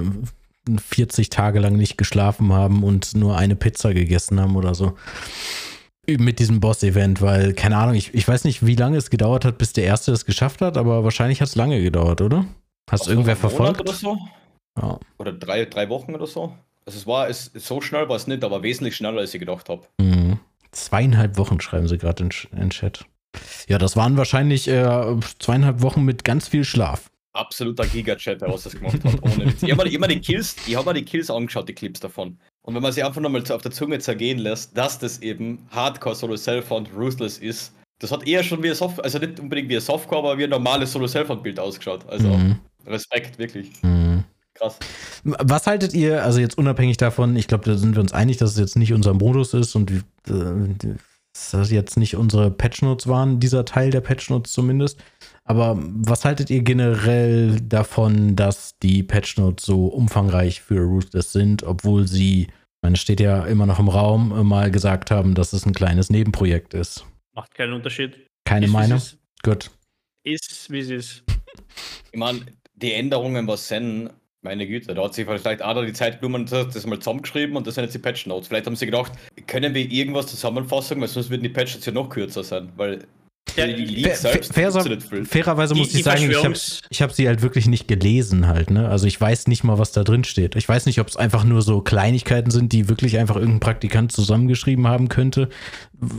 [0.75, 4.93] 40 Tage lang nicht geschlafen haben und nur eine Pizza gegessen haben oder so.
[6.07, 9.59] Mit diesem Boss-Event, weil, keine Ahnung, ich, ich weiß nicht, wie lange es gedauert hat,
[9.59, 12.45] bis der Erste es geschafft hat, aber wahrscheinlich hat es lange gedauert, oder?
[12.89, 13.81] Hast du irgendwer verfolgt?
[13.81, 14.17] Oder so?
[14.79, 14.99] Ja.
[15.17, 16.55] Oder drei, drei Wochen oder so?
[16.85, 19.69] Also es war, es, so schnell war es nicht, aber wesentlich schneller, als ich gedacht
[19.69, 19.83] habe.
[19.99, 20.39] Mhm.
[20.71, 23.05] Zweieinhalb Wochen schreiben sie gerade in, in Chat.
[23.67, 27.09] Ja, das waren wahrscheinlich äh, zweieinhalb Wochen mit ganz viel Schlaf.
[27.33, 29.23] Absoluter Giga-Chat, der was das gemacht hat.
[29.23, 29.63] Ohne Witz.
[29.63, 32.37] Ich habe mir, hab die Kills, ich habe mir die Kills angeschaut, die Clips davon.
[32.61, 36.15] Und wenn man sich einfach nochmal auf der Zunge zergehen lässt, dass das eben Hardcore
[36.15, 39.75] Solo Self-Found Ruthless ist, das hat eher schon wie ein Softcore, also nicht unbedingt wie
[39.75, 42.07] ein Softcore, aber wie ein normales Solo Self-Found-Bild ausgeschaut.
[42.07, 42.59] Also Mhm.
[42.85, 43.71] Respekt, wirklich.
[43.81, 44.02] Mhm.
[44.63, 44.79] Krass.
[45.23, 48.51] Was haltet ihr, also jetzt unabhängig davon, ich glaube, da sind wir uns einig, dass
[48.51, 53.39] es jetzt nicht unser Modus ist und äh, dass das jetzt nicht unsere Patchnotes waren,
[53.39, 55.03] dieser Teil der Patchnotes zumindest.
[55.43, 62.07] Aber was haltet ihr generell davon, dass die Patchnotes so umfangreich für Ruthless sind, obwohl
[62.07, 62.49] sie, ich
[62.81, 65.73] meine, es steht ja immer noch im Raum, äh, mal gesagt haben, dass es ein
[65.73, 67.05] kleines Nebenprojekt ist?
[67.35, 68.27] Macht keinen Unterschied.
[68.45, 69.01] Keine Ist, Meinung?
[69.41, 69.71] Gut.
[70.23, 71.23] Ist, wie es ist.
[72.11, 72.45] Ich meine,
[72.75, 74.11] die Änderungen, was sind,
[74.43, 77.55] meine Güte, da hat sich vielleicht einer die Zeit genommen und hat das mal zusammengeschrieben
[77.55, 78.47] und das sind jetzt die Patch Notes.
[78.47, 79.13] Vielleicht haben sie gedacht,
[79.47, 82.99] können wir irgendwas zusammenfassen, weil sonst würden die Patches ja noch kürzer sein, weil
[83.55, 85.25] Ja, die Fair, selbst fair, gibt's ja nicht viel.
[85.25, 88.89] fairerweise muss die ich sagen, ich habe hab sie halt wirklich nicht gelesen halt, ne?
[88.89, 90.55] Also ich weiß nicht mal, was da drin steht.
[90.55, 94.11] Ich weiß nicht, ob es einfach nur so Kleinigkeiten sind, die wirklich einfach irgendein Praktikant
[94.11, 95.49] zusammengeschrieben haben könnte,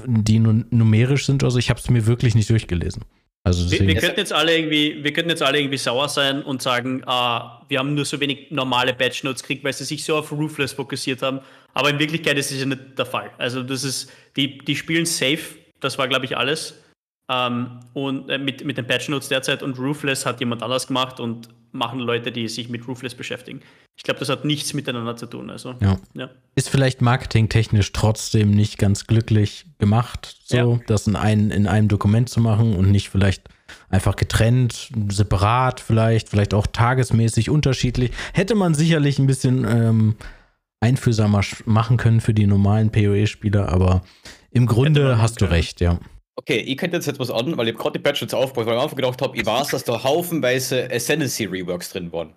[0.07, 1.43] die nun numerisch sind.
[1.43, 3.03] Also ich habe es mir wirklich nicht durchgelesen.
[3.47, 6.62] Also Wir, wir könnten jetzt alle irgendwie, wir könnten jetzt alle irgendwie sauer sein und
[6.62, 10.16] sagen, ah, wir haben nur so wenig normale Patch Notes gekriegt, weil sie sich so
[10.16, 11.40] auf Roofless fokussiert haben.
[11.74, 13.30] Aber in Wirklichkeit ist es ja nicht der Fall.
[13.36, 16.82] Also das ist, die, die spielen safe, das war glaube ich alles.
[17.30, 21.20] Ähm, und äh, mit, mit den Patch Notes derzeit und Roofless hat jemand anders gemacht
[21.20, 23.61] und machen Leute, die sich mit Roofless beschäftigen.
[23.97, 25.51] Ich glaube, das hat nichts miteinander zu tun.
[25.51, 25.99] Also ja.
[26.14, 26.31] ja.
[26.55, 30.81] ist vielleicht marketingtechnisch trotzdem nicht ganz glücklich gemacht, so Ja.
[30.87, 33.49] das in, ein, in einem Dokument zu machen und nicht vielleicht
[33.89, 38.12] einfach getrennt, separat vielleicht, vielleicht auch tagesmäßig unterschiedlich.
[38.33, 40.16] Hätte man sicherlich ein bisschen ähm,
[40.81, 44.03] einfühlsamer machen können für die normalen PoE-Spieler, aber
[44.51, 45.53] im Grunde hast du können.
[45.55, 45.99] recht, ja.
[46.37, 48.78] Okay, ich könnte jetzt etwas an, weil ich gerade die Patch Notes aufgebaut, weil ich
[48.78, 52.32] am Anfang gedacht habe, ich weiß, dass da haufenweise Ascendancy Reworks drin waren.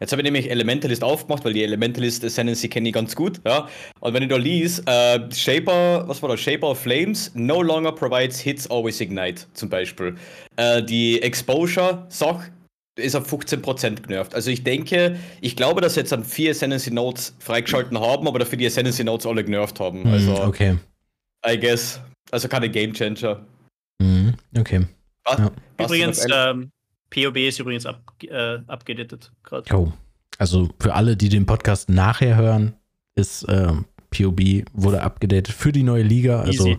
[0.00, 3.68] Jetzt habe ich nämlich Elementalist aufgemacht, weil die Elementalist Ascendancy kenne ich ganz gut, ja.
[4.00, 6.40] Und wenn ich da lies, äh, Shaper, was war das?
[6.40, 10.16] Shaper of Flames no longer provides hits, always ignite, zum Beispiel.
[10.56, 12.50] Äh, die Exposure-Sache
[12.98, 14.34] ist auf 15% genervt.
[14.34, 18.38] Also ich denke, ich glaube, dass sie jetzt an vier Ascendancy Nodes freigeschalten haben, aber
[18.38, 20.02] dafür die Ascendancy Nodes alle genervt haben.
[20.04, 20.76] Mhm, Also, okay.
[21.46, 22.00] I guess.
[22.30, 23.40] Also keine Game Changer.
[24.00, 24.86] Mhm, okay.
[25.24, 25.38] Was?
[25.38, 25.50] Ja.
[25.76, 26.70] was Übrigens, ähm,
[27.10, 29.74] POB ist übrigens ab, äh, abgedatet gerade.
[29.74, 29.92] Oh.
[30.38, 32.74] Also für alle, die den Podcast nachher hören,
[33.14, 36.40] ist ähm, POB wurde abgedatet für die neue Liga.
[36.40, 36.78] Also Easy.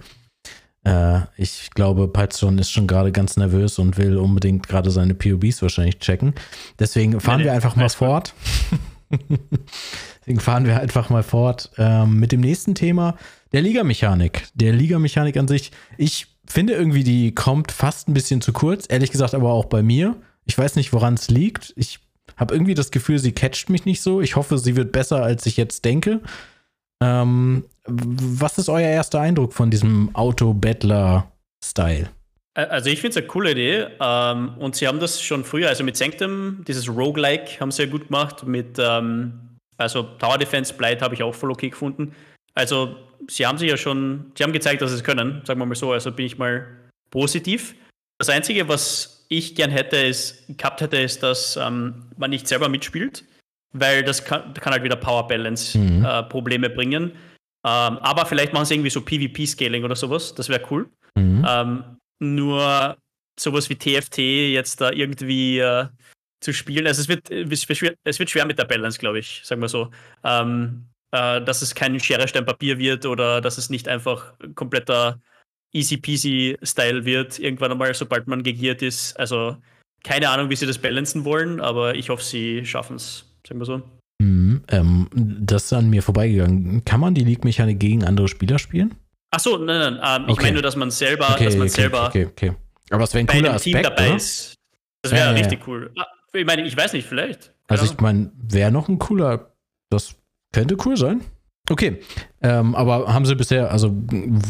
[0.86, 5.62] äh, ich glaube, Python ist schon gerade ganz nervös und will unbedingt gerade seine POBs
[5.62, 6.34] wahrscheinlich checken.
[6.80, 8.34] Deswegen fahren Nee, wir nee, einfach mal fort.
[10.22, 13.18] Deswegen fahren wir einfach mal fort ähm, mit dem nächsten Thema,
[13.52, 14.48] der Ligamechanik.
[14.54, 19.12] Der Ligamechanik an sich, ich finde irgendwie, die kommt fast ein bisschen zu kurz, ehrlich
[19.12, 20.16] gesagt aber auch bei mir.
[20.46, 21.74] Ich weiß nicht, woran es liegt.
[21.76, 22.00] Ich
[22.38, 24.22] habe irgendwie das Gefühl, sie catcht mich nicht so.
[24.22, 26.22] Ich hoffe, sie wird besser, als ich jetzt denke.
[27.02, 32.10] Ähm, was ist euer erster Eindruck von diesem Auto-Battler-Style?
[32.54, 33.88] Also ich finde es eine coole Idee.
[34.00, 37.90] Ähm, und sie haben das schon früher, also mit Sanctum, dieses Roguelike haben sie ja
[37.90, 38.46] gut gemacht.
[38.46, 39.34] Mit ähm,
[39.78, 42.14] also Tower Defense Blight habe ich auch voll okay gefunden.
[42.54, 42.96] Also
[43.28, 45.76] sie haben sich ja schon, sie haben gezeigt, dass sie es können, sagen wir mal
[45.76, 45.92] so.
[45.92, 46.68] Also bin ich mal
[47.10, 47.76] positiv.
[48.18, 52.70] Das Einzige, was ich gern hätte, ist, gehabt hätte, ist, dass ähm, man nicht selber
[52.70, 53.24] mitspielt,
[53.74, 56.04] weil das kann, kann halt wieder Power Balance Mhm.
[56.06, 57.12] äh, Probleme bringen.
[57.64, 60.90] Ähm, aber vielleicht machen sie irgendwie so PvP-Scaling oder sowas, das wäre cool.
[61.16, 61.46] Mhm.
[61.48, 61.84] Ähm,
[62.20, 62.98] nur
[63.40, 65.88] sowas wie TFT jetzt da irgendwie äh,
[66.42, 69.20] zu spielen, also es wird, es wird schwer, es wird schwer mit der Balance, glaube
[69.20, 69.92] ich, sagen wir so.
[70.24, 75.20] Ähm, äh, dass es kein Schere, Stein, Papier wird oder dass es nicht einfach kompletter
[75.74, 79.18] easy peasy Style wird, irgendwann einmal, sobald man gegiert ist.
[79.18, 79.58] Also
[80.04, 83.66] keine Ahnung, wie sie das balancen wollen, aber ich hoffe, sie schaffen es, sagen wir
[83.66, 83.82] so.
[84.22, 84.64] Mhm.
[84.70, 86.84] Ähm, das ist an mir vorbeigegangen.
[86.86, 88.96] Kann man die League-Mechanik gegen andere Spieler spielen?
[89.32, 90.42] Ach so, nein, nein, ähm, ich Okay.
[90.44, 92.54] meine nur, dass man selber, dass man okay, selber okay, okay.
[92.90, 94.16] Aber es wäre ein bei cooler einem Team Aspekt, dabei oder?
[94.18, 94.56] ist.
[95.02, 95.92] Das wäre Ja, richtig cool.
[95.98, 97.54] Ah, Ich meine, ich weiß nicht, vielleicht.
[97.68, 99.54] Also Keine ich meine, wäre noch ein cooler,
[99.90, 100.16] das
[100.52, 101.22] könnte cool sein.
[101.70, 102.00] Okay,
[102.42, 103.96] ähm, aber haben sie bisher, also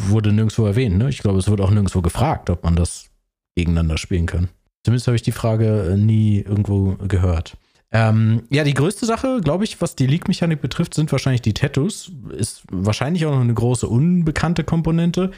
[0.08, 1.10] wurde nirgendwo erwähnt, ne?
[1.10, 3.10] Ich glaube, es wurde auch nirgendwo gefragt, ob man das
[3.56, 4.49] gegeneinander spielen kann.
[4.84, 7.58] Zumindest habe ich die Frage äh, nie irgendwo gehört.
[7.91, 12.12] Ähm, ja, die größte Sache, glaube ich, was die League-Mechanik betrifft, sind wahrscheinlich die Tattoos.
[12.36, 15.32] Ist wahrscheinlich auch noch eine große unbekannte Komponente.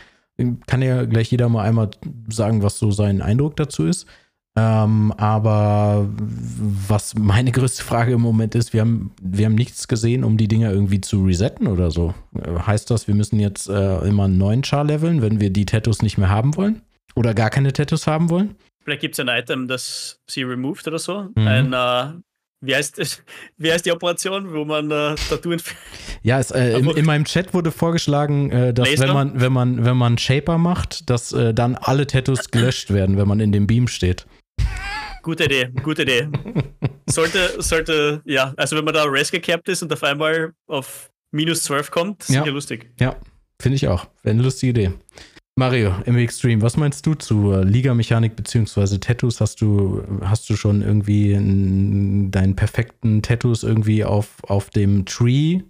[0.68, 1.90] Kann ja gleich jeder mal einmal
[2.30, 4.06] sagen, was so sein Eindruck dazu ist.
[4.56, 10.24] Ähm, aber was meine größte Frage im Moment ist, wir haben, wir haben nichts gesehen,
[10.24, 12.14] um die Dinger irgendwie zu resetten oder so.
[12.36, 15.66] Äh, Heißt das, wir müssen jetzt äh, immer einen neuen Char leveln, wenn wir die
[15.66, 16.84] Tattoos nicht mehr haben wollen?
[17.16, 18.56] Oder gar keine Tattoos haben wollen?
[18.84, 21.30] Vielleicht gibt es ein Item, das sie removed oder so.
[21.36, 21.48] Mhm.
[21.48, 22.14] Ein äh,
[22.62, 23.24] Wie heißt,
[23.58, 25.56] wie heißt die Operation, wo man äh, Tattoo
[26.22, 29.84] Ja, es, äh, in, in, meinem Chat wurde vorgeschlagen, äh, dass wenn man, wenn man,
[29.84, 33.66] wenn man Shaper macht, dass äh, dann alle Tattoos gelöscht werden, wenn man in dem
[33.66, 34.28] Beam steht.
[35.24, 36.28] Gute Idee, gute Idee.
[37.10, 41.64] Sollte, sollte, ja, also wenn man da race gecapped ist und auf einmal auf minus
[41.64, 42.92] 12 kommt, ist ja lustig.
[43.00, 43.16] Ja,
[43.60, 44.06] finde ich auch.
[44.22, 44.92] Wäre eine lustige Idee.
[45.56, 48.98] Mario, im Extreme, was meinst du zu Liga-Mechanik bzw.
[48.98, 49.40] Tattoos?
[49.40, 55.62] Hast du, hast du schon irgendwie deinen perfekten Tattoos irgendwie auf, auf dem Tree?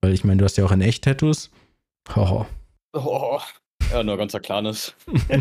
[0.00, 1.50] Weil ich meine, du hast ja auch ein echt Tattoos.
[2.16, 2.44] Oh.
[2.94, 3.40] oh.
[3.92, 4.96] Ja, nur ganz ein kleines.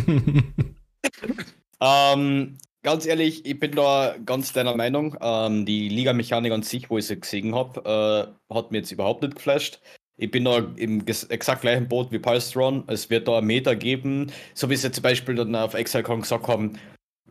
[1.81, 5.17] ähm, Ganz ehrlich, ich bin da ganz deiner Meinung.
[5.19, 9.23] Ähm, die Liga-Mechanik an sich, wo ich sie gesehen habe, äh, hat mir jetzt überhaupt
[9.23, 9.81] nicht geflasht.
[10.17, 12.83] Ich bin da im exakt gleichen Boot wie Palstron.
[12.85, 16.47] Es wird da einen Meter geben, so wie sie zum Beispiel dann auf ExileCon gesagt
[16.47, 16.77] haben,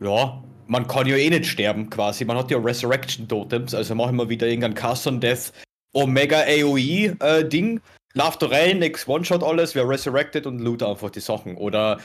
[0.01, 2.25] ja, man kann ja eh nicht sterben quasi.
[2.25, 5.53] Man hat ja Resurrection Totems, also machen wir wieder irgendein Custom Death
[5.93, 7.79] Omega AOE äh, Ding.
[8.13, 11.55] Lauf da rein, nix One-Shot alles, wer resurrected und loot einfach die Sachen.
[11.55, 12.01] Oder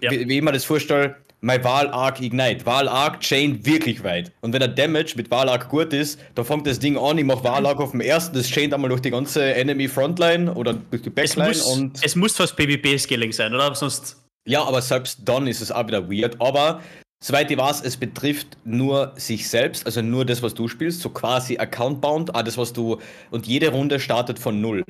[0.00, 0.10] ja.
[0.10, 2.66] wie, wie ich mir das vorstelle, mein Wahl-Arc Ignite.
[2.66, 4.32] Wahl-Arc chain wirklich weit.
[4.42, 7.44] Und wenn der Damage mit Wahl-Arc gut ist, dann fängt das Ding an, ich mache
[7.44, 11.10] Wahl-Arc auf dem ersten, das chaint einmal durch die ganze Enemy Frontline oder durch die
[11.10, 11.50] Backline.
[11.50, 13.74] Es muss, und es muss fast PvP-Scaling sein, oder?
[13.74, 14.16] Sonst.
[14.46, 16.40] Ja, aber selbst dann ist es auch wieder weird.
[16.40, 16.82] Aber
[17.22, 21.10] soweit ich weiß, es betrifft nur sich selbst, also nur das, was du spielst, so
[21.10, 22.98] quasi Account-bound, ah, das, was du.
[23.30, 24.82] Und jede Runde startet von null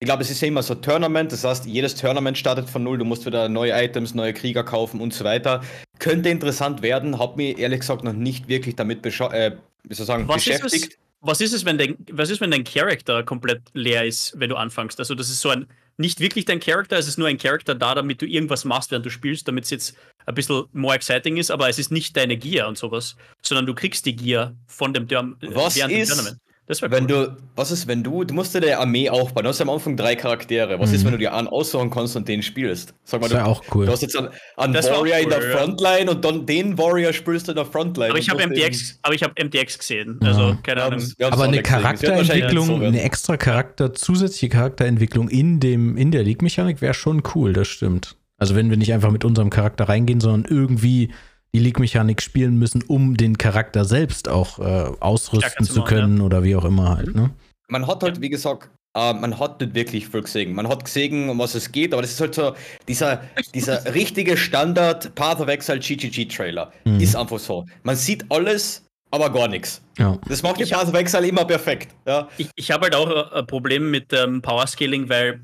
[0.00, 2.98] ich glaube, es ist ja immer so Tournament, das heißt, jedes Tournament startet von null,
[2.98, 5.62] du musst wieder neue Items, neue Krieger kaufen und so weiter.
[5.98, 9.52] Könnte interessant werden, hat mich ehrlich gesagt noch nicht wirklich damit äh,
[9.90, 10.86] sagen, was beschäftigt.
[10.86, 14.50] Ist was ist es, wenn dein, was ist, wenn dein Charakter komplett leer ist, wenn
[14.50, 14.98] du anfängst?
[14.98, 15.66] Also, das ist so ein,
[15.96, 19.06] nicht wirklich dein Charakter, es ist nur ein Charakter da, damit du irgendwas machst, während
[19.06, 22.36] du spielst, damit es jetzt ein bisschen more exciting ist, aber es ist nicht deine
[22.36, 26.16] Gear und sowas, sondern du kriegst die Gear von dem, Turm, was während ist, dem
[26.16, 26.40] Tournament.
[26.66, 27.36] Das wäre Wenn cool.
[27.36, 29.98] du, was ist, wenn du, du musst dir der Armee aufbauen, du hast am Anfang
[29.98, 30.80] drei Charaktere.
[30.80, 30.96] Was mhm.
[30.96, 32.94] ist, wenn du dir einen aussuchen kannst und den spielst?
[33.04, 33.84] Sag mal, das wäre auch cool.
[33.84, 37.48] Du hast jetzt einen, einen Warrior cool, in der Frontline und dann den Warrior spielst
[37.48, 38.10] du in der Frontline.
[38.10, 40.18] Aber ich habe MDX, aber ich habe MDX gesehen.
[40.22, 40.58] Also, ja.
[40.62, 41.02] keine Ahnung.
[41.20, 47.22] aber eine Charakterentwicklung, eine extra Charakter, zusätzliche Charakterentwicklung in dem, in der League-Mechanik wäre schon
[47.34, 48.16] cool, das stimmt.
[48.38, 51.12] Also wenn wir nicht einfach mit unserem Charakter reingehen, sondern irgendwie
[51.54, 56.24] die League-Mechanik spielen müssen, um den Charakter selbst auch äh, ausrüsten zu können ja.
[56.24, 57.14] oder wie auch immer halt.
[57.14, 57.30] Ne?
[57.68, 60.54] Man hat halt, wie gesagt, Uh, man hat nicht wirklich viel gesehen.
[60.54, 62.54] Man hat gesehen, um was es geht, aber das ist halt so
[62.86, 66.72] dieser, dieser richtige Standard Path of Exile GGG Trailer.
[66.84, 67.00] Mhm.
[67.00, 67.66] Ist einfach so.
[67.82, 69.82] Man sieht alles, aber gar nichts.
[69.98, 70.16] Ja.
[70.28, 71.92] Das macht die Path of Exile immer perfekt.
[72.06, 72.28] Ja.
[72.38, 75.40] Ich, ich habe halt auch ein Problem mit ähm, Power Scaling, weil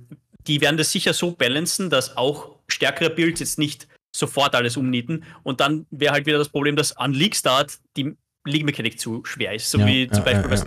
[0.46, 5.24] die werden das sicher so balancen, dass auch stärkere Builds jetzt nicht sofort alles umnieten.
[5.42, 9.24] Und dann wäre halt wieder das Problem, dass an League Start die League Mechanic zu
[9.24, 9.70] schwer ist.
[9.70, 10.66] So ja, wie zum ja, Beispiel, was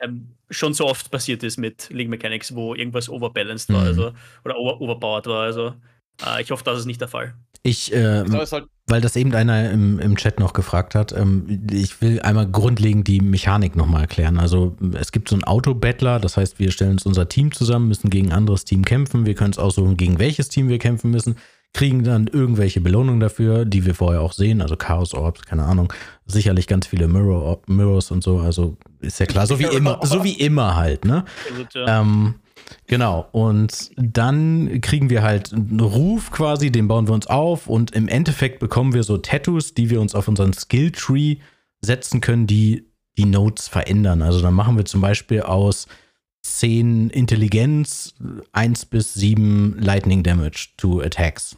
[0.00, 3.74] ähm, schon so oft passiert ist mit League Mechanics, wo irgendwas overbalanced mhm.
[3.74, 4.12] war, also
[4.44, 5.42] oder over overpowered war.
[5.44, 5.74] Also
[6.26, 7.34] äh, ich hoffe, das ist nicht der Fall.
[7.64, 12.02] Ich, äh, halt weil das eben einer im, im Chat noch gefragt hat, ähm, ich
[12.02, 14.40] will einmal grundlegend die Mechanik nochmal erklären.
[14.40, 18.10] Also es gibt so einen Auto-Battler, das heißt, wir stellen uns unser Team zusammen, müssen
[18.10, 19.26] gegen ein anderes Team kämpfen.
[19.26, 21.36] Wir können es aussuchen, gegen welches Team wir kämpfen müssen
[21.72, 25.92] kriegen dann irgendwelche Belohnungen dafür, die wir vorher auch sehen, also Chaos Orbs, keine Ahnung,
[26.26, 30.22] sicherlich ganz viele Mirror, Mirrors und so, also ist ja klar, so wie immer, so
[30.22, 31.24] wie immer halt, ne?
[31.74, 32.34] Ähm,
[32.86, 37.92] genau, und dann kriegen wir halt einen Ruf quasi, den bauen wir uns auf und
[37.92, 41.36] im Endeffekt bekommen wir so Tattoos, die wir uns auf unseren Skill Tree
[41.80, 44.22] setzen können, die die Notes verändern.
[44.22, 45.86] Also dann machen wir zum Beispiel aus
[46.42, 48.14] 10 Intelligenz,
[48.52, 51.56] 1 bis 7 Lightning Damage to Attacks.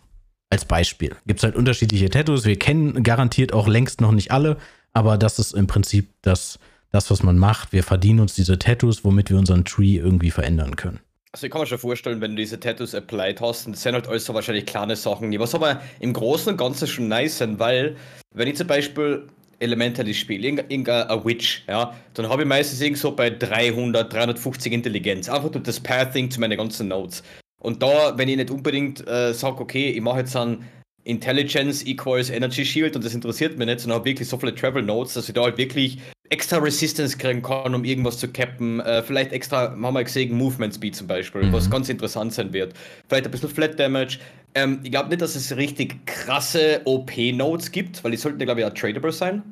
[0.55, 1.17] Als Beispiel.
[1.27, 2.45] Gibt es halt unterschiedliche Tattoos.
[2.45, 4.57] Wir kennen garantiert auch längst noch nicht alle,
[4.93, 6.61] aber das ist im Prinzip das,
[6.93, 7.73] das, was man macht.
[7.73, 11.01] Wir verdienen uns diese Tattoos, womit wir unseren Tree irgendwie verändern können.
[11.33, 14.07] Also ich kann mir schon vorstellen, wenn du diese Tattoos applied hast, das sind halt
[14.07, 17.97] alles so wahrscheinlich kleine Sachen, was aber im Großen und Ganzen schon nice sind, weil
[18.33, 19.27] wenn ich zum Beispiel
[19.59, 25.29] Elemente spiele, irgendein Witch, ja, dann habe ich meistens irgend so bei 300, 350 Intelligenz.
[25.29, 27.25] Einfach durch das Pathing zu meinen ganzen Notes.
[27.65, 30.69] Und da, wenn ich nicht unbedingt äh, sage, okay, ich mache jetzt ein
[31.05, 34.83] Intelligence equals Energy Shield und das interessiert mich nicht, sondern habe wirklich so viele Travel
[34.83, 35.99] Notes, dass ich da halt wirklich
[36.29, 38.81] extra Resistance kriegen kann, um irgendwas zu cappen.
[38.81, 41.55] Äh, vielleicht extra, haben wir gesehen, Movement Speed zum Beispiel, mhm.
[41.55, 42.75] was ganz interessant sein wird.
[43.09, 44.19] Vielleicht ein bisschen Flat Damage.
[44.55, 48.67] Ähm, ich glaube nicht, dass es richtig krasse OP-Notes gibt, weil die sollten, glaube ich,
[48.67, 49.43] auch tradable sein.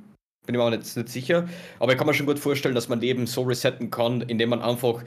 [0.45, 1.49] Bin ich mir auch nicht, nicht sicher.
[1.79, 4.51] Aber ich kann mir schon gut vorstellen, dass man die eben so resetten kann, indem
[4.51, 5.03] man einfach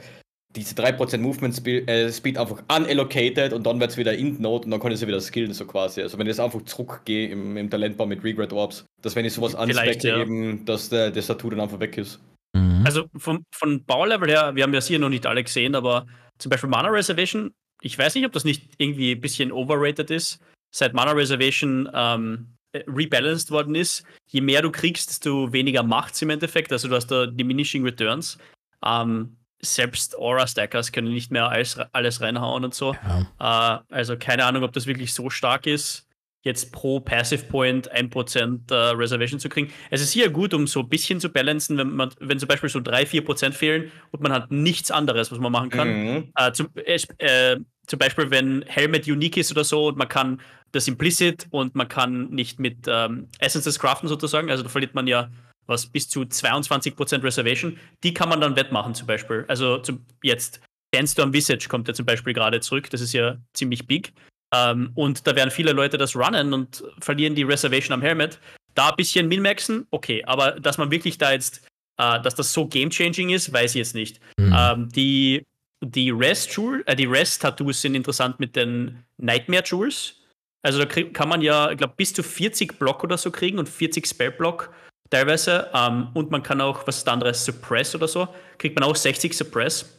[0.56, 4.64] diese 3% Movement Speed, äh, Speed einfach unallocated und dann wird es wieder Int Node
[4.64, 6.02] und dann kann ich sie wieder skillen, so quasi.
[6.02, 9.34] Also wenn ich jetzt einfach zurückgehe im, im Talentbaum mit Regret Orbs, dass wenn ich
[9.34, 10.20] sowas anspecke, ja.
[10.20, 12.20] eben, dass der, der Tattoo dann einfach weg ist.
[12.54, 12.82] Mhm.
[12.84, 16.06] Also vom, von Baulevel her, wir haben ja sicher noch nicht alle gesehen, aber
[16.38, 17.52] zum Beispiel Mana Reservation,
[17.82, 20.40] ich weiß nicht, ob das nicht irgendwie ein bisschen overrated ist.
[20.74, 26.30] Seit Mana Reservation ähm, rebalanced worden ist, je mehr du kriegst, desto weniger macht's im
[26.30, 26.72] Endeffekt.
[26.72, 28.38] Also du hast da diminishing returns.
[28.84, 32.94] Ähm, selbst Aura-Stackers können nicht mehr alles, alles reinhauen und so.
[33.38, 33.80] Ja.
[33.90, 36.06] Äh, also keine Ahnung, ob das wirklich so stark ist
[36.46, 39.70] jetzt pro Passive Point 1% äh, Reservation zu kriegen.
[39.90, 42.70] Es ist hier gut, um so ein bisschen zu balancen, wenn man, wenn zum Beispiel
[42.70, 45.88] so 3-4% fehlen und man hat nichts anderes, was man machen kann.
[45.88, 46.32] Mhm.
[46.36, 50.40] Äh, zum, äh, zum Beispiel, wenn Helmet unique ist oder so und man kann
[50.70, 55.08] das Implicit und man kann nicht mit ähm, Essences craften sozusagen, also da verliert man
[55.08, 55.28] ja
[55.66, 59.44] was bis zu 22% Reservation, die kann man dann wettmachen zum Beispiel.
[59.48, 60.60] Also zum, jetzt
[60.94, 64.12] Sandstorm Visage kommt ja zum Beispiel gerade zurück, das ist ja ziemlich big.
[64.54, 68.40] Ähm, und da werden viele Leute das runnen und verlieren die Reservation am Helmet.
[68.74, 71.66] Da ein bisschen minmaxen, okay, aber dass man wirklich da jetzt,
[71.98, 74.20] äh, dass das so game-changing ist, weiß ich jetzt nicht.
[74.38, 74.54] Mhm.
[74.56, 75.42] Ähm, die
[75.84, 80.16] die Rest äh, die Rest Tattoos sind interessant mit den Nightmare Jewels.
[80.62, 83.68] Also da kann man ja, ich glaube, bis zu 40 Block oder so kriegen und
[83.68, 84.72] 40 Spell Block
[85.10, 85.68] teilweise.
[85.74, 88.28] Ähm, und man kann auch, was ist anderes, Suppress oder so,
[88.58, 89.96] kriegt man auch 60 Suppress.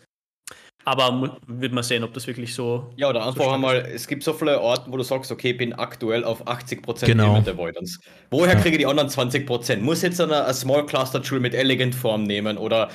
[0.88, 2.90] Aber wird man sehen, ob das wirklich so.
[2.96, 5.58] Ja, oder einfach so einmal, es gibt so viele Orte, wo du sagst, okay, ich
[5.58, 7.26] bin aktuell auf 80% genau.
[7.26, 8.00] Element Avoidance.
[8.32, 8.60] Woher ja.
[8.62, 9.82] kriege ich die anderen 20%?
[9.82, 12.90] Muss jetzt eine, eine Small Cluster Tool mit Elegant Form nehmen oder,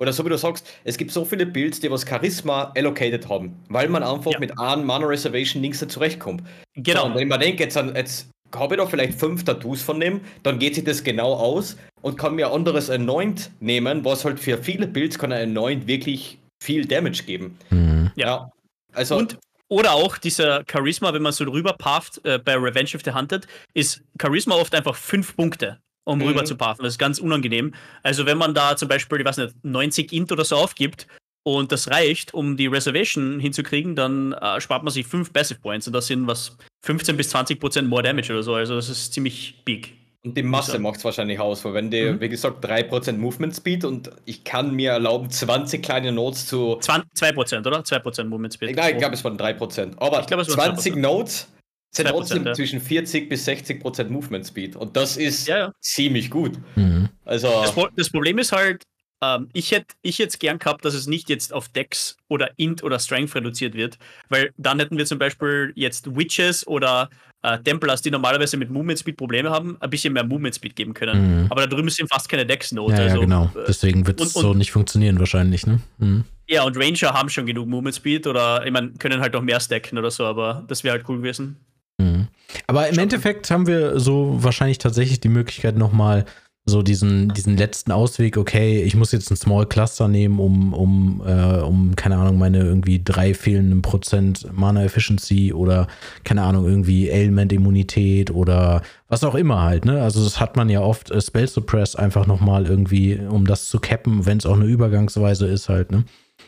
[0.00, 3.62] oder so wie du sagst, es gibt so viele Builds, die was Charisma allocated haben,
[3.68, 4.38] weil man einfach ja.
[4.38, 6.42] mit einem Mana Reservation nichts zurechtkommt.
[6.76, 7.00] Genau.
[7.00, 10.20] So, und wenn man denkt, jetzt, jetzt habe ich da vielleicht fünf Tattoos von dem,
[10.42, 14.58] dann geht sich das genau aus und kann mir anderes Anoint nehmen, was halt für
[14.58, 17.58] viele Builds kann ein Anoint wirklich viel Damage geben.
[17.70, 18.10] Mhm.
[18.16, 18.50] Ja.
[18.92, 19.38] Also und
[19.68, 23.46] oder auch dieser Charisma, wenn man so rüber pafft äh, bei Revenge of the Hunted,
[23.72, 26.26] ist Charisma oft einfach fünf Punkte, um mhm.
[26.26, 26.82] rüber zu paffen.
[26.82, 27.74] Das ist ganz unangenehm.
[28.02, 31.06] Also wenn man da zum Beispiel, ich weiß nicht, 90 Int oder so aufgibt
[31.44, 35.86] und das reicht, um die Reservation hinzukriegen, dann äh, spart man sich fünf Passive Points
[35.86, 38.54] und das sind was 15 bis 20 Prozent more Damage oder so.
[38.54, 39.92] Also das ist ziemlich big.
[40.24, 42.20] Und die Masse macht es wahrscheinlich aus, weil wenn die, mhm.
[42.20, 46.78] wie gesagt, 3% Movement Speed und ich kann mir erlauben, 20 kleine Notes zu.
[46.80, 47.80] 2% oder?
[47.80, 48.74] 2% Movement Speed.
[48.74, 49.98] Nein, ich glaube, es waren 3%.
[49.98, 51.48] Aber ich glaub, es 20 Notes
[51.90, 52.54] sind trotzdem ja.
[52.54, 54.76] zwischen 40 bis 60% Movement Speed.
[54.76, 55.72] Und das ist ja, ja.
[55.80, 56.52] ziemlich gut.
[56.74, 57.10] Mhm.
[57.26, 58.82] Also, das, das, Problem ist halt,
[59.24, 62.82] ähm, ich hätte ich jetzt gern gehabt, dass es nicht jetzt auf Dex oder Int
[62.82, 63.98] oder Strength reduziert wird,
[64.28, 67.08] weil dann hätten wir zum Beispiel jetzt Witches oder
[67.42, 70.94] äh, Templars, die normalerweise mit Movement Speed Probleme haben, ein bisschen mehr Movement Speed geben
[70.94, 71.42] können.
[71.42, 71.46] Mhm.
[71.50, 72.92] Aber da drüben sind fast keine Dex-Note.
[72.92, 73.44] Ja, ja, also, genau.
[73.54, 75.80] Äh, Deswegen wird es so nicht funktionieren wahrscheinlich, ne?
[75.98, 76.24] Mhm.
[76.48, 79.60] Ja, und Ranger haben schon genug Movement Speed oder, ich meine, können halt auch mehr
[79.60, 81.56] stacken oder so, aber das wäre halt cool gewesen.
[81.98, 82.28] Mhm.
[82.66, 86.24] Aber im Endeffekt haben wir so wahrscheinlich tatsächlich die Möglichkeit, nochmal
[86.66, 91.22] so diesen, diesen letzten Ausweg, okay, ich muss jetzt ein Small Cluster nehmen, um, um,
[91.26, 95.88] äh, um, keine Ahnung, meine irgendwie drei fehlenden Prozent Mana Efficiency oder,
[96.24, 100.02] keine Ahnung, irgendwie Element-Immunität oder was auch immer halt, ne?
[100.02, 103.78] Also das hat man ja oft, äh, Spell Suppress einfach nochmal irgendwie, um das zu
[103.78, 106.04] cappen, wenn es auch eine Übergangsweise ist halt, ne?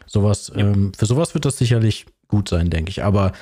[0.07, 0.63] Sowas, ja.
[0.63, 3.05] ähm, für sowas wird das sicherlich gut sein, denke ich.
[3.05, 3.33] Aber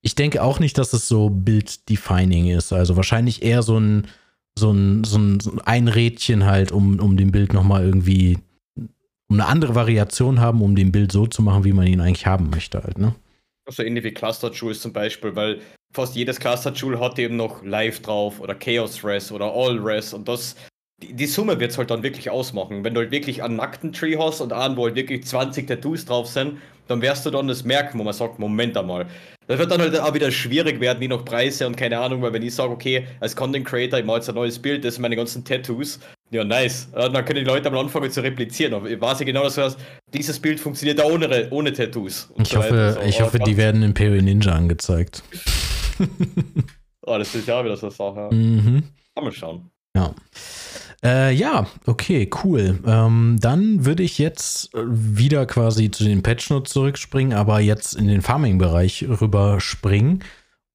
[0.00, 2.72] ich denke auch nicht, dass es so Bild-defining ist.
[2.72, 4.06] Also wahrscheinlich eher so ein
[4.58, 8.38] so ein, so ein, so ein Rädchen halt, um, um dem Bild nochmal irgendwie
[9.28, 12.26] um eine andere Variation haben, um den Bild so zu machen, wie man ihn eigentlich
[12.26, 13.14] haben möchte halt, ne?
[13.70, 15.60] So ähnlich wie Cluster Jewels zum Beispiel, weil
[15.92, 20.12] fast jedes Cluster Jewel hat eben noch Live drauf oder Chaos Res oder All Res
[20.12, 20.54] und das,
[21.08, 22.84] die, die Summe wird es halt dann wirklich ausmachen.
[22.84, 26.04] Wenn du halt wirklich einen nackten Tree hast und einen, wo halt wirklich 20 Tattoos
[26.04, 29.06] drauf sind, dann wirst du dann das merken, wo man sagt, Moment einmal,
[29.46, 32.32] das wird dann halt auch wieder schwierig werden, wie noch Preise und keine Ahnung, weil
[32.32, 35.02] wenn ich sage, okay, als Content Creator, ich mache jetzt ein neues Bild, das sind
[35.02, 36.00] meine ganzen Tattoos,
[36.30, 36.88] ja, nice.
[36.92, 38.74] Dann können die Leute am Anfang zu replizieren.
[38.74, 39.78] Aber ich weiß ja genau, dass du hast,
[40.12, 42.28] dieses Bild funktioniert auch ohne, ohne Tattoos.
[42.38, 43.06] Ich so hoffe, so.
[43.06, 45.22] ich hoffe die werden Imperial Ninja angezeigt.
[47.06, 48.34] oh, das ist ja wieder so eine Sache.
[48.34, 48.82] Mhm.
[49.14, 49.70] Kann man schauen.
[49.96, 50.12] Ja.
[51.04, 52.80] Äh, ja, okay, cool.
[52.86, 58.08] Ähm, dann würde ich jetzt wieder quasi zu den Patch Notes zurückspringen, aber jetzt in
[58.08, 60.24] den Farming-Bereich rüberspringen.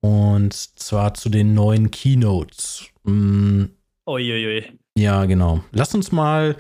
[0.01, 2.85] Und zwar zu den neuen Keynotes.
[3.03, 3.65] Mm.
[4.07, 4.65] Uiuiui.
[4.95, 5.63] Ja, genau.
[5.71, 6.55] Lass uns mal,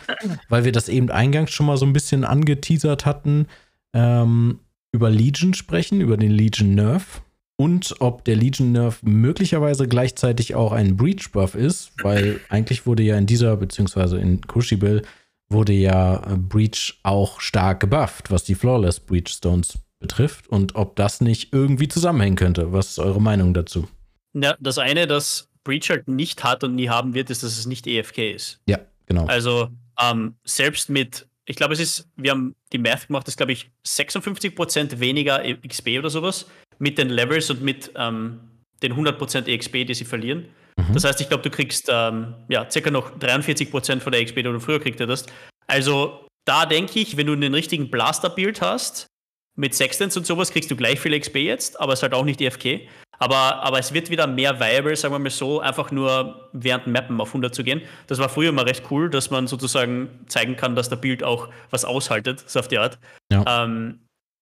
[0.49, 3.47] weil wir das eben eingangs schon mal so ein bisschen angeteasert hatten,
[3.93, 4.59] ähm,
[4.91, 7.21] über Legion sprechen, über den Legion Nerf
[7.59, 13.03] und ob der Legion Nerf möglicherweise gleichzeitig auch ein Breach Buff ist, weil eigentlich wurde
[13.03, 15.01] ja in dieser, beziehungsweise in Crucible,
[15.49, 20.95] wurde ja äh, Breach auch stark gebufft, was die Flawless Breach Stones betrifft und ob
[20.95, 22.71] das nicht irgendwie zusammenhängen könnte.
[22.71, 23.89] Was ist eure Meinung dazu?
[24.33, 27.65] Ja, das eine, das Breach halt nicht hat und nie haben wird, ist, dass es
[27.65, 28.61] nicht EFK ist.
[28.69, 29.25] Ja, genau.
[29.25, 29.67] Also
[30.01, 33.53] ähm, selbst mit ich glaube, es ist, wir haben die Math gemacht, das ist, glaube
[33.53, 36.45] ich, 56% weniger XP oder sowas
[36.79, 38.39] mit den Levels und mit ähm,
[38.81, 40.45] den 100% EXP, die sie verlieren.
[40.77, 40.93] Mhm.
[40.93, 44.43] Das heißt, ich glaube, du kriegst ähm, ja, circa noch 43% von der XP, die
[44.43, 45.31] du früher kriegt hättest.
[45.67, 49.07] Also da denke ich, wenn du einen richtigen Blaster-Build hast,
[49.55, 52.23] mit Sextants und sowas kriegst du gleich viel XP jetzt, aber es ist halt auch
[52.23, 52.87] nicht EFK.
[53.21, 57.19] Aber, aber es wird wieder mehr viable, sagen wir mal so, einfach nur während Mappen
[57.19, 57.81] auf 100 zu gehen.
[58.07, 61.49] Das war früher immer recht cool, dass man sozusagen zeigen kann, dass der Bild auch
[61.69, 62.97] was aushaltet, so auf die Art.
[63.29, 63.65] Ja.
[63.65, 63.99] Ähm,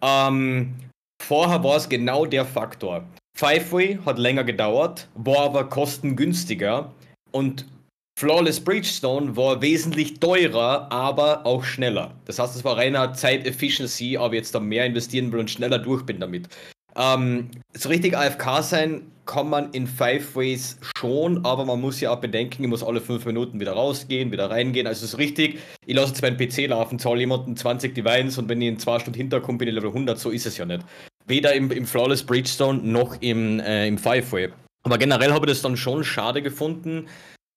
[0.03, 0.77] Ähm,
[1.21, 3.05] Vorher war es genau der Faktor.
[3.37, 6.93] Five-Way hat länger gedauert, war aber kostengünstiger
[7.31, 7.67] und
[8.19, 12.15] Flawless Bridgestone war wesentlich teurer, aber auch schneller.
[12.27, 16.05] Das heißt, es war reiner Zeit-Efficiency, aber jetzt da mehr investieren will und schneller durch
[16.05, 16.49] bin damit.
[16.97, 22.11] Ähm, so richtig AFK sein kann man in Five Ways schon, aber man muss ja
[22.11, 24.87] auch bedenken, ich muss alle fünf Minuten wieder rausgehen, wieder reingehen.
[24.87, 28.49] Also es ist richtig, ich lasse jetzt meinen PC laufen, zahle jemanden 20 Divines und
[28.49, 30.85] wenn ich in zwei Stunden hinterkomme, bin ich Level 100, so ist es ja nicht.
[31.31, 34.51] Weder im, im Flawless Bridgestone noch im, äh, im Five-Way.
[34.83, 37.07] Aber generell habe ich das dann schon schade gefunden,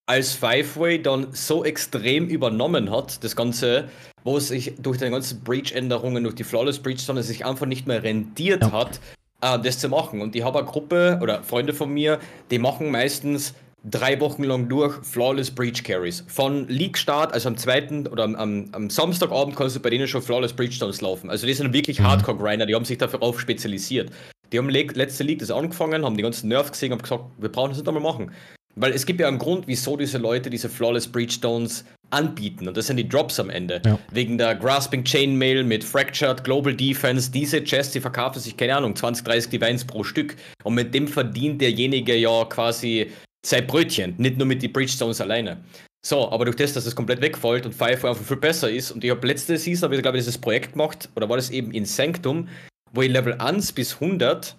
[0.06, 3.90] als Five-Way dann so extrem übernommen hat, das Ganze,
[4.24, 8.04] wo es sich durch die ganzen Breach-Änderungen, durch die Flawless Bridgestone, sich einfach nicht mehr
[8.04, 8.72] rendiert ja.
[8.72, 9.00] hat,
[9.42, 10.22] äh, das zu machen.
[10.22, 12.20] Und ich habe eine Gruppe oder Freunde von mir,
[12.52, 16.24] die machen meistens drei Wochen lang durch Flawless Breach Carries.
[16.28, 20.22] Von League Start, also am zweiten oder am, am Samstagabend kannst du bei denen schon
[20.22, 21.30] Flawless Breach Stones laufen.
[21.30, 22.06] Also die sind wirklich mhm.
[22.08, 24.12] Hardcore Grinder, die haben sich dafür auf spezialisiert.
[24.52, 27.70] Die haben letzte League das angefangen, haben die ganzen Nerfs gesehen und gesagt, wir brauchen
[27.70, 28.32] das nicht einmal machen.
[28.76, 32.68] Weil es gibt ja einen Grund, wieso diese Leute diese Flawless Breach Stones anbieten.
[32.68, 33.82] Und das sind die Drops am Ende.
[33.86, 34.00] Ja.
[34.12, 37.32] Wegen der Grasping Chainmail mit Fractured, Global Defense.
[37.32, 40.36] Diese Chests, die verkaufen sich, keine Ahnung, 20, 30 Divines pro Stück.
[40.64, 43.12] Und mit dem verdient derjenige ja quasi
[43.46, 45.64] sein Brötchen, nicht nur mit den Bridgestones alleine.
[46.06, 49.04] So, aber durch das, dass es komplett wegfällt und Firefly einfach viel besser ist, und
[49.04, 51.72] ich habe letzte Season, habe ich glaube ich dieses Projekt gemacht, oder war das eben
[51.72, 52.50] in Sanctum,
[52.92, 54.58] wo ich Level 1 bis 100,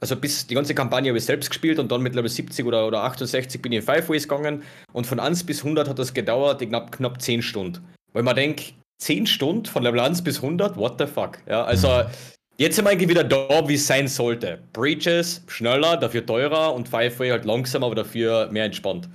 [0.00, 2.86] also bis die ganze Kampagne habe ich selbst gespielt und dann mit Level 70 oder,
[2.86, 4.62] oder 68 bin ich in Five Ways gegangen
[4.92, 7.84] und von 1 bis 100 hat das gedauert, ich knapp, knapp 10 Stunden.
[8.12, 11.38] Weil man denkt, 10 Stunden von Level 1 bis 100, what the fuck?
[11.48, 12.04] Ja, also
[12.56, 14.60] Jetzt sind wir eigentlich wieder da, wie es sein sollte.
[14.72, 19.08] Breaches schneller, dafür teurer und Fireway halt langsamer, aber dafür mehr entspannt.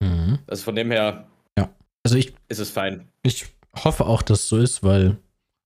[0.00, 0.38] Mhm.
[0.46, 1.26] Also von dem her
[1.58, 1.70] ja.
[2.04, 3.08] also ich, ist es fein.
[3.22, 5.16] Ich hoffe auch, dass es so ist, weil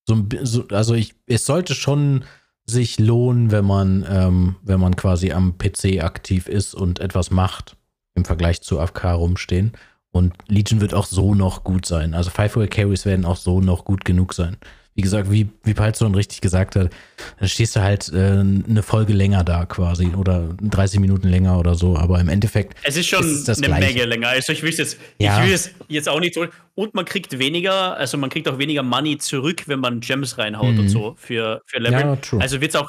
[0.07, 2.25] so, so, also ich, es sollte schon
[2.65, 7.77] sich lohnen, wenn man, ähm, wenn man quasi am PC aktiv ist und etwas macht
[8.15, 9.73] im Vergleich zu AFK rumstehen.
[10.11, 12.15] Und Legion wird auch so noch gut sein.
[12.15, 14.57] Also Five Carries werden auch so noch gut genug sein
[14.99, 16.91] wie gesagt, wie, wie Palzon richtig gesagt hat,
[17.39, 21.77] da stehst du halt äh, eine Folge länger da quasi oder 30 Minuten länger oder
[21.77, 22.77] so, aber im Endeffekt.
[22.83, 23.95] Es ist schon ist eine Gleiche.
[23.95, 24.27] Menge länger.
[24.31, 25.39] Also ich will es jetzt, Ja.
[25.39, 26.47] ich will es jetzt auch nicht so.
[26.75, 30.73] Und man kriegt weniger, also man kriegt auch weniger Money zurück, wenn man Gems reinhaut
[30.73, 30.81] Mhm.
[30.81, 32.01] und so für, für Level.
[32.01, 32.41] Ja, true.
[32.41, 32.89] Also wird es auch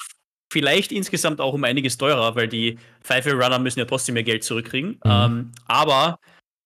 [0.51, 4.99] vielleicht insgesamt auch um einiges teurer, weil die Five-Runner müssen ja trotzdem mehr Geld zurückkriegen.
[5.03, 5.11] Mhm.
[5.11, 6.17] Ähm, aber,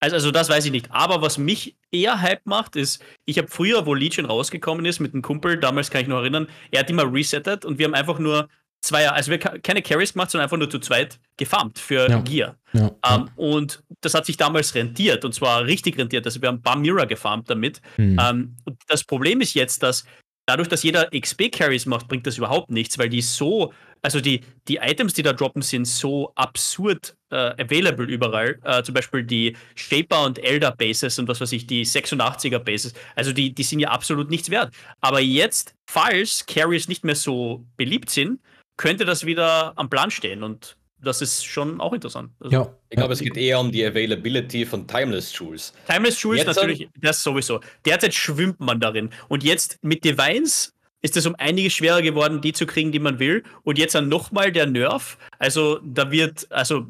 [0.04, 0.92] also, also das weiß ich nicht.
[0.92, 5.14] Aber was mich eher Hype macht, ist, ich habe früher, wo Legion rausgekommen ist, mit
[5.14, 8.20] einem Kumpel, damals kann ich noch erinnern, er hat immer resettet und wir haben einfach
[8.20, 8.50] nur
[8.82, 12.20] zwei, also wir haben keine Carries gemacht, sondern einfach nur zu zweit gefarmt für Ja.
[12.20, 12.58] Gear.
[12.74, 16.26] Ja, Ähm, und das hat sich damals rentiert und zwar richtig rentiert.
[16.26, 17.82] Also wir haben ein paar Mirror gefarmt damit.
[17.96, 18.20] Hm.
[18.20, 20.06] Ähm, und das Problem ist jetzt, dass
[20.46, 23.74] dadurch, dass jeder XP-Carries macht, bringt das überhaupt nichts, weil die so,
[24.04, 28.60] also die, die Items, die da droppen, sind so absurd äh, available überall.
[28.64, 32.94] Äh, zum Beispiel die Shaper und Elder Bases und was weiß ich, die 86er Bases.
[33.16, 34.74] Also die, die sind ja absolut nichts wert.
[35.00, 38.42] Aber jetzt, falls Carries nicht mehr so beliebt sind,
[38.76, 42.32] könnte das wieder am Plan stehen und das ist schon auch interessant.
[42.40, 42.74] Also, ja.
[42.90, 45.74] Ich glaube, es geht eher um die Availability von Timeless Jewels.
[45.88, 47.60] Timeless Jewels natürlich, das sowieso.
[47.86, 49.10] Derzeit schwimmt man darin.
[49.28, 50.74] Und jetzt mit Divines
[51.04, 53.44] ist es um einiges schwerer geworden, die zu kriegen, die man will.
[53.64, 55.18] Und jetzt dann nochmal der Nerf.
[55.38, 56.88] Also da wird, also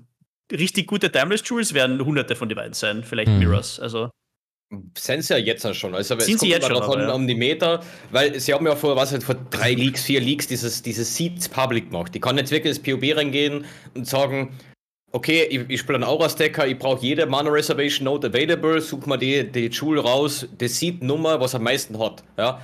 [0.51, 3.39] richtig gute Timeless Jewels werden hunderte von Divines sein, vielleicht Mhm.
[3.39, 3.79] Mirrors.
[3.79, 4.09] Also
[4.97, 5.93] Sind sie ja jetzt schon.
[5.95, 7.13] Also es Sind sie kommt jetzt schon, davon aber, ja.
[7.13, 10.47] um die Meter, weil sie haben ja vor, was halt vor drei Leaks, vier Leaks
[10.47, 12.13] dieses, dieses Seeds Public gemacht.
[12.15, 14.57] Die kann jetzt wirklich ins POB reingehen und sagen,
[15.11, 19.17] okay, ich, ich spiele einen Aura-Stacker, ich brauche jede Mana Reservation Note available, such mal
[19.17, 22.23] die, die Jewel raus, die Seed-Nummer, was am meisten hat.
[22.37, 22.59] Ja?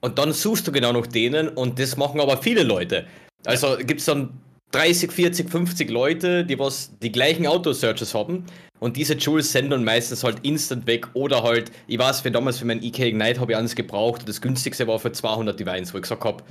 [0.00, 3.06] Und dann suchst du genau nach denen und das machen aber viele Leute.
[3.44, 4.40] Also gibt es dann
[4.72, 8.44] 30, 40, 50 Leute, die was die gleichen Auto-Searches haben
[8.78, 12.58] und diese Jewels sind dann meistens halt instant weg oder halt, ich weiß, für damals
[12.58, 15.94] für meinen EK Ignite habe ich eins gebraucht und das günstigste war für 200 Divines,
[15.94, 16.44] wo ich gesagt habe,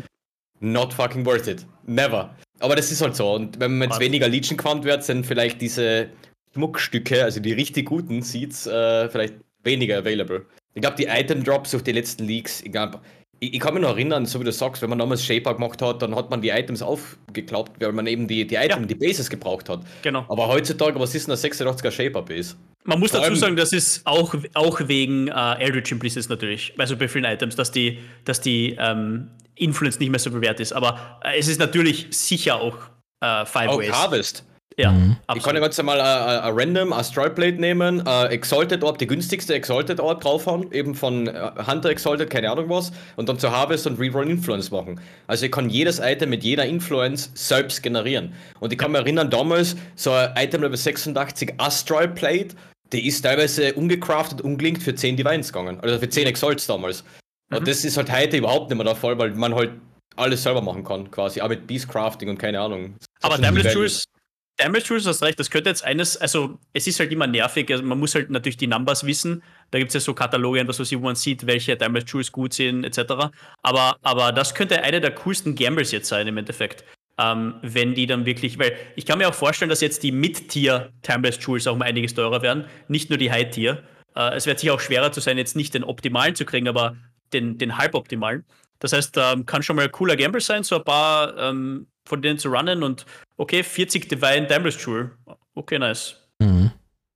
[0.60, 1.66] not fucking worth it.
[1.86, 2.36] Never.
[2.60, 5.62] Aber das ist halt so und wenn man jetzt weniger Legion gefarmt wird, sind vielleicht
[5.62, 6.10] diese
[6.54, 10.46] Schmuckstücke, also die richtig guten Seeds, äh, vielleicht weniger available.
[10.74, 13.02] Ich glaube, die Item-Drops durch die letzten Leaks, ich glaube,
[13.48, 15.82] ich, ich kann mich noch erinnern, so wie du sagst, wenn man damals Shaper gemacht
[15.82, 18.86] hat, dann hat man die Items aufgeklappt, weil man eben die, die Items, Ja.
[18.86, 19.82] die Bases gebraucht hat.
[20.02, 20.26] genau.
[20.30, 22.56] Aber heutzutage, was ist denn eine 86er Shaper-Base?
[22.84, 27.08] Man muss dazu sagen, das ist auch, auch wegen äh, Eldritch Implicits natürlich, also bei
[27.08, 30.72] vielen Items, dass die, dass die ähm, Influence nicht mehr so bewährt ist.
[30.74, 32.78] Aber äh, es ist natürlich sicher auch
[33.22, 33.92] äh, Five Auch Ways.
[33.92, 34.46] Harvest.
[34.78, 35.16] Ja, Mhm.
[35.36, 39.08] Ich kann ja ganz normal ein ein Random Astral Plate nehmen, äh, Exalted Orb, die
[39.08, 43.52] günstigste Exalted Orb draufhauen, eben von äh, Hunter Exalted, keine Ahnung was, und dann zu
[43.52, 45.00] Harvest und Reroll Influence machen.
[45.28, 48.34] Also ich kann jedes Item mit jeder Influence selbst generieren.
[48.60, 52.56] Und ich kann mich erinnern, damals so ein Item Level 86 Astral Plate,
[52.92, 55.80] die ist teilweise ungecraftet, ungelinkt für 10 Divines gegangen.
[55.82, 57.04] Also für 10 Exalts damals.
[57.50, 57.58] Mhm.
[57.58, 59.72] Und das ist halt heute überhaupt nicht mehr der Fall, weil man halt
[60.18, 61.40] alles selber machen kann, quasi.
[61.40, 62.96] Auch mit Beast Crafting und keine Ahnung.
[63.22, 64.15] Aber Das sind
[64.58, 67.84] Timeless Jewels hast recht, das könnte jetzt eines, also es ist halt immer nervig, also
[67.84, 69.44] man muss halt natürlich die Numbers wissen.
[69.72, 72.86] Da gibt es ja so Kataloge was wo man sieht, welche Timeless Jewels gut sind,
[72.86, 73.30] etc.
[73.64, 76.86] Aber, aber das könnte eine der coolsten Gambles jetzt sein im Endeffekt.
[77.18, 80.92] Ähm, wenn die dann wirklich, weil ich kann mir auch vorstellen, dass jetzt die Mid-Tier
[81.02, 83.84] Timeless Jewels auch um einiges teurer werden, nicht nur die High-Tier.
[84.16, 86.96] Äh, es wird sicher auch schwerer zu sein, jetzt nicht den optimalen zu kriegen, aber
[87.34, 88.46] den, den halboptimalen.
[88.80, 92.22] Das heißt, ähm, kann schon mal ein cooler Gamble sein, so ein paar ähm, von
[92.22, 93.06] denen zu runnen und
[93.38, 95.12] okay, 40 Divine Timeless Jewel.
[95.54, 96.16] Okay, nice.
[96.40, 96.72] Mhm.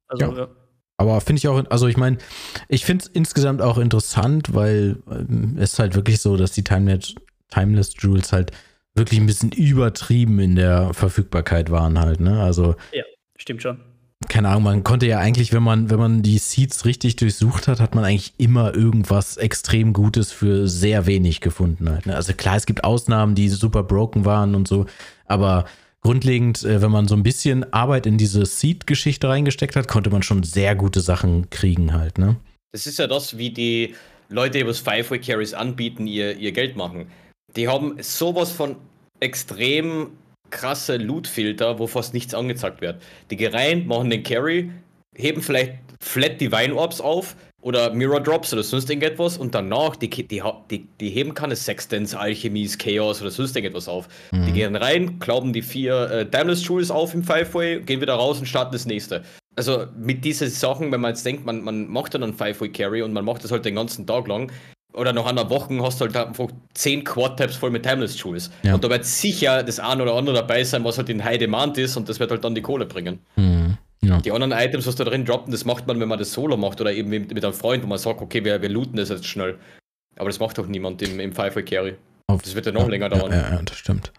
[0.08, 0.38] Also, Ja.
[0.38, 0.48] ja.
[0.98, 2.18] Aber finde ich auch, also ich meine,
[2.68, 7.16] ich finde es insgesamt auch interessant, weil ähm, es halt wirklich so, dass die Timeless,
[7.50, 8.52] Timeless Jewels halt
[8.96, 12.42] wirklich ein bisschen übertrieben in der Verfügbarkeit waren halt, ne?
[12.44, 12.76] Also,
[13.38, 13.80] stimmt schon.
[14.28, 17.80] keine Ahnung, man konnte ja eigentlich, wenn man, wenn man die Seeds richtig durchsucht hat,
[17.80, 22.08] hat man eigentlich immer irgendwas extrem Gutes für sehr wenig gefunden halt.
[22.08, 22.16] Ne?
[22.16, 24.86] Also klar, es gibt Ausnahmen, die super broken waren und so,
[25.26, 25.64] aber
[26.02, 30.24] grundlegend, äh, wenn man so ein bisschen Arbeit in diese Seed-Geschichte reingesteckt hat, konnte man
[30.24, 32.38] schon sehr gute Sachen kriegen halt, ne?
[32.72, 33.96] Das ist ja das, wie die
[34.30, 37.08] Leute, die was Five-Way Carries anbieten, ihr, ihr Geld machen.
[37.56, 38.76] Die haben sowas von
[39.20, 40.12] extrem
[40.52, 43.02] krasse Loot-Filter, wo fast nichts angezeigt wird.
[43.32, 44.72] Die gehen rein, machen den Carry,
[45.16, 50.10] heben vielleicht Flat Divine Orbs auf oder Mirror Drops oder sonst irgendetwas und danach, die,
[50.10, 50.42] die,
[50.72, 54.08] die, die heben keine Sextants, Alchemies, Chaos oder sonst irgendetwas auf.
[54.32, 58.40] Die gehen rein, glauben die vier äh, Timeless Jewels auf im Five-Way, gehen wieder raus
[58.40, 59.24] und starten das nächste.
[59.56, 63.12] Also mit diesen Sachen, wenn man jetzt denkt, man, man macht dann einen Five-Way-Carry und
[63.12, 64.52] man macht das halt den ganzen Tag lang,
[64.94, 68.50] oder nach einer Woche hast du halt einfach 10 Quad-Tabs voll mit Timeless Jewels.
[68.64, 68.74] Ja.
[68.74, 71.78] Und da wird sicher das ein oder andere dabei sein, was halt in High Demand
[71.78, 73.20] ist und das wird halt dann die Kohle bringen.
[73.36, 73.59] Mhm.
[74.02, 74.20] Ja.
[74.22, 76.80] Die anderen Items, was da drin droppen, das macht man, wenn man das solo macht
[76.80, 79.58] oder eben mit, einem Freund, wo man sagt, okay, wir, wir looten das jetzt schnell.
[80.18, 81.96] Aber das macht doch niemand im, im Five-Way Carry.
[82.28, 83.32] Auf- Das wird ja noch ja, länger dauern.
[83.32, 84.12] Ja, ja, das stimmt.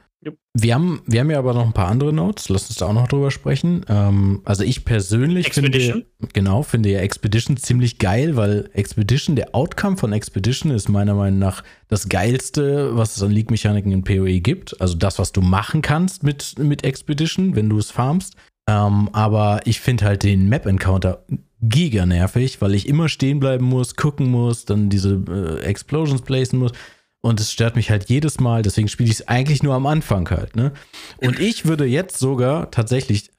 [0.52, 2.50] Wir haben, wir haben ja aber noch ein paar andere Notes.
[2.50, 3.86] Lass uns da auch noch drüber sprechen.
[3.88, 6.04] Ähm, also ich persönlich Expedition?
[6.18, 11.14] finde, genau, finde ja Expedition ziemlich geil, weil Expedition, der Outcome von Expedition ist meiner
[11.14, 14.78] Meinung nach das geilste, was es an League-Mechaniken in PoE gibt.
[14.78, 18.34] Also das, was du machen kannst mit, mit Expedition, wenn du es farmst.
[18.70, 21.24] Ähm, aber ich finde halt den Map-Encounter
[21.60, 26.60] giga nervig, weil ich immer stehen bleiben muss, gucken muss, dann diese äh, Explosions placen
[26.60, 26.72] muss.
[27.20, 30.30] Und es stört mich halt jedes Mal, deswegen spiele ich es eigentlich nur am Anfang
[30.30, 30.72] halt, ne?
[31.18, 33.30] Und ich würde jetzt sogar tatsächlich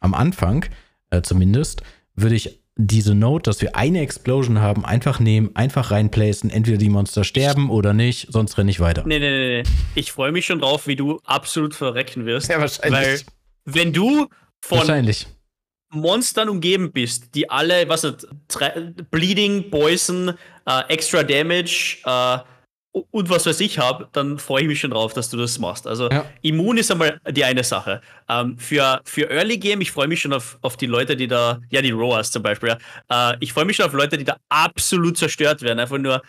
[0.00, 0.64] am Anfang,
[1.10, 1.82] äh, zumindest,
[2.16, 6.88] würde ich diese Note, dass wir eine Explosion haben, einfach nehmen, einfach reinplacen, entweder die
[6.88, 9.04] Monster sterben oder nicht, sonst renne ich weiter.
[9.06, 9.70] Nee, nee, nee, nee.
[9.94, 12.48] Ich freue mich schon drauf, wie du absolut verrecken wirst.
[12.48, 13.20] Ja, Weil,
[13.64, 14.28] wenn du
[14.64, 15.26] von wahrscheinlich.
[15.90, 18.26] Monstern umgeben bist, die alle, was nicht,
[19.10, 20.34] Bleeding, Poison,
[20.66, 22.38] äh, Extra Damage äh,
[23.10, 25.86] und was weiß ich habe, dann freue ich mich schon drauf, dass du das machst.
[25.86, 26.26] Also Ja.
[26.42, 28.00] immun ist einmal die eine Sache.
[28.28, 31.60] Ähm, für, für Early Game, ich freue mich schon auf, auf die Leute, die da,
[31.70, 32.76] ja, die Roas zum Beispiel,
[33.10, 33.32] ja.
[33.32, 36.22] äh, ich freue mich schon auf Leute, die da absolut zerstört werden, einfach nur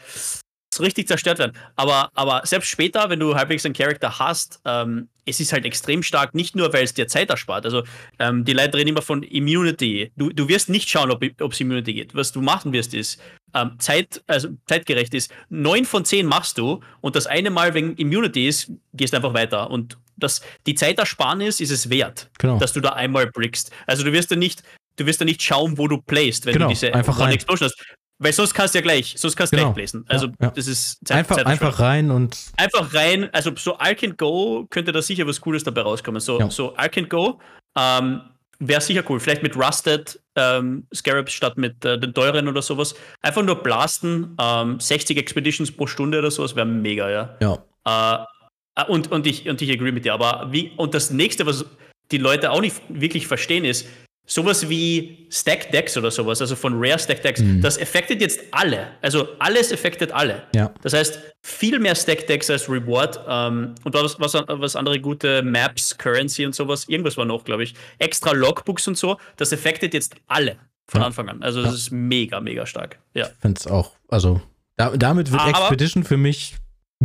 [0.74, 1.54] so richtig zerstört werden.
[1.76, 6.04] Aber, aber selbst später, wenn du halbwegs einen Charakter hast, ähm, es ist halt extrem
[6.04, 7.66] stark, nicht nur, weil es dir Zeit erspart.
[7.66, 7.84] Also
[8.20, 10.12] ähm, die Leute reden immer von Immunity.
[10.16, 12.16] Du, du wirst nicht schauen, ob es Immunity geht.
[12.16, 13.20] Was du machen wirst, ist
[13.54, 15.32] ähm, Zeit, also zeitgerecht ist.
[15.50, 19.70] Neun von zehn machst du und das eine Mal wegen Immunity ist, gehst einfach weiter.
[19.70, 22.58] Und das, die Zeitersparnis ist es wert, Genau.
[22.60, 23.72] dass du da einmal brickst.
[23.88, 24.64] Also du wirst da nicht,
[24.98, 27.34] du wirst da nicht schauen, wo du playst, wenn Genau, du diese einfach One.
[27.34, 27.80] Explosion hast.
[28.22, 29.70] Weil sonst kannst du ja gleich, sonst kannst du Genau.
[29.74, 30.06] gleich placen.
[30.10, 30.52] Also Ja, ja.
[30.52, 31.68] das ist Zeit, Einfach, Zeitverschwendung.
[31.68, 35.64] einfach rein und Einfach rein, also so Arc and Go könnte da sicher was Cooles
[35.64, 36.20] dabei rauskommen.
[36.20, 36.50] So, Ja.
[36.50, 37.40] so Arc and Go
[37.78, 38.22] ähm,
[38.60, 39.22] wäre sicher cool.
[39.22, 42.94] Vielleicht mit Rusted ähm, Scarabs statt mit äh, den teuren oder sowas.
[43.22, 47.38] Einfach nur blasten, ähm, 60 Expeditions pro Stunde oder sowas wäre mega, ja.
[47.40, 48.28] ja.
[48.76, 50.14] Äh, und, und, ich, und ich agree mit dir.
[50.14, 51.66] Aber wie, und das nächste, was
[52.12, 53.88] die Leute auch nicht wirklich verstehen, ist,
[54.30, 57.62] sowas wie Stack Decks oder sowas, also von Rare Stack Decks, Mhm.
[57.62, 58.90] das affectet jetzt alle.
[59.02, 60.44] Also alles affectet alle.
[60.56, 60.72] Ja.
[60.84, 63.20] Das heißt, viel mehr Stack Decks als Reward.
[63.28, 67.64] Ähm, und was, was, was andere gute Maps, Currency und sowas, irgendwas war noch, glaube
[67.64, 67.74] ich.
[67.98, 70.58] Extra Logbooks und so, das affectet jetzt alle
[70.88, 71.08] von Ja.
[71.08, 71.42] Anfang an.
[71.42, 73.00] Also das ist mega, mega stark.
[73.16, 73.28] Ja.
[73.42, 74.42] finde es auch, also
[74.78, 76.56] da, damit wird Aber- Expedition für mich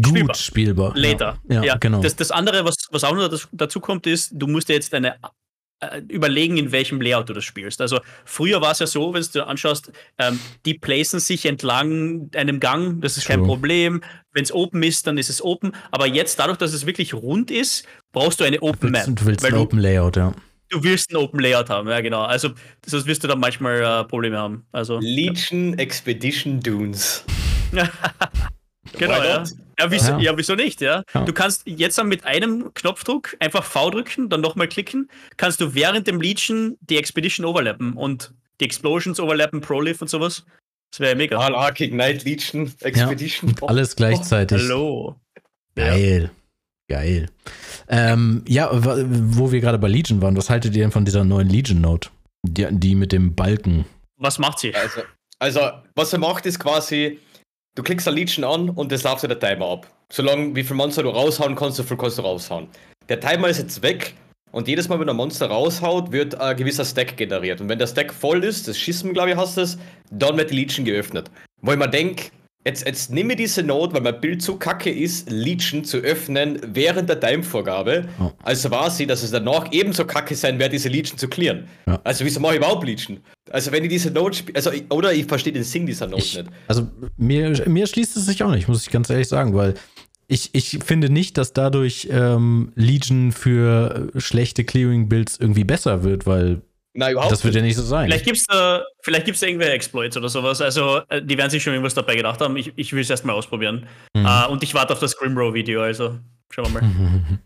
[0.01, 0.93] gut spielbar.
[0.95, 1.39] Later.
[1.49, 2.01] Ja, ja, genau.
[2.03, 5.17] Das, das andere, was, was auch noch dazu kommt, ist, du musst dir jetzt eine
[6.09, 7.81] überlegen, in welchem Layout du das spielst.
[7.81, 12.31] Also früher war es ja so, wenn du dir anschaust, ähm, die placen sich entlang
[12.35, 13.47] einem Gang, das ist kein True.
[13.47, 14.03] Problem.
[14.33, 15.73] Wenn es open ist, dann ist es open.
[15.91, 19.07] Aber jetzt, dadurch, dass es wirklich rund ist, brauchst du eine Open Map.
[19.07, 20.35] du willst ein Open Layout, ja.
[20.71, 22.23] du willst ein Open Layout haben, ja genau.
[22.23, 22.51] Also
[22.85, 24.67] sonst wirst du dann manchmal äh, Probleme haben.
[24.73, 27.25] Also Legion Expedition Dunes.
[28.99, 29.45] Genau, ja.
[29.79, 30.19] Ja wieso, Ja.
[30.19, 31.03] ja, wieso nicht, ja?
[31.15, 31.25] Ja.
[31.25, 35.75] Du kannst jetzt dann mit einem Knopfdruck einfach V drücken, dann nochmal klicken, kannst du
[35.75, 40.45] während dem Legion die Expedition overlappen und die Explosions overlappen, Proliv und sowas.
[40.93, 41.39] Das wäre ja mega.
[41.39, 43.51] All Arc Ignite Legion Expedition.
[43.51, 44.63] Und alles gleichzeitig.
[44.63, 45.17] Hallo.
[45.77, 45.89] Ja.
[45.89, 46.31] Geil.
[46.89, 47.31] Geil.
[47.89, 51.49] Ähm, ja, wo wir gerade bei Legion waren, was haltet ihr denn von dieser neuen
[51.49, 52.11] Legion Note?
[52.47, 53.87] Die, die mit dem Balken.
[54.19, 54.75] Was macht sie?
[54.75, 55.01] Also,
[55.39, 55.61] also,
[55.95, 57.19] was er macht, ist quasi,
[57.75, 59.87] du klickst eine Legion an und das läuft der Timer ab.
[60.11, 62.69] Solange wie viel Monster du raushauen kannst, so viel kannst du raushauen.
[63.09, 64.15] Der Timer ist jetzt weg
[64.53, 67.61] und jedes Mal, wenn ein Monster raushaut, wird ein gewisser Stack generiert.
[67.61, 69.79] Und wenn der Stack voll ist, das Schießen, glaube ich, hast es,
[70.11, 71.31] dann wird die Legion geöffnet.
[71.61, 72.31] Wo ich mir denke,
[72.65, 76.59] jetzt, jetzt nimm mir diese Note, weil mein Bild so kacke ist, Legion zu öffnen
[76.67, 78.07] während der Timevorgabe.
[78.21, 78.31] Oh.
[78.43, 81.67] Also war sie, dass es danach ebenso kacke sein wird, diese Legion zu clearen.
[81.87, 82.01] Ja.
[82.05, 83.19] Also wieso mache ich überhaupt Legion?
[83.51, 86.23] Also wenn ich diese Note spiele, also ich- oder ich verstehe den Sinn dieser Note
[86.23, 86.49] Ich, nicht.
[86.69, 89.75] also mir, mir schließt es sich auch nicht, muss ich ganz ehrlich sagen, weil
[90.27, 96.63] ich, ich finde nicht, dass dadurch ähm, Legion für schlechte Clearing-Builds irgendwie besser wird, weil
[96.97, 98.07] Nein, überhaupt das wird ja nicht so sein.
[98.07, 100.61] Vielleicht gibt es da, vielleicht gibt's da irgendwelche Exploits oder sowas.
[100.61, 102.57] Also, äh, die werden sich schon irgendwas dabei gedacht haben.
[102.57, 103.87] Ich, ich will es erstmal ausprobieren.
[104.17, 104.25] Mhm.
[104.27, 106.19] Äh, und ich warte auf das Grimrow-Video, also
[106.51, 106.91] schauen wir mal.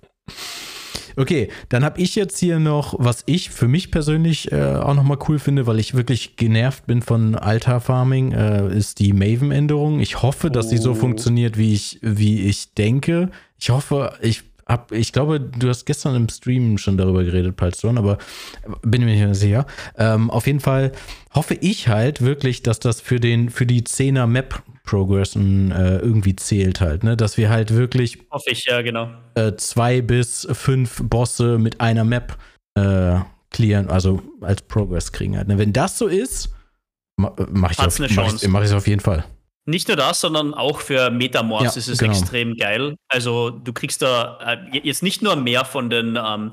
[1.16, 5.18] Okay, dann habe ich jetzt hier noch, was ich für mich persönlich äh, auch nochmal
[5.28, 9.98] cool finde, weil ich wirklich genervt bin von Altar-Farming, äh, ist die Maven-Änderung.
[9.98, 10.94] Ich hoffe, dass sie so Oh.
[10.94, 13.30] funktioniert, wie ich, wie ich denke.
[13.58, 17.98] Ich hoffe, ich hab, ich glaube, du hast gestern im Stream schon darüber geredet, Palstone,
[17.98, 18.18] aber
[18.82, 19.66] bin mir nicht mehr sicher.
[19.96, 20.92] Ähm, auf jeden Fall
[21.32, 26.34] hoffe ich halt wirklich, dass das für den, für die 10er Map Progression äh, irgendwie
[26.34, 27.14] zählt halt, ne?
[27.14, 29.10] Dass wir halt wirklich Hoffe ich, ja, genau.
[29.34, 32.38] äh, zwei bis fünf Bosse mit einer Map
[32.74, 33.18] äh,
[33.50, 35.48] clearen, also als Progress kriegen halt.
[35.48, 35.58] Ne?
[35.58, 36.54] Wenn das so ist,
[37.16, 39.24] ma mache ich, auf, eine mach ich, mach ich auf jeden Fall.
[39.68, 42.12] Nicht nur das, sondern auch für Metamorphs Ja, ist es genau.
[42.12, 42.96] extrem geil.
[43.08, 46.52] Also du kriegst da äh, jetzt nicht nur mehr von den, ähm,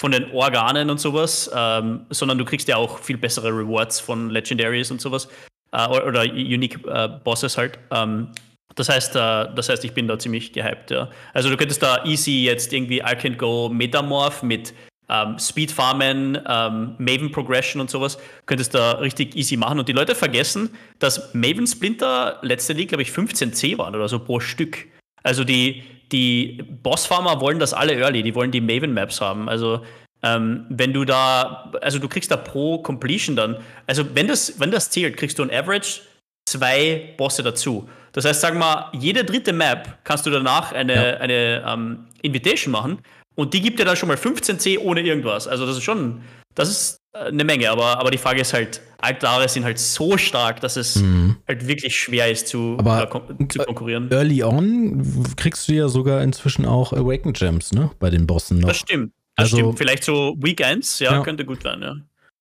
[0.00, 4.30] von den Organen und sowas, ähm, sondern du kriegst ja auch viel bessere Rewards von
[4.30, 5.28] Legendaries und sowas.
[5.72, 7.78] Äh, oder, oder Unique äh, Bosses halt.
[7.90, 8.28] Ähm,
[8.76, 11.10] das heißt, äh, das heißt, ich bin da ziemlich gehypt, ja.
[11.34, 14.72] Also du könntest da easy jetzt irgendwie I Can Go Metamorph mit
[15.08, 19.78] ähm, Speed Farmen, ähm, Maven Progression und sowas, könntest da richtig easy machen.
[19.78, 24.18] Und die Leute vergessen, dass Maven Splinter letzte League, glaube ich, 15c waren oder so
[24.18, 24.86] pro Stück.
[25.22, 25.82] Also die,
[26.12, 29.48] die Boss-Farmer wollen das alle early, die wollen die Maven-Maps haben.
[29.48, 29.84] Also
[30.22, 34.70] ähm, wenn du da, also du kriegst da pro Completion dann, also wenn das, wenn
[34.70, 36.00] das zählt, kriegst du ein Average
[36.48, 37.88] zwei Bosse dazu.
[38.12, 41.16] Das heißt, sagen wir, jede dritte Map kannst du danach eine, Ja.
[41.18, 42.98] eine ähm, Invitation machen
[43.34, 45.46] und die gibt dir dann schon mal 15c ohne irgendwas.
[45.48, 46.22] Also das ist schon,
[46.54, 50.16] das ist äh, eine Menge, aber, aber die Frage ist halt, Altare sind halt so
[50.16, 51.02] stark, dass es
[51.46, 52.78] halt wirklich schwer ist zu, Mhm.
[52.80, 54.10] Aber- äh, zu konkurrieren.
[54.10, 57.90] Early on kriegst du ja sogar inzwischen auch Awaken Gems, ne?
[57.98, 58.68] Bei den Bossen noch.
[58.68, 59.12] Das stimmt.
[59.36, 59.78] Das Also- stimmt.
[59.78, 61.22] Vielleicht so Week 1, ja, Ja.
[61.22, 61.96] könnte gut werden, ja.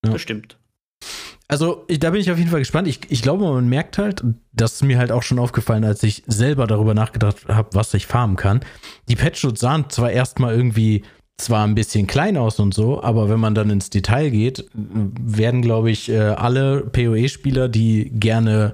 [0.06, 0.12] Ja.
[0.14, 0.58] Das stimmt.
[1.54, 2.88] Also, ich, da bin ich auf jeden Fall gespannt.
[2.88, 4.24] Ich, ich glaube, man merkt halt,
[4.54, 8.08] das ist mir halt auch schon aufgefallen, als ich selber darüber nachgedacht habe, was ich
[8.08, 8.62] farmen kann.
[9.08, 11.04] Die Patchnotes sahen zwar erstmal irgendwie
[11.38, 15.62] zwar ein bisschen klein aus und so, aber wenn man dann ins Detail geht, werden,
[15.62, 18.74] glaube ich, äh, alle PoE-Spieler, die gerne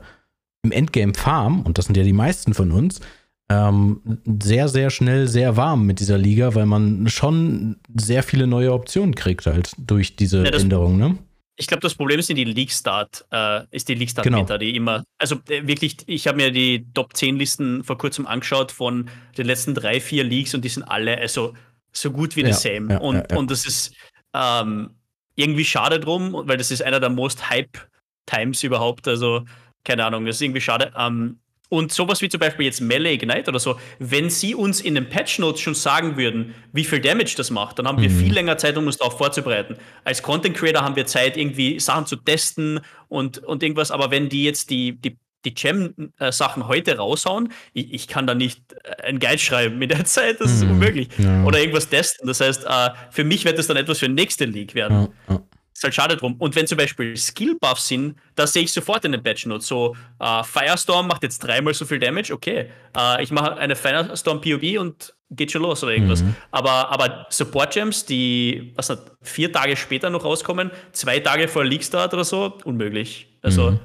[0.63, 3.01] im Endgame farmen, und das sind ja die meisten von uns,
[3.49, 3.99] ähm,
[4.41, 9.15] sehr, sehr schnell sehr warm mit dieser Liga, weil man schon sehr viele neue Optionen
[9.15, 11.17] kriegt halt durch diese Ja, Änderung, ne?
[11.59, 14.39] Ich glaube, das Problem ist in die League Start, äh, ist die League Start Genau.
[14.39, 18.25] Meta, die immer, also äh, wirklich, ich habe mir die Top 10 Listen vor kurzem
[18.25, 21.53] angeschaut von den letzten drei, vier Leagues und die sind alle also
[21.91, 22.93] so gut wie Ja, the same.
[22.93, 23.37] ja, und, ja.
[23.37, 23.93] und das ist
[24.33, 24.91] ähm,
[25.35, 27.77] irgendwie schade drum, weil das ist einer der most hype
[28.25, 29.07] Times überhaupt.
[29.07, 29.43] Also,
[29.83, 30.93] keine Ahnung, das ist irgendwie schade.
[30.97, 31.39] Ähm,
[31.69, 35.07] und sowas wie zum Beispiel jetzt Melee Ignite oder so, wenn sie uns in den
[35.07, 38.19] Patch Notes schon sagen würden, wie viel Damage das macht, dann haben wir Mhm.
[38.19, 39.75] viel länger Zeit, um uns darauf vorzubereiten.
[40.03, 43.91] Als Content Creator haben wir Zeit, irgendwie Sachen zu testen und, und irgendwas.
[43.91, 48.61] Aber wenn die jetzt die, die, die Gem-Sachen heute raushauen, ich, ich kann da nicht
[48.83, 50.71] äh, ein Guide schreiben mit der Zeit, das ist Mhm.
[50.71, 51.07] unmöglich.
[51.17, 51.43] Ja.
[51.45, 52.27] Oder irgendwas testen.
[52.27, 55.09] Das heißt, äh, für mich wird das dann etwas für nächste League werden.
[55.29, 55.41] Ja.
[55.79, 56.35] Ist halt schade drum.
[56.39, 59.65] Und wenn zum Beispiel Skill-Buffs sind, das sehe ich sofort in den Patch Notes.
[59.65, 62.65] So, äh, Firestorm macht jetzt dreimal so viel Damage, okay.
[62.97, 66.21] Äh, ich mache eine Firestorm POB und geht schon los oder irgendwas.
[66.21, 66.35] Mhm.
[66.51, 71.63] Aber, aber Support Gems, die was nicht, vier Tage später noch rauskommen, zwei Tage vor
[71.63, 73.29] League Start oder so, unmöglich.
[73.41, 73.79] Also Mhm.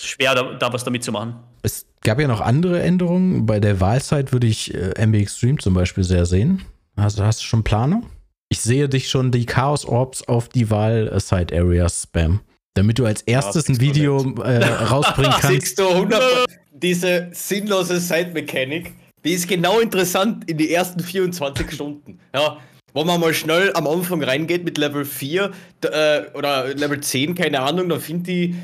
[0.00, 1.34] schwer, da, da was damit zu machen.
[1.62, 3.46] Es gab ja noch andere Änderungen.
[3.46, 6.62] Bei der Wahlzeit würde ich äh, MB Extreme zum Beispiel sehr sehen.
[6.94, 8.08] Also hast du schon Planung?
[8.52, 12.40] Ich sehe dich schon die Chaos Orbs auf die Wahl-Side Areas spam.
[12.74, 15.48] Damit du als erstes ein siehst du Video äh, rausbringen kannst.
[15.62, 18.92] Siehst du 100 diese sinnlose Side-Mechanik,
[19.24, 22.18] die ist genau interessant in die ersten 24 Stunden.
[22.34, 22.58] Ja,
[22.92, 25.50] wo man mal schnell am Anfang reingeht mit Level 4
[25.82, 28.54] d- äh, oder Level 10, keine Ahnung, dann findet die,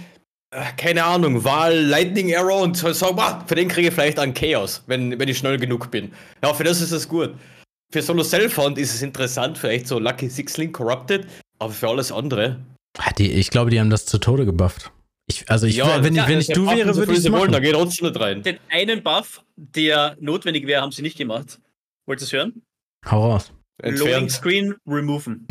[0.51, 4.19] äh, keine Ahnung, Wahl Lightning Arrow und so sagen, ah, für den kriege ich vielleicht
[4.19, 6.13] einen Chaos, wenn, wenn ich schnell genug bin.
[6.45, 7.33] Ja, für das ist es gut.
[7.93, 11.27] Für Solo Self-Found ist es interessant, vielleicht so Lucky Six Link Corrupted,
[11.59, 12.61] aber für alles andere.
[12.99, 14.93] Ah, die, ich glaube, die haben das zu Tode gebufft.
[15.31, 17.33] Ich, also ich, wenn, ja, ich- wenn ich du Buffen wäre, so würde ich sie
[17.33, 17.63] wollen, da machen.
[17.65, 18.43] geht trotzdem nicht rein.
[18.43, 21.61] Den einen Buff, der notwendig wäre, haben sie nicht gemacht.
[22.07, 22.63] Wollt ihr es hören?
[23.11, 23.53] Hau raus.
[23.83, 24.33] Loading Entfernt.
[24.33, 25.47] Screen removen.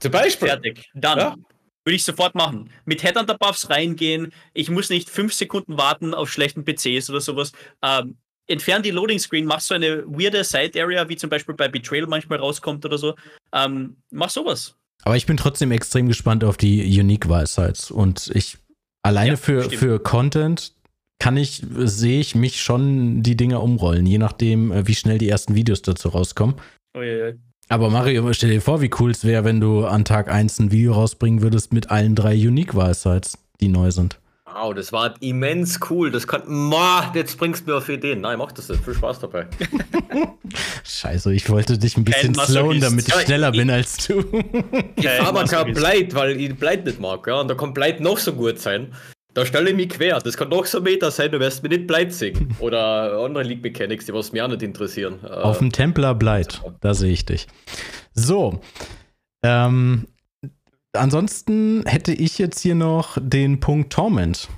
[0.00, 0.48] Zum Beispiel.
[0.48, 0.90] Fertig.
[0.94, 1.18] Dann.
[1.18, 1.36] Ja.
[1.84, 2.70] Würde ich sofort machen.
[2.84, 4.32] Mit Headhunter-Buffs reingehen.
[4.52, 7.52] Ich muss nicht fünf Sekunden warten auf schlechten PCs oder sowas.
[7.82, 8.18] Ähm,
[8.50, 12.38] entfern die Loading Screen, mach so eine weirde Side-Area, wie zum Beispiel bei Betrayal manchmal
[12.38, 13.14] rauskommt oder so.
[13.54, 14.74] Ähm, mach sowas.
[15.02, 17.90] Aber ich bin trotzdem extrem gespannt auf die Unique-Wahlsites.
[17.90, 18.58] Und ich
[19.02, 19.78] alleine Ja, für, stimmt.
[19.80, 20.74] für Content
[21.18, 25.28] kann ich, sehe ich mich schon die Dinger umrollen, je nachdem, äh, wie schnell die
[25.28, 26.56] ersten Videos dazu rauskommen.
[26.96, 27.38] Uiuiui.
[27.68, 30.72] Aber Mario, stell dir vor, wie cool es wäre, wenn du an Tag 1 ein
[30.72, 34.19] Video rausbringen würdest mit allen drei Unique-Wahlsites, die neu sind.
[34.54, 36.10] Wow, das war immens cool.
[36.10, 36.42] Das kann.
[36.46, 38.20] Ma, jetzt bringst du mir auf Ideen.
[38.22, 38.82] Nein, mach das nicht.
[38.84, 39.46] Viel Spaß dabei.
[40.84, 44.24] Scheiße, ich wollte dich ein bisschen slowen, damit ich Ja, schneller ich- bin als du.
[44.96, 45.72] Ich aber kein.
[45.74, 47.26] Bleit, weil ich Bleit nicht mag.
[47.26, 47.40] Ja?
[47.40, 48.92] Und da kann Bleit noch so gut sein.
[49.34, 50.18] Da stelle ich mich quer.
[50.18, 52.56] Das kann noch so Meter sein, du wirst mir nicht Bleit singen.
[52.58, 55.20] Oder andere League Mechanics, die was mich auch nicht interessieren.
[55.22, 57.46] Äh, Auf dem Templer Bleit, da sehe ich dich.
[58.12, 58.60] So,
[59.44, 60.08] ähm,
[60.92, 64.48] ansonsten hätte ich jetzt hier noch den Punkt Torment.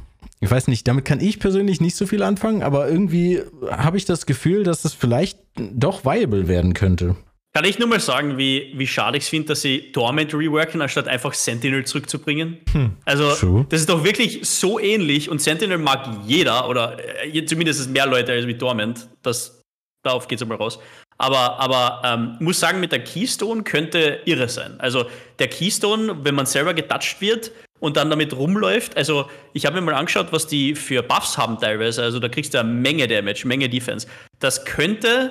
[0.41, 4.05] Ich weiß nicht, damit kann ich persönlich nicht so viel anfangen, aber irgendwie habe ich
[4.05, 7.17] das Gefühl, dass es vielleicht doch viable werden könnte.
[7.55, 10.81] Kann ich nur mal sagen, wie, wie schade ich es finde, dass sie Torment reworken,
[10.81, 12.59] anstatt einfach Sentinel zurückzubringen?
[12.73, 13.67] Hm, also, true.
[13.69, 18.33] das ist doch wirklich so ähnlich und Sentinel mag jeder oder äh, zumindest mehr Leute
[18.33, 19.07] als mit Torment.
[19.23, 19.63] Das,
[20.03, 20.79] darauf geht es aber raus.
[21.23, 24.75] Aber, aber ähm, muss sagen, mit der Keystone könnte irre sein.
[24.79, 25.07] Also,
[25.39, 29.83] der Keystone, wenn man selber getouched wird und dann damit rumläuft, also, ich habe mir
[29.83, 32.03] mal angeschaut, was die für Buffs haben teilweise.
[32.03, 34.09] Also, da kriegst du eine Menge Damage, Menge Defense.
[34.41, 35.31] Das könnte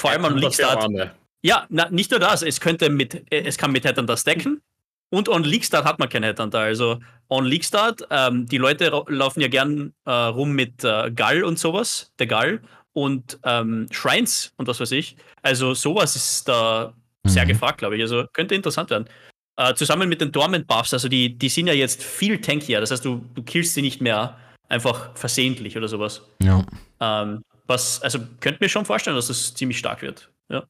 [0.00, 0.88] vor allem am League-Start
[1.40, 4.60] ja, na, nicht nur das, es könnte mit, es kann mit Headhunter stacken.
[5.10, 6.58] Und on League Start hat man keinen Headhunter.
[6.58, 6.98] Also
[7.28, 11.58] on League Start, ähm, die Leute laufen ja gern äh, rum mit äh, Gall und
[11.58, 12.60] sowas, der Gall
[12.92, 15.16] und ähm, Shrines und was weiß ich.
[15.42, 16.92] Also sowas ist da
[17.24, 17.28] mhm.
[17.28, 18.02] sehr gefragt, glaube ich.
[18.02, 19.08] Also könnte interessant werden.
[19.56, 22.80] Äh, zusammen mit den Dormant Buffs, also die, die sind ja jetzt viel tankier.
[22.80, 24.36] Das heißt, du, du killst sie nicht mehr
[24.68, 26.22] einfach versehentlich oder sowas.
[26.42, 26.64] Ja.
[27.00, 30.30] Ähm, was, also könnte mir schon vorstellen, dass das ziemlich stark wird.
[30.48, 30.64] Ja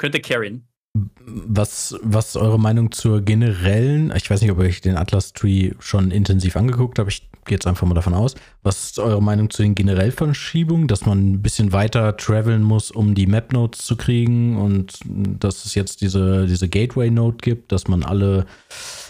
[0.00, 0.66] könnte carryen.
[0.94, 5.72] Was, was eure Meinung zur generellen, ich weiß nicht, ob ihr euch den Atlas Tree
[5.78, 8.34] schon intensiv angeguckt habt, ich gehe jetzt einfach mal davon aus.
[8.62, 12.90] Was ist eure Meinung zu den generellen Verschiebungen, dass man ein bisschen weiter traveln muss,
[12.90, 17.72] um die Map Notes zu kriegen und dass es jetzt diese, diese Gateway Note gibt,
[17.72, 18.46] dass man alle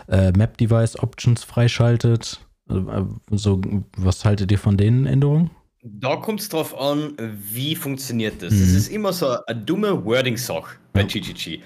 [0.09, 2.41] äh, Map Device Options freischaltet?
[2.69, 3.61] Äh, so,
[3.97, 5.51] was haltet ihr von den Änderungen?
[5.83, 7.15] Da kommt es drauf an,
[7.53, 8.53] wie funktioniert das.
[8.53, 8.77] Es mhm.
[8.77, 11.61] ist immer so eine dumme Wording-Sache bei GGG.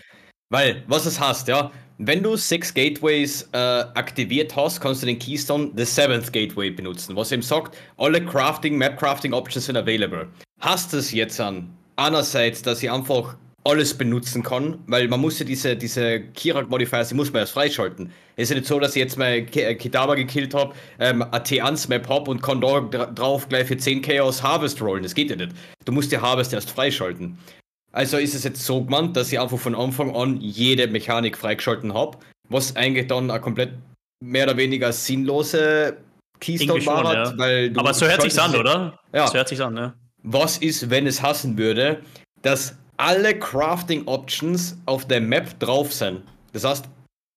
[0.51, 5.19] Weil, was es heißt, ja, wenn du sechs Gateways äh, aktiviert hast, kannst du den
[5.19, 10.27] Keystone The Seventh Gateway benutzen, was eben sagt, alle Crafting, Map Crafting Options sind available.
[10.61, 15.47] Hast es jetzt an, einerseits, dass ich einfach alles benutzen kann, weil man muss ja
[15.47, 18.11] diese, diese Kirak Modifiers, die muss man erst freischalten.
[18.37, 21.45] Es ist ja nicht so, dass ich jetzt mal äh, Kitaba gekillt habe, ähm, eine
[21.45, 25.03] T1-Map habe und kann da drauf gleich für 10 Chaos Harvest rollen.
[25.03, 25.53] Das geht ja nicht.
[25.85, 27.39] Du musst die Harvest erst freischalten.
[27.95, 31.95] Also ist es jetzt so gemeint, dass ich einfach von Anfang an jede Mechanik freigeschalten
[31.95, 32.19] habe,
[32.49, 33.71] was eigentlich dann eine komplett
[34.21, 35.97] mehr oder weniger sinnlose
[36.41, 37.15] Keystone war.
[37.15, 37.39] Ja.
[37.39, 38.99] Weil Aber so hört sich's an, oder?
[39.13, 39.29] Ja.
[39.29, 39.95] So hört sich's an, ja.
[40.25, 42.01] Was ist, wenn es hassen würde,
[42.43, 46.23] dass alle Crafting Options auf der Map drauf sind.
[46.53, 46.87] Das heißt,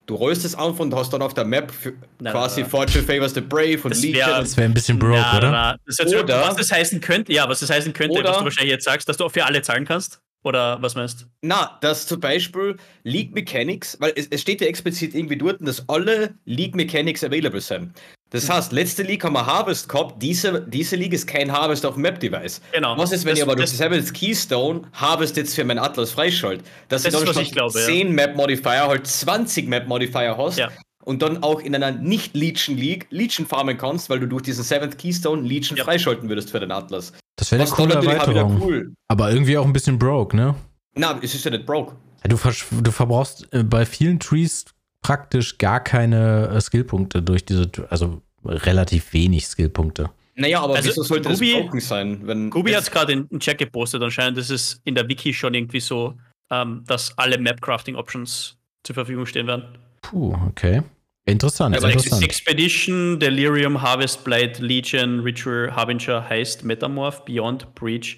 [0.08, 1.72] du rollst es an und hast dann auf der Map
[2.20, 2.70] na, quasi na, na.
[2.70, 4.28] Fortune Favors the Brave und das Legion.
[4.28, 5.78] Das wäre ein bisschen broke, oder?
[5.86, 8.72] Das oder, was das heißen könnte, ja, was das heißen könnte, oder, was du wahrscheinlich
[8.72, 10.20] jetzt sagst, dass du auch für alle zahlen kannst.
[10.48, 11.26] Oder was meinst du?
[11.42, 15.88] Na, dass zum Beispiel League Mechanics, weil es, es steht ja explizit irgendwie dort, dass
[15.90, 17.92] alle League Mechanics available sind.
[18.30, 21.96] Das heißt, letzte League haben wir Harvest gehabt, diese, diese League ist kein Harvest auf
[21.96, 22.62] dem Map-Device.
[22.72, 22.98] Genau.
[22.98, 26.64] Was ist, wenn das, ich aber durch Seventh Keystone Harvest jetzt für mein Atlas freischalte?
[26.88, 28.14] Dass das ich dann schon glaube, 10 ja.
[28.14, 30.70] Map-Modifier, halt 20 Map-Modifier hast ja.
[31.04, 35.42] und dann auch in einer Nicht-Legion-League Legion farmen kannst, weil du durch diesen Seventh Keystone
[35.42, 35.84] Legion ja.
[35.84, 37.14] freischalten würdest für den Atlas.
[37.38, 38.62] Das wäre eine coole Erweiterung.
[38.62, 38.94] Cool.
[39.08, 40.56] Aber irgendwie auch ein bisschen broke, ne?
[40.96, 41.96] Na, es ist ja nicht broke.
[42.24, 42.38] Du,
[42.82, 44.66] du verbrauchst äh, bei vielen Trees
[45.02, 50.10] praktisch gar keine äh, Skillpunkte durch diese, also relativ wenig Skillpunkte.
[50.36, 52.20] Naja, aber also, wieso sollte Gubi, das broken sein?
[52.24, 55.34] Wenn Gubi hat es gerade in den Chat gepostet, anscheinend ist es in der Wiki
[55.34, 56.16] schon irgendwie so,
[56.52, 59.64] ähm, dass alle Map-Crafting-Options zur Verfügung stehen werden.
[60.02, 60.82] Puh, okay.
[61.28, 61.76] Interessant.
[61.76, 62.24] Aber interessant.
[62.24, 68.18] Expedition, Delirium, Harvest Blade, Legion, Ritual, Harbinger, Heist, Metamorph, Beyond, Breach,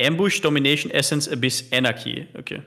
[0.00, 2.26] Ambush, Domination, Essence, Abyss, Anarchy.
[2.38, 2.62] Okay.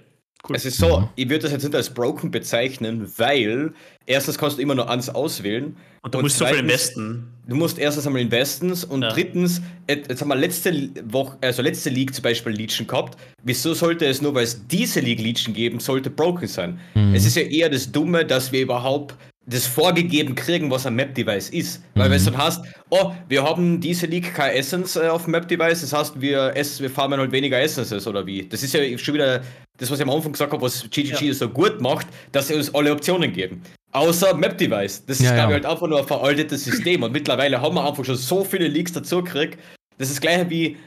[0.47, 0.55] Cool.
[0.55, 1.09] Es ist so, mhm.
[1.15, 3.73] ich würde das jetzt nicht als broken bezeichnen, weil
[4.05, 5.75] erstens kannst du immer nur eins auswählen.
[6.01, 7.33] Und du und musst zweitens, so viel investen.
[7.45, 9.09] Du musst erstens einmal investen und ja.
[9.11, 13.17] drittens, jetzt haben wir letzte Woche, also letzte League zum Beispiel Legion gehabt.
[13.43, 16.79] Wieso sollte es nur, weil es diese League Legion geben, sollte broken sein?
[16.95, 17.13] Mhm.
[17.13, 19.15] Es ist ja eher das Dumme, dass wir überhaupt
[19.49, 21.79] das vorgegeben kriegen, was ein Map-Device ist.
[21.79, 21.99] Mhm.
[21.99, 25.31] Weil wenn du dann hast, oh, wir haben diese League keine Essence äh, auf dem
[25.31, 28.47] Map-Device, das heißt, wir, wir farmen halt weniger Essences oder wie.
[28.47, 29.41] Das ist ja schon wieder
[29.77, 31.33] das, was ich am Anfang gesagt habe, was GGG ja.
[31.33, 33.61] so gut macht, dass sie uns alle Optionen geben.
[33.91, 35.05] Außer Map-Device.
[35.05, 37.01] Das ist, ja, glaube ich, halt einfach nur ein veraltetes System.
[37.01, 39.57] Und mittlerweile haben wir einfach schon so viele Leaks dazu gekriegt.
[39.97, 40.77] Das ist das gleiche wie,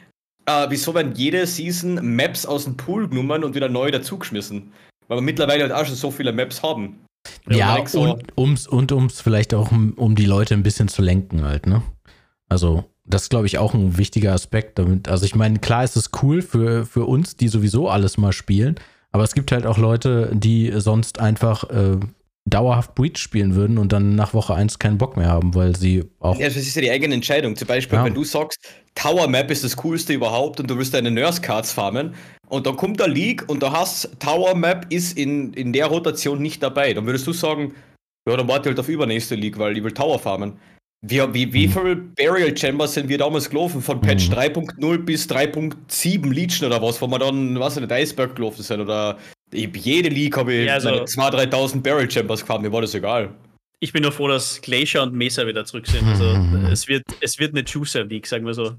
[0.46, 4.72] äh, wieso werden jede Season Maps aus dem Pool genommen und wieder neu dazugeschmissen.
[5.08, 7.04] Weil wir mittlerweile halt auch schon so viele Maps haben.
[7.48, 11.44] Ja, und, ums, und ums vielleicht auch, um, um die Leute ein bisschen zu lenken
[11.44, 11.82] halt, ne?
[12.48, 14.78] Also, das ist, glaube ich, auch ein wichtiger Aspekt.
[14.78, 18.32] Damit, also, ich meine, klar ist es cool für, für uns, die sowieso alles mal
[18.32, 18.76] spielen,
[19.10, 21.98] aber es gibt halt auch Leute, die sonst einfach äh,
[22.44, 26.04] dauerhaft Breach spielen würden und dann nach Woche 1 keinen Bock mehr haben, weil sie
[26.18, 26.38] auch.
[26.38, 27.56] Ja, das ist ja die eigene Entscheidung.
[27.56, 28.04] Zum Beispiel, ja.
[28.04, 28.58] wenn du sagst,
[28.94, 32.14] Tower Map ist das coolste überhaupt und du willst deine Nurse Cards farmen
[32.48, 36.42] und dann kommt der League und da hast Tower Map ist in, in der Rotation
[36.42, 37.74] nicht dabei, dann würdest du sagen,
[38.28, 40.58] ja, dann warte halt auf übernächste League, weil ich will Tower farmen.
[41.04, 41.72] Wie, wie, wie mhm.
[41.72, 43.82] viele Burial Chambers sind wir damals gelaufen?
[43.82, 44.34] Von Patch mhm.
[44.34, 48.80] 3.0 bis 3.7 Legion oder was, wo wir dann, was in der Iceberg gelaufen sind
[48.80, 49.18] oder
[49.52, 52.94] Ich, jede League habe ich Ja, also- 2.000, 3.000 Barrel Chambers gehabt, mir war das
[52.94, 53.30] egal.
[53.80, 56.06] Ich bin nur froh, dass Glacier und Mesa wieder zurück sind.
[56.06, 56.66] Also, Mhm.
[56.66, 58.74] es, wird, es wird eine Juicer League, sagen wir so.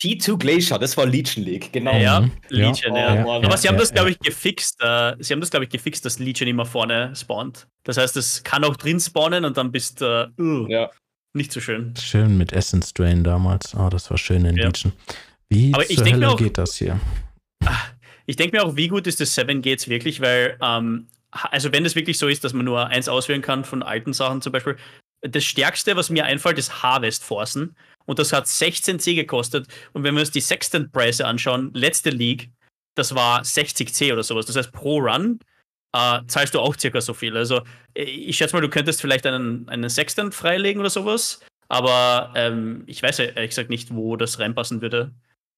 [0.00, 1.96] T2 Glacier, das war Legion League, genau.
[1.98, 2.30] Ja, Mhm.
[2.50, 3.14] Legion, Ja.
[3.16, 3.24] ja.
[3.24, 3.44] Oh, Mann.
[3.46, 4.16] Aber sie haben ja, das, glaube ja.
[4.20, 4.80] ich, gefixt.
[4.80, 7.66] Äh, sie haben das, glaube ich, gefixt, dass Legion immer vorne spawnt.
[7.82, 10.88] Das heißt, es kann auch drin spawnen und dann bist du äh, uh, Ja.
[11.34, 11.94] nicht so schön.
[12.00, 13.74] Schön mit Essence Drain damals.
[13.74, 14.66] Oh, das war schön in Ja.
[14.66, 14.92] Legion.
[15.48, 17.00] Wie Aber ich Hölle auch- geht das hier?
[18.28, 21.86] Ich denke mir auch, wie gut ist das Seven Gates wirklich, weil, ähm, also wenn
[21.86, 24.76] es wirklich so ist, dass man nur eins auswählen kann von alten Sachen zum Beispiel,
[25.22, 27.74] das Stärkste, was mir einfällt, ist Harvest Forcen.
[28.04, 29.66] Und das hat 16C gekostet.
[29.94, 32.50] Und wenn wir uns die Sextant-Preise anschauen, letzte League,
[32.94, 34.44] das war 60C oder sowas.
[34.44, 35.40] Das heißt, pro Run
[35.94, 37.34] äh, zahlst du auch circa so viel.
[37.34, 37.62] Also
[37.94, 41.40] äh, ich schätze mal, du könntest vielleicht einen, einen Sextant freilegen oder sowas.
[41.68, 45.12] Aber ähm, ich weiß ehrlich gesagt nicht, wo das reinpassen würde.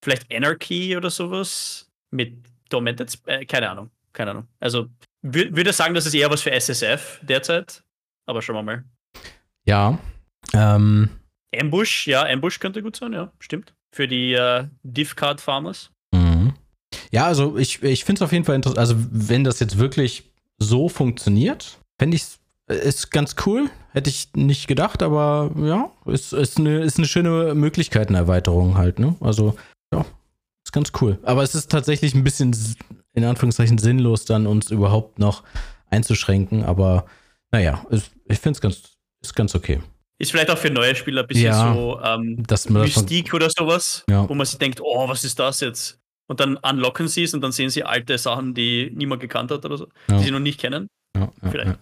[0.05, 4.49] Vielleicht Anarchy oder sowas mit Tormented, äh, keine Ahnung, keine Ahnung.
[4.59, 4.89] Also
[5.23, 7.83] wür würde sagen, das ist eher was für SSF derzeit.
[8.27, 8.85] Aber schauen wir mal.
[9.67, 9.99] Ja.
[10.55, 11.11] Ähm,
[11.55, 13.75] Ambush, ja, Ambush könnte gut sein, ja, stimmt.
[13.93, 15.91] Für die äh, Div-Card Farmers.
[16.13, 16.55] mhm.
[17.11, 18.79] Ja, also ich, ich finde es auf jeden Fall interessant.
[18.79, 22.41] Also, wenn das jetzt wirklich so funktioniert, fände ich es
[22.79, 23.69] ist ganz cool.
[23.93, 29.17] Hätte ich nicht gedacht, aber ja, ist, ist, eine, ist eine schöne Möglichkeitenerweiterung halt, ne?
[29.21, 29.57] Also,
[29.93, 30.05] ja,
[30.71, 31.19] ist ganz cool.
[31.25, 32.55] Aber es ist tatsächlich ein bisschen,
[33.13, 35.43] in Anführungszeichen, sinnlos, dann uns überhaupt noch
[35.91, 36.63] einzuschränken.
[36.65, 37.07] Aber
[37.51, 38.83] naja, ist, ich finde es ganz,
[39.21, 39.81] ist ganz okay.
[40.19, 43.03] Ist vielleicht auch für neue Spieler ein bisschen Ja, so ähm, Dass man das von,
[43.03, 44.29] Mystik oder sowas, Ja.
[44.29, 45.99] wo man sich denkt, oh, was ist das jetzt?
[46.29, 49.65] Und dann unlocken sie es und dann sehen sie alte Sachen, die niemand gekannt hat
[49.65, 50.19] oder so, Ja.
[50.19, 50.87] die sie noch nicht kennen.
[51.17, 51.79] Ja, Vielleicht.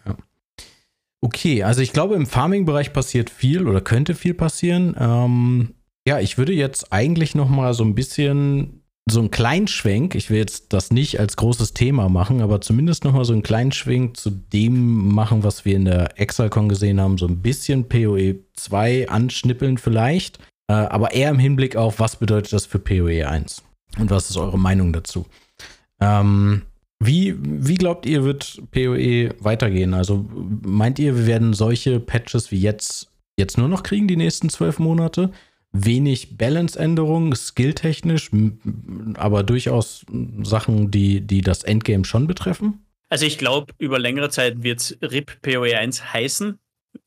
[1.20, 4.97] Okay, also ich glaube, im Farming-Bereich passiert viel oder könnte viel passieren.
[4.98, 5.74] Ähm,
[6.06, 8.78] ja, ich würde jetzt eigentlich noch mal so ein bisschen
[9.10, 13.05] so einen kleinen Schwenk, ich will jetzt das nicht als großes Thema machen, aber zumindest
[13.05, 17.01] noch mal so einen kleinen Schwenk zu dem machen, was wir in der Exalcon gesehen
[17.01, 22.16] haben, so ein bisschen PoE 2 anschnippeln vielleicht, äh, aber eher im Hinblick auf, was
[22.16, 23.62] bedeutet das für PoE 1
[23.98, 25.26] und was ist eure Meinung dazu?
[26.01, 26.62] Ähm,
[27.01, 29.94] wie, wie glaubt ihr, wird PoE weitergehen?
[29.94, 30.26] Also
[30.62, 34.78] meint ihr, wir werden solche Patches wie jetzt, jetzt nur noch kriegen, die nächsten zwölf
[34.78, 35.30] Monate?
[35.73, 38.31] Wenig Balance-Änderungen, skilltechnisch,
[39.15, 40.07] aber durchaus
[40.43, 42.85] Sachen, die, die das Endgame schon betreffen?
[43.11, 46.59] Also ich glaube, über längere Zeit wird RIP PoE 1 heißen,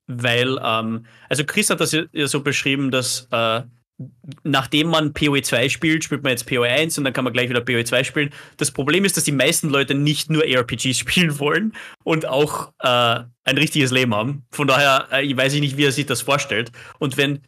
[0.07, 3.61] weil, ähm, also Chris hat das ja so beschrieben, dass äh,
[4.43, 7.49] nachdem man PoE 2 spielt, spielt man jetzt PoE 1 und dann kann man gleich
[7.49, 8.29] wieder PoE 2 spielen.
[8.57, 11.73] Das Problem ist, dass die meisten Leute nicht nur ARPGs spielen wollen
[12.03, 14.43] und auch äh, ein richtiges Leben haben.
[14.51, 16.71] Von daher, äh, ich weiß nicht, wie er sich das vorstellt.
[16.99, 17.41] Und wenn,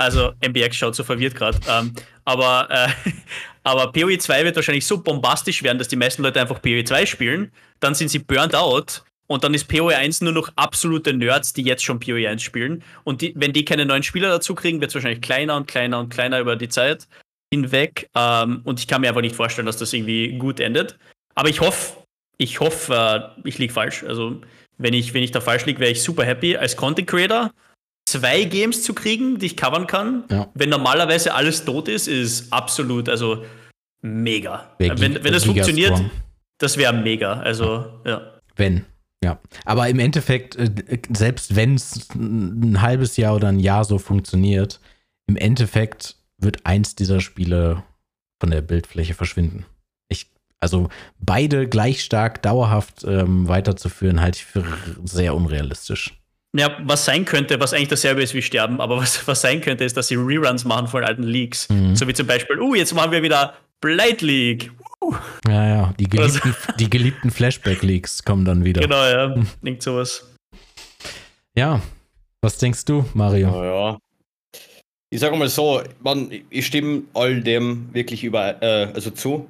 [0.00, 1.92] also MBX schaut so verwirrt gerade, ähm,
[2.24, 2.88] aber, äh,
[3.64, 7.04] aber PoE 2 wird wahrscheinlich so bombastisch werden, dass die meisten Leute einfach PoE 2
[7.06, 11.52] spielen, dann sind sie burnt out und dann ist PoE 1 nur noch absolute Nerds,
[11.52, 12.82] die jetzt schon PoE 1 spielen.
[13.04, 16.00] Und die, wenn die keine neuen Spieler dazu kriegen, wird es wahrscheinlich kleiner und kleiner
[16.00, 17.06] und kleiner über die Zeit
[17.52, 18.08] hinweg.
[18.16, 20.98] Ähm, und ich kann mir einfach nicht vorstellen, dass das irgendwie gut endet.
[21.36, 21.98] Aber ich hoffe,
[22.38, 24.02] ich hoffe, äh, ich liege falsch.
[24.02, 24.40] Also,
[24.78, 27.52] wenn ich, wenn ich da falsch liege, wäre ich super happy als Content Creator.
[28.10, 30.48] Zwei Games zu kriegen, die ich covern kann, Ja.
[30.54, 33.44] wenn normalerweise alles tot ist, ist absolut, also
[34.02, 34.74] mega.
[34.78, 36.10] Wenn, wenn das giga funktioniert, strong.
[36.58, 37.34] das wäre mega.
[37.34, 38.20] Also, ja.
[38.56, 38.84] Wenn.
[39.22, 39.38] Ja.
[39.64, 40.70] Aber im Endeffekt, äh,
[41.10, 44.80] selbst wenn es ein halbes Jahr oder ein Jahr so funktioniert,
[45.28, 47.82] im Endeffekt wird eins dieser Spiele
[48.40, 49.66] von der Bildfläche verschwinden.
[50.08, 50.88] Ich, also
[51.20, 54.64] beide gleich stark dauerhaft ähm, weiterzuführen, halte ich für
[55.04, 56.19] sehr unrealistisch.
[56.56, 59.84] Ja, was sein könnte, was eigentlich dasselbe ist wie Sterben, aber was, was sein könnte,
[59.84, 61.68] ist, dass sie Reruns machen von alten Leaks.
[61.68, 61.94] Mhm.
[61.94, 64.72] So wie zum Beispiel, uh, jetzt machen wir wieder Blight League.
[65.46, 68.80] Ja, ja, die Also- geliebten, die geliebten Flashback-Leaks kommen dann wieder.
[68.80, 69.34] Genau, ja.
[69.62, 70.26] Klingt sowas.
[71.56, 71.80] Ja.
[72.42, 73.50] Was denkst du, Mario?
[73.50, 73.98] Naja.
[75.12, 79.48] Ich sage mal so, man, ich stimme all dem wirklich über, äh, also zu.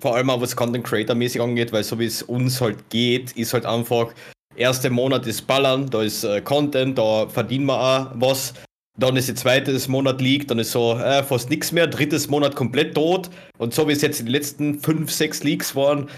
[0.00, 3.32] Vor allem auch was Content Creator mäßig angeht, weil so wie es uns halt geht,
[3.32, 4.12] ist halt einfach,
[4.56, 8.54] erster Monat ist Ballern, da ist äh, Content, da verdienen wir auch was.
[8.98, 12.54] Dann ist der zweite Monat liegt, dann ist so äh, fast nichts mehr, drittes Monat
[12.56, 13.30] komplett tot.
[13.58, 16.08] Und so wie es jetzt in den letzten fünf, sechs Leaks waren,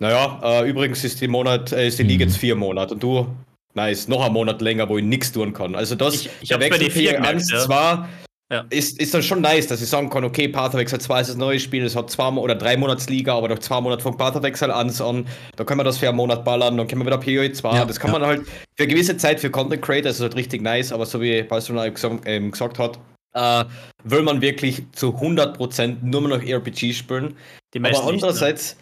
[0.00, 2.22] naja, äh, übrigens ist die Monat, äh, ist die League Mhm.
[2.28, 3.28] jetzt vier Monate und du,
[3.74, 5.76] nice, noch ein Monat länger, wo ich nichts tun kann.
[5.76, 7.60] Also das, Ich- ich der vier gemerkt, 1, ja.
[7.60, 8.08] 2
[8.54, 8.64] Ja.
[8.70, 11.58] ist, ist dann schon nice, dass ich sagen kann, okay, Paarwechsel 2 ist das neue
[11.58, 15.26] Spiel, es hat zwei oder drei Monatsliga, aber noch zwei Monate vom Paarwechsel an, an,
[15.56, 17.84] da können wir das für einen Monat ballern, dann können wir wieder PoE 2, Ja,
[17.84, 18.18] das kann ja.
[18.20, 21.04] man halt für eine gewisse Zeit für Content Creator, das ist halt richtig nice, aber
[21.04, 22.98] so wie Barcelona gesagt, ähm, gesagt hat,
[23.34, 23.64] äh,
[24.04, 27.36] will man wirklich zu 100% nur noch RPG spielen.
[27.74, 28.08] Aber nicht, ne?
[28.08, 28.76] andererseits,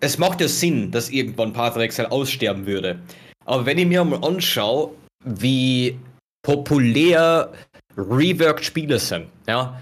[0.00, 3.00] es macht ja Sinn, dass irgendwann Path of Exile aussterben würde.
[3.44, 4.92] Aber wenn ich mir mal anschaue,
[5.24, 5.98] wie
[6.42, 7.52] populär
[7.98, 9.78] reworked Spiele sind, ja,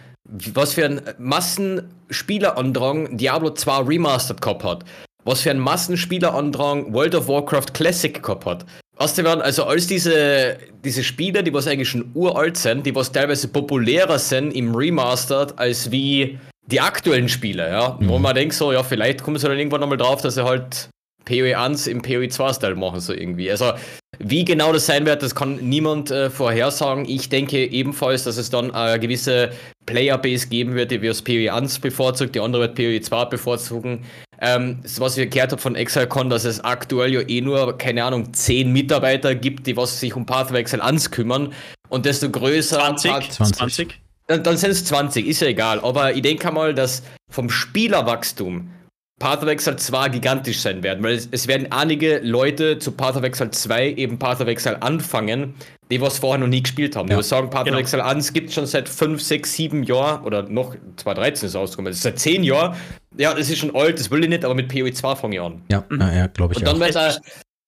[0.55, 4.85] was für ein Massenspielerandrang Diablo 2 Remastered gehabt hat,
[5.25, 8.67] was für ein Massenspielerandrang World of Warcraft Classic gehabt hat.
[8.99, 12.95] Was die werden, also als diese, diese Spiele, die was eigentlich schon uralt sind, die
[12.95, 18.09] was teilweise populärer sind im Remastered als wie die aktuellen Spiele, ja, mhm.
[18.09, 20.89] wo man denkt so, ja, vielleicht kommen sie dann irgendwann nochmal drauf, dass sie halt
[21.27, 23.51] PoE 1 im PoE 2 Style machen, so irgendwie.
[23.51, 23.73] Also,
[24.19, 27.07] wie genau das sein wird, das kann niemand äh, vorhersagen.
[27.07, 29.51] Ich denke ebenfalls, dass es dann eine gewisse
[29.85, 34.05] Playerbase geben wird, die wir aus PoE 1 bevorzugt, die andere wird PoE 2 bevorzugen.
[34.41, 38.33] Ähm, was ich gehört habe von ExileCon, dass es aktuell ja eh nur, keine Ahnung,
[38.33, 41.53] 10 Mitarbeiter gibt, die was sich um Pathwechsel ans kümmern.
[41.89, 42.79] Und desto größer.
[42.79, 43.31] 20?
[43.31, 43.57] 20.
[43.57, 44.01] 20.
[44.29, 45.81] Dann, dann sind es 20, ist ja egal.
[45.81, 48.71] Aber ich denke mal, dass vom Spielerwachstum
[49.19, 53.17] Path of Exile 2 gigantisch sein werden, weil es, es, werden einige Leute zu Path
[53.17, 55.55] of Exile 2 eben Path of Exile anfangen,
[55.91, 57.09] die was vorher noch nie gespielt haben.
[57.09, 57.17] Ja.
[57.17, 57.79] Die sagen, Path genau.
[57.79, 61.53] of Exile 1 gibt es schon seit 5, 6, 7 Jahren oder noch 2013 ist
[61.53, 61.91] es ausgekommen.
[61.91, 62.77] Das ist seit 10 Jahren.
[63.17, 65.41] Ja, das ist schon alt, das will ich nicht, aber mit PoE 2 fange ich
[65.41, 65.63] an.
[65.71, 66.01] Ja, mhm.
[66.01, 67.19] ja, glaube ich Und dann wird er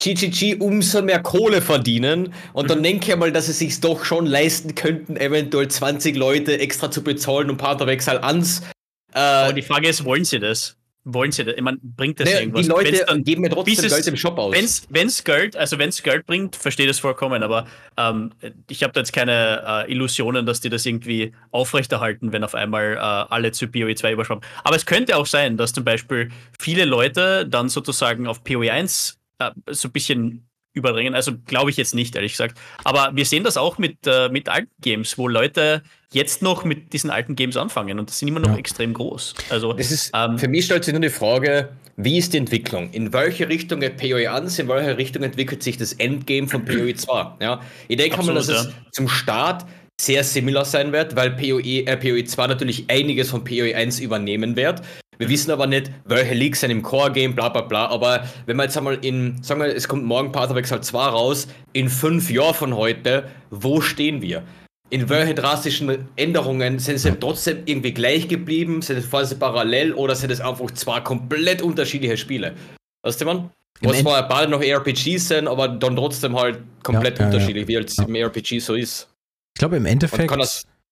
[0.01, 2.69] GGG umso mehr Kohle verdienen und mhm.
[2.69, 6.91] dann denke ich mal, dass sie sich doch schon leisten könnten, eventuell 20 Leute extra
[6.91, 8.63] zu bezahlen, um Path of Exile 1
[9.15, 10.78] äh, aber die Frage ist, wollen sie das?
[11.15, 11.55] Wollen sie das?
[11.57, 12.63] Ich meine, bringt das naja, irgendwas?
[12.63, 14.55] Die Leute dann, geben mir trotzdem es, Geld im Shop aus.
[14.89, 17.67] Wenn es Geld, also wenn es Geld bringt, verstehe das vollkommen, aber
[17.97, 18.33] ähm,
[18.69, 22.95] ich habe da jetzt keine äh, Illusionen, dass die das irgendwie aufrechterhalten, wenn auf einmal
[22.95, 24.47] äh, alle zu PoE 2 überschwappen.
[24.65, 26.31] Aber es könnte auch sein, dass zum Beispiel
[26.61, 31.15] viele Leute dann sozusagen auf PoE 1 äh, so ein bisschen überdringen.
[31.15, 32.59] Also glaube ich jetzt nicht, ehrlich gesagt.
[32.85, 35.83] Aber wir sehen das auch mit, äh, mit alten Games, wo Leute
[36.13, 38.57] jetzt noch mit diesen alten Games anfangen und das sind immer noch ja.
[38.57, 39.35] extrem groß.
[39.51, 42.91] Also das ist, ähm, für mich stellt sich nur die Frage, wie ist die Entwicklung?
[42.93, 44.47] In welche Richtung geht PoE an?
[44.47, 47.33] In welche Richtung entwickelt sich das Endgame von PoE 2?
[47.41, 48.61] Ja, ich denke mal, dass ja.
[48.61, 49.67] es zum Start
[50.01, 54.55] sehr similar sein wird, weil PoE, äh, PoE 2 natürlich einiges von PoE 1 übernehmen
[54.55, 54.81] wird.
[55.19, 57.87] Wir wissen aber nicht, welche Leaks sind im Core-Game, bla bla bla.
[57.89, 61.07] Aber wenn man jetzt einmal in, sagen wir, es kommt morgen Path of Exile 2
[61.07, 64.45] raus, in fünf Jahren von heute, wo stehen wir?
[64.91, 68.81] In welche drastischen Änderungen sind sie trotzdem irgendwie gleich geblieben?
[68.81, 72.55] Sind es quasi parallel oder sind es einfach zwei komplett unterschiedliche Spiele?
[73.03, 73.51] Weißt du, man?
[73.81, 77.87] Was zwar beide noch RPGs sind, aber dann trotzdem halt komplett ja, unterschiedlich, ja, ja.
[77.87, 79.09] wie es im RPG so ist.
[79.55, 80.31] Ich glaube, im Endeffekt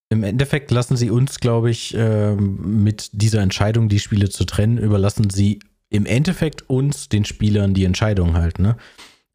[0.09, 4.77] im Endeffekt lassen sie uns, glaube ich, ähm, mit dieser Entscheidung, die Spiele zu trennen,
[4.77, 5.59] überlassen sie
[5.89, 8.59] im Endeffekt uns, den Spielern, die Entscheidung halt.
[8.59, 8.77] Ne?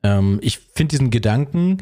[0.03, 1.78] Ähm, ich finde diesen Gedanken,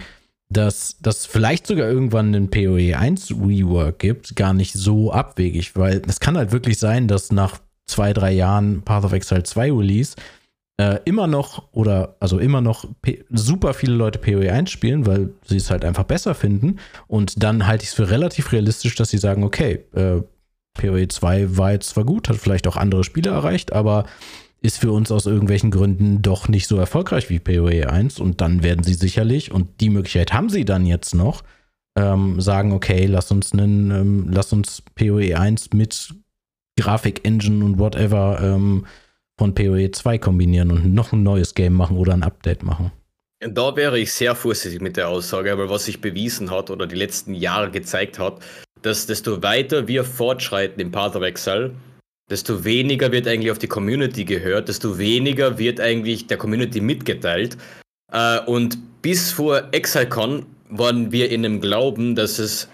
[0.49, 6.03] dass das vielleicht sogar irgendwann einen PoE 1 Rework gibt, gar nicht so abwegig, weil
[6.09, 10.17] es kann halt wirklich sein, dass nach zwei, drei Jahren Path of Exile 2 Release
[10.81, 15.29] äh, immer noch oder also immer noch P super viele Leute PoE 1 spielen, weil
[15.45, 16.77] sie es halt einfach besser finden.
[17.07, 20.23] Und dann halte ich es für relativ realistisch, dass sie sagen, okay, äh,
[20.73, 24.07] PoE 2 war jetzt zwar gut, hat vielleicht auch andere Spiele erreicht, aber
[24.63, 28.63] ist für uns aus irgendwelchen Gründen doch nicht so erfolgreich wie PoE 1 und dann
[28.63, 31.43] werden sie sicherlich, und die Möglichkeit haben sie dann jetzt noch,
[31.95, 36.15] ähm, sagen, okay, lass uns einen, ähm, lass uns PoE 1 mit
[36.79, 38.87] Grafik-Engine und whatever ähm,
[39.41, 42.93] von PoE 2 kombinieren und noch ein neues Game machen oder ein Update machen.
[43.41, 46.97] Da wäre ich sehr vorsichtig mit der Aussage, weil was sich bewiesen hat oder die
[46.97, 48.41] letzten Jahre gezeigt hat,
[48.83, 51.75] dass desto weiter wir fortschreiten im Path of Exile,
[52.29, 57.57] desto weniger wird eigentlich auf die Community gehört, desto weniger wird eigentlich der Community mitgeteilt.
[58.13, 62.69] Äh, und bis vor ExileCon waren wir in dem Glauben, dass es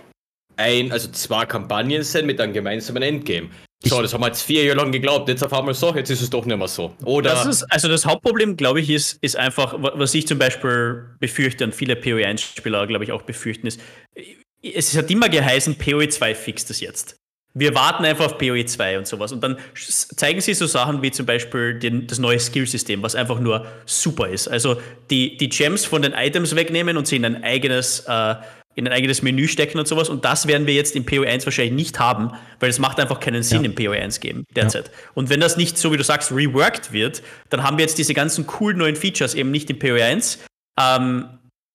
[0.57, 3.51] ein, also zwei Kampagnen sind mit einem gemeinsamen Endgame.
[3.85, 5.29] So, das haben wir jetzt vier Jahre lang geglaubt.
[5.29, 6.95] Jetzt auf einmal so, jetzt ist es doch nicht mehr so.
[7.05, 11.05] Oder das ist, also das Hauptproblem, glaube ich, ist, ist einfach, was ich zum Beispiel
[11.21, 13.81] befürchte und viele PoE1-Spieler, glaube ich, auch befürchten, ist,
[14.63, 17.17] es hat immer geheißen, PoE 2 fixt das jetzt.
[17.59, 19.33] Wir warten einfach auf PoE 2 und sowas.
[19.33, 23.41] Und dann zeigen sie so Sachen wie zum Beispiel den, das neue Skillsystem, was einfach
[23.41, 24.49] nur super ist.
[24.49, 24.81] Also
[25.11, 28.35] die, die Gems von den Items wegnehmen und sie in ein eigenes äh,
[28.77, 30.09] in ein eigenes Menü stecken und sowas.
[30.09, 33.43] Und das werden wir jetzt im PoE1 wahrscheinlich nicht haben, weil es macht einfach keinen
[33.43, 33.71] Sinn ja.
[33.71, 34.87] im PoE1-Game derzeit.
[34.87, 34.93] Ja.
[35.15, 38.13] Und wenn das nicht, so wie du sagst, reworked wird, dann haben wir jetzt diese
[38.15, 40.39] ganzen coolen neuen Features eben nicht im PoE1.
[40.79, 41.27] Ähm,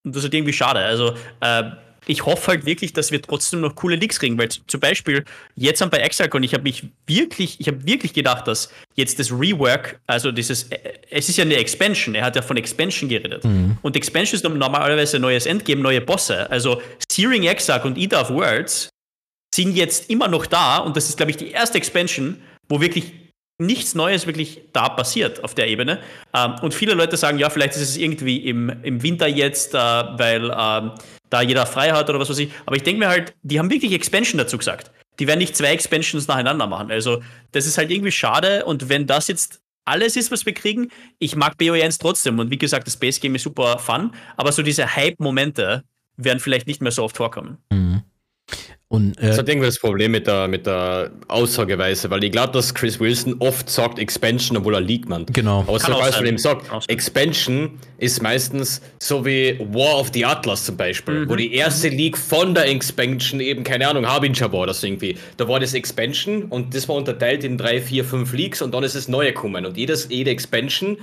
[0.03, 0.79] und das ist halt irgendwie schade.
[0.79, 1.63] Also äh,
[2.07, 5.23] ich hoffe halt wirklich, dass wir trotzdem noch coole Leaks kriegen, weil zum Beispiel
[5.55, 9.99] jetzt bei ExileCon, ich habe mich wirklich, ich habe wirklich gedacht, dass jetzt das Rework,
[10.07, 10.79] also dieses, äh,
[11.09, 13.43] es ist ja eine Expansion, er hat ja von Expansion geredet.
[13.43, 13.77] Mhm.
[13.81, 16.49] Und Expansion ist normalerweise ein neues Endgame, neue Bosse.
[16.49, 18.89] Also Searing Exarch und Ida of Worlds
[19.53, 23.13] sind jetzt immer noch da und das ist, glaube ich, die erste Expansion, wo wirklich
[23.61, 25.99] nichts Neues wirklich da passiert auf der Ebene.
[26.33, 29.77] Ähm, und viele Leute sagen, ja, vielleicht ist es irgendwie im, im Winter jetzt, äh,
[29.77, 30.89] weil äh,
[31.31, 32.51] da jeder frei hat oder was weiß ich.
[32.65, 34.91] Aber ich denke mir halt, die haben wirklich Expansion dazu gesagt.
[35.19, 36.91] Die werden nicht zwei Expansions nacheinander machen.
[36.91, 38.65] Also, das ist halt irgendwie schade.
[38.65, 40.89] Und wenn das jetzt alles ist, was wir kriegen,
[41.19, 42.37] ich mag BOE 1 trotzdem.
[42.39, 44.11] Und wie gesagt, das Base Game ist super fun.
[44.37, 45.83] Aber so diese Hype-Momente
[46.17, 47.57] werden vielleicht nicht mehr so oft vorkommen.
[47.71, 48.03] Mhm.
[48.91, 52.51] Und, äh, das hat irgendwie das Problem mit der, mit der Aussageweise, weil ich glaube,
[52.51, 55.34] dass Chris Wilson oft sagt Expansion, obwohl er League meint.
[55.34, 55.59] Genau.
[55.65, 60.65] Aber so was von ihm sagt, Expansion ist meistens so wie War of the Atlas
[60.65, 61.30] zum Beispiel, mhm.
[61.30, 65.18] wo die erste League von der Expansion eben, keine Ahnung, Harbinger war das irgendwie.
[65.38, 68.84] Da war das Expansion und das war unterteilt in drei, vier, fünf Leagues und dann
[68.84, 69.65] ist es neue gekommen.
[69.65, 70.97] Und jedes, jede Expansion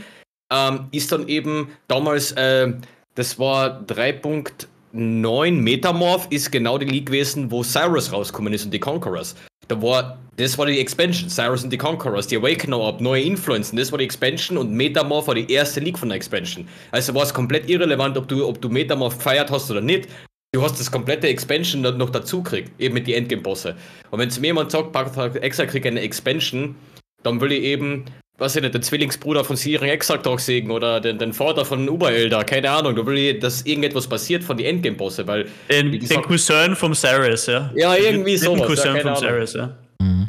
[0.52, 2.70] ähm, ist dann eben damals, äh,
[3.14, 8.72] das war 3.0 9 Metamorph ist genau die League gewesen, wo Cyrus rausgekommen ist und
[8.72, 9.34] die Conquerors.
[9.68, 13.76] Da war, das war die Expansion, Cyrus und die Conquerors, die Awakener Up, neue Influenzen,
[13.76, 16.66] das war die Expansion und Metamorph war die erste League von der Expansion.
[16.90, 20.08] Also war es komplett irrelevant, ob du, ob du Metamorph gefeiert hast oder nicht.
[20.52, 23.76] Du hast das komplette Expansion noch dazu gekriegt, eben mit den Endgame-Bosse.
[24.10, 26.74] Und wenn zu mir jemand sagt, Path Exile kriegt eine Expansion,
[27.22, 28.06] dann will ich eben
[28.38, 32.44] was ich nicht, den Zwillingsbruder von Siren Exaltog sägen oder den, den Vater von Uberelder,
[32.44, 32.94] keine Ahnung.
[32.94, 35.48] Du willst, dass irgendetwas passiert von den Endgame-Bosse, weil.
[35.68, 37.70] Den, den gesagt, Cousin vom Saris, ja.
[37.74, 38.54] Ja, irgendwie so.
[38.54, 39.76] Den Cousin ja, vom Saris, ja.
[40.00, 40.28] Mhm.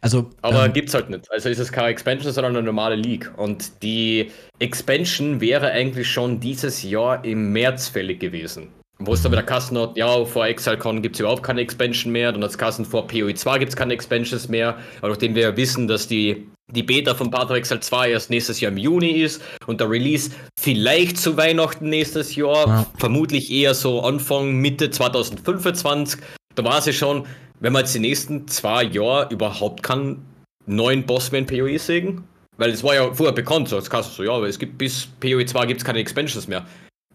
[0.00, 1.30] Also, Aber ähm, gibt's halt nicht.
[1.30, 3.30] Also ist es keine Expansion, sondern eine normale League.
[3.36, 8.68] Und die Expansion wäre eigentlich schon dieses Jahr im März fällig gewesen.
[8.98, 12.32] Wo es dann wieder Kassen hat, ja, vor ExileCon gibt es überhaupt keine Expansion mehr,
[12.32, 15.56] dann hat es Kassen vor PoE 2 gibt es keine Expansions mehr, aber nachdem wir
[15.56, 19.10] wissen, dass die die Beta von Path of Exile 2 erst nächstes Jahr im Juni
[19.10, 22.86] ist und der Release vielleicht zu Weihnachten nächstes Jahr, ja.
[22.98, 26.20] vermutlich eher so Anfang, Mitte 2025.
[26.54, 27.26] Da war sie schon,
[27.60, 30.24] wenn man jetzt die nächsten zwei Jahre überhaupt keinen
[30.66, 32.24] neuen Boss mehr in PoE sägen,
[32.56, 34.78] weil es war ja vorher bekannt, so als kannst du so, ja, aber es gibt
[34.78, 36.66] bis PoE 2 gibt es keine Expansions mehr.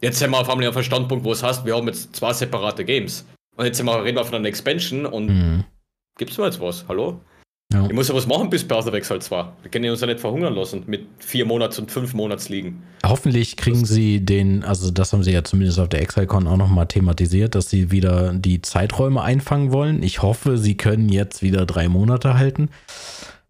[0.02, 2.32] Jetzt sind wir auf einmal auf einem Standpunkt, wo es heißt, wir haben jetzt zwei
[2.32, 3.26] separate Games.
[3.58, 5.66] Und jetzt sind wir, reden wir von einer Expansion und mhm.
[6.20, 6.86] es mir jetzt was?
[6.88, 7.20] Hallo?
[7.72, 7.86] Ja.
[7.86, 9.46] Ich muss ja was machen bis of Exile 2.
[9.62, 12.82] Wir können uns ja nicht verhungern lassen mit vier Monats und fünf Monats liegen.
[13.06, 16.58] Hoffentlich kriegen das sie den, also das haben sie ja zumindest auf der ExileCon auch
[16.58, 20.02] nochmal thematisiert, dass sie wieder die Zeiträume einfangen wollen.
[20.02, 22.70] Ich hoffe, sie können jetzt wieder drei Monate halten.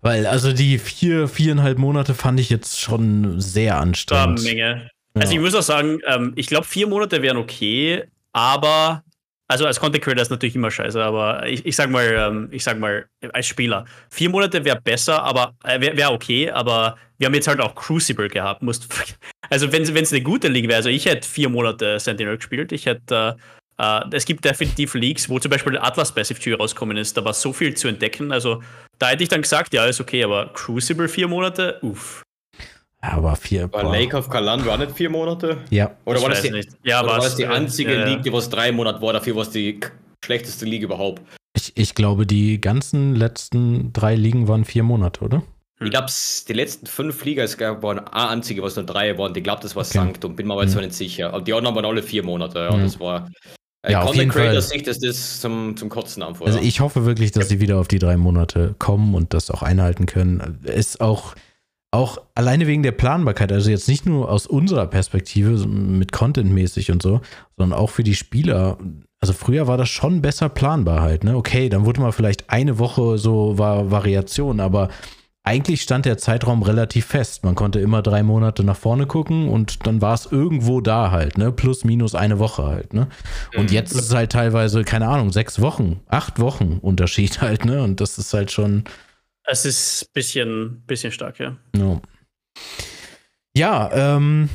[0.01, 4.39] Weil, also die vier, viereinhalb Monate fand ich jetzt schon sehr anstrengend.
[4.39, 4.89] War eine Menge.
[5.15, 5.21] Ja.
[5.21, 9.03] Also ich muss auch sagen, ähm, ich glaube, vier Monate wären okay, aber
[9.49, 12.63] also als Content Creator ist natürlich immer scheiße, aber ich, ich sag mal, ähm, ich
[12.63, 17.25] sag mal, als Spieler, vier Monate wäre besser, aber äh, wäre wär okay, aber wir
[17.25, 18.61] haben jetzt halt auch Crucible gehabt.
[18.61, 18.87] Musst,
[19.49, 22.85] also wenn es eine gute League wäre, also ich hätte vier Monate Sentinel gespielt, ich
[22.85, 23.37] hätte
[23.79, 27.33] äh, es gibt definitiv Leagues, wo zum Beispiel Atlas Passive Tür rausgekommen ist, da war
[27.33, 28.31] so viel zu entdecken.
[28.31, 28.61] Also
[28.99, 32.21] da hätte ich dann gesagt, ja, ist okay, aber Crucible vier Monate, uff.
[33.01, 33.71] Ja, aber vier.
[33.71, 35.57] War Lake of Kalan war nicht vier Monate?
[35.69, 35.95] Ja.
[36.05, 38.71] Oder war das, die, ja, oder war das die einzige ja, League, die was drei
[38.71, 39.13] Monate war?
[39.13, 39.79] Dafür war es die
[40.23, 41.21] schlechteste League überhaupt.
[41.55, 45.37] Ich, ich glaube, die ganzen letzten drei Ligen waren vier Monate, oder?
[45.37, 45.87] Hm.
[45.87, 46.07] Ich glaube,
[46.47, 49.33] die letzten fünf Liga es waren eine einzige, was nur drei waren.
[49.33, 49.93] Ich glaube, das war okay.
[49.93, 50.81] Sankt und bin mir aber jetzt hm.
[50.81, 51.33] nicht sicher.
[51.33, 52.59] Und die anderen waren alle vier Monate.
[52.59, 52.83] Ja, hm.
[52.83, 53.29] das war.
[53.81, 57.31] Äh, ja, Content Creator Sicht ist das zum, zum Kotzen am Also ich hoffe wirklich,
[57.31, 57.49] dass ja.
[57.51, 60.59] sie wieder auf die drei Monate kommen und das auch einhalten können.
[60.63, 61.33] Ist auch
[61.91, 67.01] auch alleine wegen der Planbarkeit, also jetzt nicht nur aus unserer Perspektive mit Content-mäßig und
[67.01, 67.21] so,
[67.57, 68.77] sondern auch für die Spieler.
[69.19, 71.35] Also früher war das schon besser planbar halt, ne?
[71.35, 74.89] Okay, dann wurde mal vielleicht eine Woche so war Variation, aber
[75.43, 77.43] eigentlich stand der Zeitraum relativ fest.
[77.43, 81.39] Man konnte immer drei Monate nach vorne gucken und dann war es irgendwo da halt,
[81.39, 81.51] ne?
[81.51, 83.07] Plus, minus eine Woche halt, ne?
[83.57, 83.75] Und mhm.
[83.75, 87.81] jetzt ist es halt teilweise, keine Ahnung, sechs Wochen, acht Wochen Unterschied halt, ne?
[87.81, 88.83] Und das ist halt schon
[89.43, 91.57] es ist ein bisschen, bisschen stark, ja.
[91.75, 92.01] No.
[93.55, 94.49] Ja, ähm,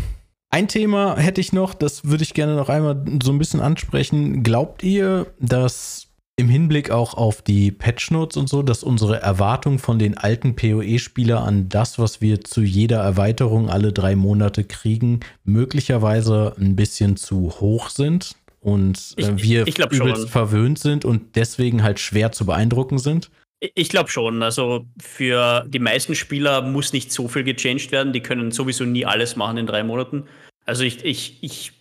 [0.51, 4.43] ein Thema hätte ich noch, das würde ich gerne noch einmal so ein bisschen ansprechen.
[4.43, 9.79] Glaubt ihr, dass im Hinblick auch auf die Patch Notes und so, dass unsere Erwartungen
[9.79, 15.21] von den alten PoE-Spieler an das, was wir zu jeder Erweiterung alle drei Monate kriegen,
[15.45, 20.29] möglicherweise ein bisschen zu hoch sind und äh, wir ich, ich übelst schon.
[20.29, 23.31] verwöhnt sind und deswegen halt schwer zu beeindrucken sind?
[23.61, 24.43] Ich glaube schon.
[24.43, 28.13] Also für die meisten Spieler muss nicht so viel gechanged werden.
[28.13, 30.25] Die können sowieso nie alles machen in drei Monaten.
[30.67, 31.73] Also ich, ich, ich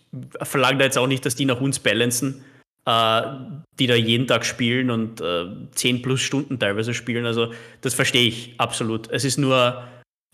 [0.42, 2.44] verlange da jetzt auch nicht, dass die nach uns balancen,
[2.86, 3.22] äh,
[3.78, 7.26] die da jeden Tag spielen und äh, 10 plus Stunden teilweise spielen.
[7.26, 9.10] Also das verstehe ich absolut.
[9.10, 9.82] Es ist nur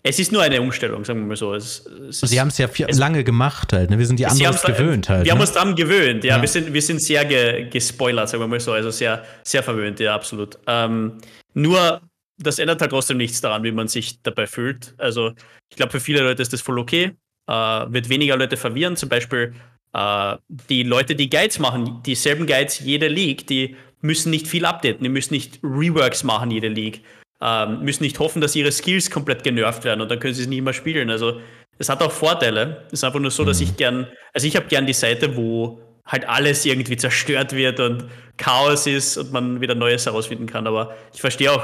[0.03, 1.53] es ist nur eine Umstellung, sagen wir mal so.
[1.53, 3.89] Es, es Sie haben es ja viel, lange gemacht halt.
[3.89, 3.99] Ne?
[3.99, 5.25] Wir sind die anderes gewöhnt halt.
[5.25, 5.31] Wir ne?
[5.33, 6.37] haben uns daran gewöhnt, ja.
[6.37, 6.41] ja.
[6.41, 8.71] Wir, sind, wir sind sehr ge, gespoilert, sagen wir mal so.
[8.71, 10.57] Also sehr, sehr verwöhnt, ja, absolut.
[10.65, 11.17] Ähm,
[11.53, 12.01] nur
[12.37, 14.95] das ändert halt trotzdem nichts daran, wie man sich dabei fühlt.
[14.97, 15.33] Also
[15.69, 17.11] ich glaube, für viele Leute ist das voll okay.
[17.47, 18.95] Äh, wird weniger Leute verwirren.
[18.95, 19.53] Zum Beispiel
[19.93, 20.35] äh,
[20.69, 25.09] die Leute, die Guides machen, dieselben Guides jede League, die müssen nicht viel updaten, die
[25.09, 27.03] müssen nicht Reworks machen jede League,
[27.41, 30.47] ähm, müssen nicht hoffen, dass ihre Skills komplett genervt werden und dann können sie es
[30.47, 31.09] nicht mehr spielen.
[31.09, 31.39] Also
[31.77, 32.85] es hat auch Vorteile.
[32.87, 35.81] Es ist einfach nur so, dass ich gern, also ich habe gern die Seite, wo
[36.05, 38.05] halt alles irgendwie zerstört wird und
[38.37, 40.67] Chaos ist und man wieder Neues herausfinden kann.
[40.67, 41.63] Aber ich verstehe auch,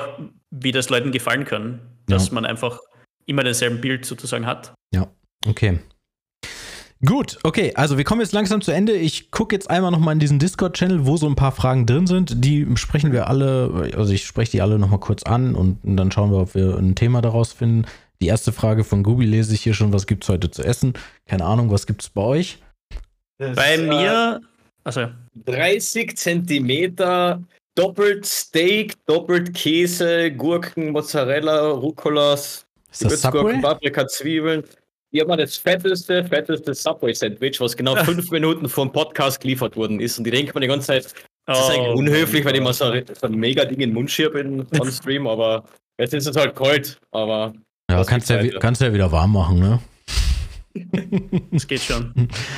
[0.52, 2.34] wie das Leuten gefallen kann, dass ja.
[2.34, 2.80] man einfach
[3.26, 4.74] immer denselben Bild sozusagen hat.
[4.94, 5.08] Ja,
[5.46, 5.80] okay.
[7.06, 8.94] Gut, okay, also wir kommen jetzt langsam zu Ende.
[8.94, 12.44] Ich gucke jetzt einmal nochmal in diesen Discord-Channel, wo so ein paar Fragen drin sind.
[12.44, 16.12] Die sprechen wir alle, also ich spreche die alle nochmal kurz an und, und, dann
[16.12, 17.86] schauen wir, ob wir ein Thema daraus finden.
[18.20, 20.94] Die erste Frage von Gubi lese ich hier schon, was gibt es heute zu essen?
[21.28, 22.58] Keine Ahnung, was gibt es bei euch?
[23.38, 24.42] Das bei mir,
[24.84, 25.08] also
[25.46, 27.44] 30 Zentimeter
[27.76, 32.66] doppelt Steak, doppelt Käse, Gurken, Mozzarella, Rucolas,
[33.00, 34.64] Gewürzgurken, Paprika, Zwiebeln.
[35.12, 39.76] Hier haben wir das fetteste, fetteste Subway-Sandwich, was genau fünf Minuten vor dem Podcast geliefert
[39.78, 40.18] worden ist.
[40.18, 41.14] Und die denken mir die ganze Zeit,
[41.46, 43.94] das ist eigentlich oh unhöflich, weil ich mal so, so ein mega Ding in den
[43.94, 45.64] Mund schiebe on Stream, aber
[45.98, 47.00] jetzt ist es halt kalt.
[47.12, 47.54] Aber
[47.90, 49.80] ja, kannst ja, kannst ja wieder warm machen, ne?
[51.52, 52.14] Das geht schon.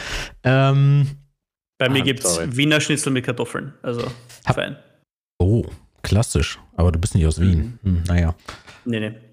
[0.44, 1.08] ähm,
[1.78, 3.74] Bei mir ah, gibt es Wiener Schnitzel mit Kartoffeln.
[3.84, 4.08] Also
[4.52, 4.76] fein.
[5.38, 5.66] Oh,
[6.02, 6.60] klassisch.
[6.76, 7.78] Aber du bist nicht aus Wien.
[7.84, 7.98] Mhm.
[7.98, 8.36] Hm, naja.
[8.86, 9.29] Nee, nee.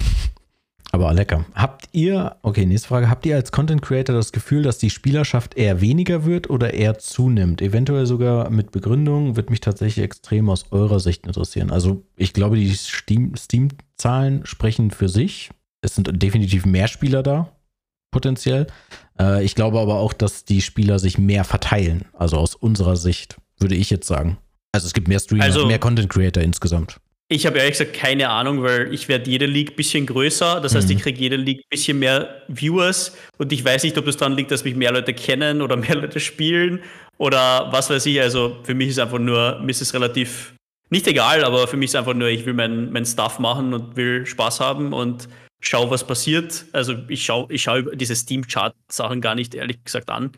[0.93, 1.45] Aber lecker.
[1.55, 5.55] Habt ihr, okay, nächste Frage, habt ihr als Content Creator das Gefühl, dass die Spielerschaft
[5.55, 7.61] eher weniger wird oder eher zunimmt?
[7.61, 11.71] Eventuell sogar mit Begründung, wird mich tatsächlich extrem aus eurer Sicht interessieren.
[11.71, 15.51] Also ich glaube, die Steam-Zahlen sprechen für sich.
[15.83, 17.53] Es sind definitiv mehr Spieler da,
[18.11, 18.67] potenziell.
[19.19, 22.07] Äh, ich glaube aber auch, dass die Spieler sich mehr verteilen.
[22.13, 24.39] Also aus unserer Sicht, würde ich jetzt sagen.
[24.73, 27.01] Also es gibt mehr Streamer, also, mehr Content Creator insgesamt.
[27.29, 30.61] Ich habe ehrlich gesagt keine Ahnung, weil ich werde jede League ein bisschen größer.
[30.61, 30.97] Das heißt, mhm.
[30.97, 33.17] ich kriege jede League ein bisschen mehr Viewers.
[33.39, 35.97] Und ich weiß nicht, ob das daran liegt, dass mich mehr Leute kennen oder mehr
[35.97, 36.81] Leute spielen
[37.19, 38.21] oder was weiß ich.
[38.21, 40.55] Also für mich ist einfach nur, mir ist es relativ
[40.89, 43.97] nicht egal, aber für mich ist einfach nur, ich will meinen mein Stuff machen und
[43.97, 45.29] will Spaß haben und
[45.61, 46.67] schau, was passiert.
[46.73, 50.31] Also ich schaue ich schau diese Steam-Chart-Sachen gar nicht ehrlich gesagt an.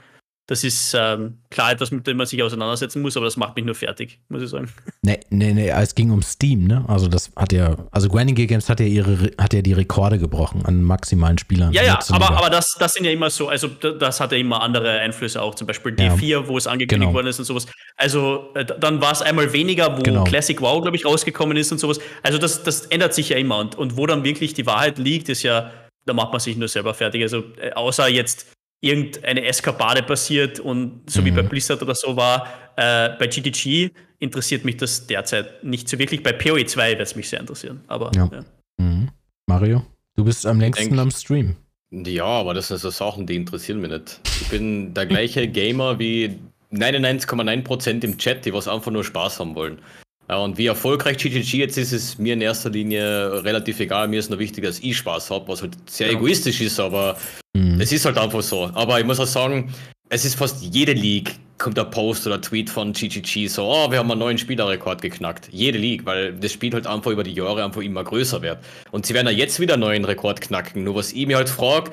[0.49, 3.66] Das ist ähm, klar etwas, mit dem man sich auseinandersetzen muss, aber das macht mich
[3.66, 4.73] nur fertig, muss ich sagen.
[5.03, 6.87] Nee, nee, nee, es ging um Steam, ne?
[6.89, 10.65] Also das hat ja, also Grinding Games hat ja ihre, hat ja die Rekorde gebrochen
[10.65, 11.75] an maximalen Spielern.
[11.75, 14.62] Ja, ja, aber, aber das, das sind ja immer so, also das hat ja immer
[14.62, 17.12] andere Einflüsse auch, zum Beispiel D4, ja, wo es angekündigt genau.
[17.12, 17.66] worden ist und sowas.
[17.99, 20.25] Also äh, dann war es einmal weniger, wo genau.
[20.25, 21.99] Classic WoW, glaube ich, rausgekommen ist und sowas.
[22.23, 25.29] Also das, das ändert sich ja immer und, und wo dann wirklich die Wahrheit liegt,
[25.29, 25.70] ist ja,
[26.07, 27.20] da macht man sich nur selber fertig.
[27.20, 28.47] Also äh, außer jetzt
[28.80, 31.24] irgendeine Eskapade passiert und so mhm.
[31.26, 31.48] wie bei mhm.
[31.48, 32.46] Blizzard oder so war,
[32.76, 36.22] äh, bei GTG interessiert mich das derzeit nicht so wirklich.
[36.22, 37.82] Bei PoE 2 wird es mich sehr interessieren.
[37.88, 38.30] Aber ja.
[38.32, 38.44] Ja.
[38.78, 39.10] Mhm.
[39.46, 39.82] Mario,
[40.14, 41.56] du bist am längsten Denk, am Stream.
[41.90, 44.20] Ja, aber das sind so Sachen, die interessieren mich nicht.
[44.42, 46.38] Ich bin der gleiche Gamer wie
[46.72, 49.80] 99,9% im Chat, die was einfach nur Spaß haben wollen.
[50.28, 54.09] Ja, und wie erfolgreich GGG jetzt ist, ist mir in erster Linie relativ egal.
[54.09, 56.18] Mir ist nur wichtig, dass ich Spaß habe, was halt sehr ja.
[56.18, 57.16] egoistisch ist, aber
[57.55, 57.80] mhm.
[57.80, 58.70] es ist halt einfach so.
[58.74, 59.72] Aber ich muss auch sagen,
[60.10, 63.98] es ist fast jede League kommt der Post oder Tweet von GGG so, oh, wir
[63.98, 65.48] haben einen neuen Spielerrekord geknackt.
[65.50, 68.59] Jede League, weil das Spiel halt einfach über die Jahre einfach immer größer wird.
[68.92, 70.84] Und sie werden ja jetzt wieder einen neuen Rekord knacken.
[70.84, 71.90] Nur was ich mir halt frage,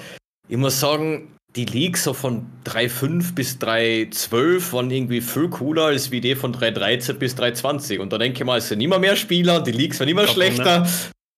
[0.47, 6.11] ich muss sagen, die League so von 3.5 bis 3.12 waren irgendwie viel cooler als
[6.11, 7.99] wie die von 3.13 bis 3.20.
[7.99, 10.81] Und da denke ich mal, es sind immer mehr Spieler, die Leagues werden immer schlechter.
[10.81, 10.87] Ne?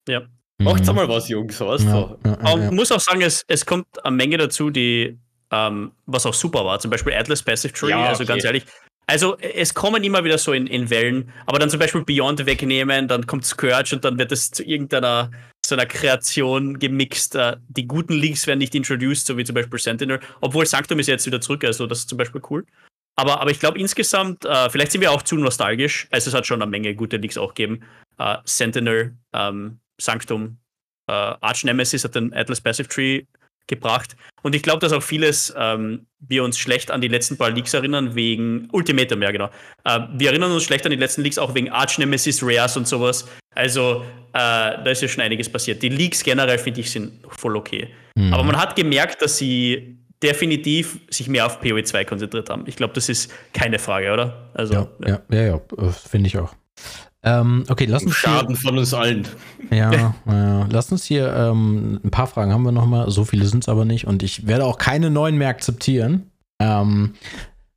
[0.09, 0.21] Ja.
[0.59, 0.95] Macht's mhm.
[0.95, 2.71] mal was, Jungs, was ja, ja, ja, ja.
[2.71, 5.19] muss auch sagen, es, es kommt eine Menge dazu, die,
[5.51, 6.79] ähm, was auch super war.
[6.79, 8.33] Zum Beispiel Atlas Passive Tree, ja, also okay.
[8.33, 8.65] ganz ehrlich.
[9.05, 13.07] Also es kommen immer wieder so in, in Wellen, aber dann zum Beispiel Beyond wegnehmen,
[13.07, 15.31] dann kommt Scourge und dann wird es zu irgendeiner
[15.67, 17.35] so einer Kreation gemixt.
[17.35, 21.07] Uh, die guten Leaks werden nicht introduced, so wie zum Beispiel Sentinel, obwohl Sanctum ist
[21.07, 22.65] jetzt wieder zurück, also das ist zum Beispiel cool.
[23.15, 26.07] Aber, aber ich glaube insgesamt, uh, vielleicht sind wir auch zu nostalgisch.
[26.11, 27.83] Also es hat schon eine Menge gute Leaks auch gegeben.
[28.19, 30.57] Uh, Sentinel, ähm, Sanctum,
[31.09, 33.23] Arch Nemesis hat den Atlas Passive Tree
[33.67, 34.15] gebracht.
[34.43, 37.73] Und ich glaube, dass auch vieles ähm, wir uns schlecht an die letzten paar Leaks
[37.73, 39.49] erinnern, wegen Ultimatum, ja genau.
[39.83, 42.87] Äh, wir erinnern uns schlecht an die letzten Leaks, auch wegen Arch Nemesis, Rares und
[42.87, 43.27] sowas.
[43.55, 45.81] Also äh, da ist ja schon einiges passiert.
[45.81, 47.89] Die Leaks generell, finde ich, sind voll okay.
[48.15, 48.33] Mhm.
[48.33, 52.63] Aber man hat gemerkt, dass sie definitiv sich mehr auf PoE 2 konzentriert haben.
[52.67, 54.49] Ich glaube, das ist keine Frage, oder?
[54.53, 56.53] Also, ja, ja, ja, ja, ja finde ich auch.
[57.23, 59.27] Ähm, okay, lass uns Schaden hier, von uns allen.
[59.71, 63.09] Ja, ja, lass uns hier ähm, ein paar Fragen haben wir noch mal.
[63.09, 66.31] So viele sind es aber nicht und ich werde auch keine neuen mehr akzeptieren.
[66.59, 67.13] Ähm,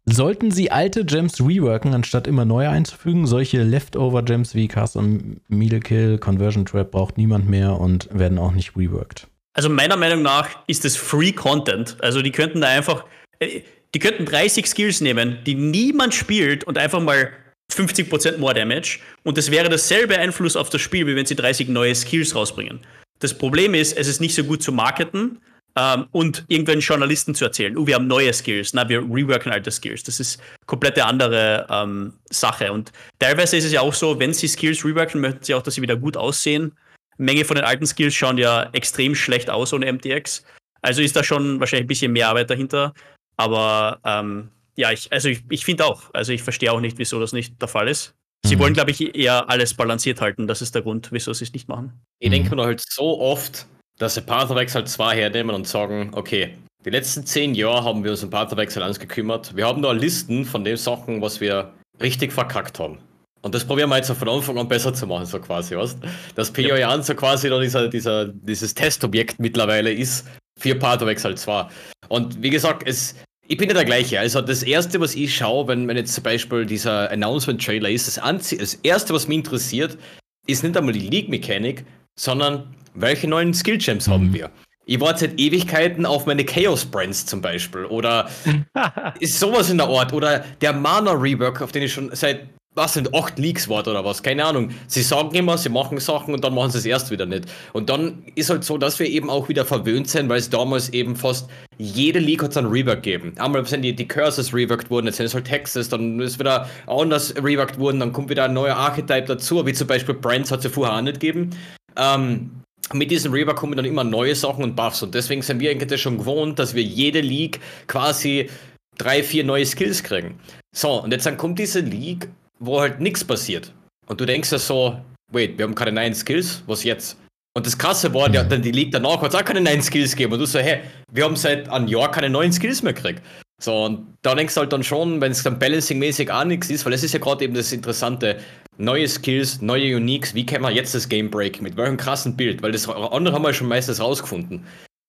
[0.07, 3.27] Sollten sie alte Gems reworken, anstatt immer neue einzufügen?
[3.27, 8.77] Solche Leftover-Gems wie Custom Meal Kill, Conversion Trap braucht niemand mehr und werden auch nicht
[8.77, 9.29] reworked.
[9.53, 11.97] Also meiner Meinung nach ist es Free Content.
[12.01, 13.05] Also die könnten da einfach,
[13.39, 13.61] äh,
[13.95, 17.31] die könnten 30 Skills nehmen, die niemand spielt und einfach mal
[17.72, 18.98] 50% more Damage.
[19.24, 22.80] Und das wäre dasselbe Einfluss auf das Spiel, wie wenn sie 30 neue Skills rausbringen.
[23.20, 25.40] Das Problem ist, es ist nicht so gut zu marketen
[25.76, 29.70] ähm, und irgendwelchen Journalisten zu erzählen, oh, wir haben neue Skills, na, wir reworken alte
[29.70, 30.02] Skills.
[30.02, 32.72] Das ist komplette andere ähm, Sache.
[32.72, 35.74] Und teilweise ist es ja auch so, wenn sie Skills reworken, möchten sie auch, dass
[35.74, 36.72] sie wieder gut aussehen.
[37.18, 40.44] Menge von den alten Skills schauen ja extrem schlecht aus ohne MTX.
[40.82, 42.94] Also ist da schon wahrscheinlich ein bisschen mehr Arbeit dahinter.
[43.36, 47.20] Aber ähm, ja, ich, also ich, ich finde auch, also ich verstehe auch nicht, wieso
[47.20, 48.14] das nicht der Fall ist.
[48.44, 48.60] Sie mhm.
[48.60, 50.47] wollen, glaube ich, eher alles balanciert halten.
[50.47, 52.01] Das ist der Grund, wieso sie es nicht machen.
[52.20, 53.66] Ich denke mir halt so oft,
[53.98, 58.12] dass sie Pathwechsel halt zwei hernehmen und sagen, okay, die letzten zehn Jahre haben wir
[58.12, 59.55] uns um Pathwechsel gekümmert.
[59.55, 62.98] Wir haben da Listen von den Sachen, was wir richtig verkackt haben.
[63.42, 65.97] Und das probieren wir jetzt von Anfang an besser zu machen, so quasi, was?
[66.34, 67.02] Dass PO ja.
[67.02, 70.26] so quasi da dieser, dieser, dieses Testobjekt mittlerweile ist
[70.59, 71.66] für Pathwechsel 2.
[72.09, 73.14] Und wie gesagt, es,
[73.51, 74.20] ich bin ja der gleiche.
[74.20, 78.16] Also das erste, was ich schaue, wenn, wenn jetzt zum Beispiel dieser Announcement-Trailer ist, das,
[78.16, 79.98] Anzie das erste, was mich interessiert,
[80.47, 84.12] ist nicht einmal die League-Mechanik, sondern welche neuen Skill-Gems mhm.
[84.12, 84.51] haben wir?
[84.86, 87.86] Ich warte seit Ewigkeiten auf meine Chaos Brands zum Beispiel.
[87.86, 88.31] Oder
[89.20, 90.12] ist sowas in der Art.
[90.12, 94.05] Oder der Mana Rework, auf den ich schon seit was sind acht Leaks wart oder
[94.05, 94.70] was, keine Ahnung.
[94.86, 97.47] Sie sagen immer, sie machen Sachen und dann machen sie es erst wieder nicht.
[97.72, 100.90] Und dann ist halt so, dass wir eben auch wieder verwöhnt sind, weil es damals
[100.90, 103.34] eben fast jede Leak hat es einen Rework gegeben.
[103.38, 106.68] Einmal sind die, die Curses reworked worden, jetzt sind es halt Texas, dann ist wieder
[106.86, 110.59] anders reworked worden, dann kommt wieder ein neuer Archetype dazu, wie zum Beispiel Brands hat
[110.59, 111.51] es ja vorher auch nicht gegeben.
[111.97, 112.51] Ähm,
[112.92, 116.01] mit diesem Rework kommen dann immer neue Sachen und Buffs und deswegen sind wir eigentlich
[116.01, 118.48] schon gewohnt, dass wir jede League quasi
[118.97, 120.38] drei, vier neue Skills kriegen.
[120.72, 122.28] So, und jetzt dann kommt diese League
[122.61, 123.73] wo halt nichts passiert.
[124.07, 125.01] Und du denkst ja so,
[125.32, 127.16] wait, wir haben keine neuen Skills, was jetzt?
[127.57, 130.35] Und das krasse war, dann die League danach hat es auch keine neuen Skills gegeben.
[130.35, 130.81] Und du so, hey,
[131.12, 133.23] wir haben seit einem Jahr keine neuen Skills mehr gekriegt.
[133.61, 136.87] So, und da denkst du halt dann schon, wenn es dann balancing-mäßig auch nichts ist,
[136.87, 138.39] weil es ist ja gerade eben das Interessante,
[138.78, 141.61] neue Skills, neue Uniques, wie kann man jetzt das Game break?
[141.61, 142.62] Mit welchem krassen Bild?
[142.62, 144.65] Weil das andere haben wir schon meistens rausgefunden.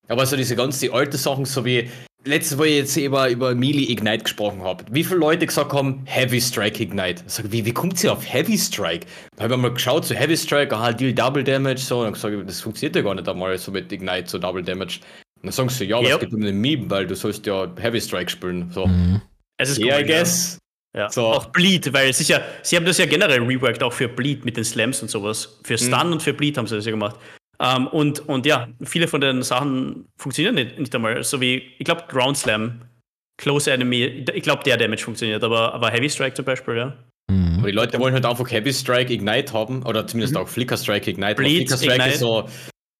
[0.09, 1.89] Aber so diese ganz die alte Sachen, so wie
[2.25, 6.01] letztes, wo ich jetzt über, über Melee Ignite gesprochen habe, wie viele Leute gesagt haben,
[6.05, 7.23] Heavy Strike Ignite?
[7.25, 9.07] Ich sag, wie, wie kommt sie auf Heavy Strike?
[9.35, 12.13] Da habe ich mal geschaut, so Heavy Strike, aha, Deal Double Damage, so, und dann
[12.13, 14.99] gesagt, das funktioniert ja gar nicht einmal so mit Ignite, so Double Damage.
[15.37, 16.15] Und dann sagst du, ja, aber yep.
[16.15, 18.69] es geht um den Meme, weil du sollst ja Heavy Strike spielen.
[18.71, 18.85] So.
[18.85, 19.21] Mhm.
[19.57, 20.59] Es ist yeah, I guess.
[20.95, 21.09] Ja.
[21.09, 21.25] So.
[21.27, 24.57] Auch Bleed, weil es ja, sie haben das ja generell reworked, auch für Bleed mit
[24.57, 25.59] den Slams und sowas.
[25.63, 26.13] Für Stun mhm.
[26.13, 27.15] und für Bleed haben sie das ja gemacht.
[27.61, 31.23] Ähm, und, und ja, viele von den Sachen funktionieren nicht, nicht einmal.
[31.23, 32.81] So wie, ich glaube, Ground Slam,
[33.37, 36.93] Close Enemy, ich glaube, der Damage funktioniert, aber, aber Heavy Strike zum Beispiel, ja.
[37.29, 37.59] Mhm.
[37.59, 40.41] Aber die Leute wollen halt einfach Heavy Strike Ignite haben, oder zumindest mhm.
[40.41, 41.35] auch Flicker Strike Ignite.
[41.35, 42.13] Bleed, Flicker Strike Ignite.
[42.13, 42.49] ist so.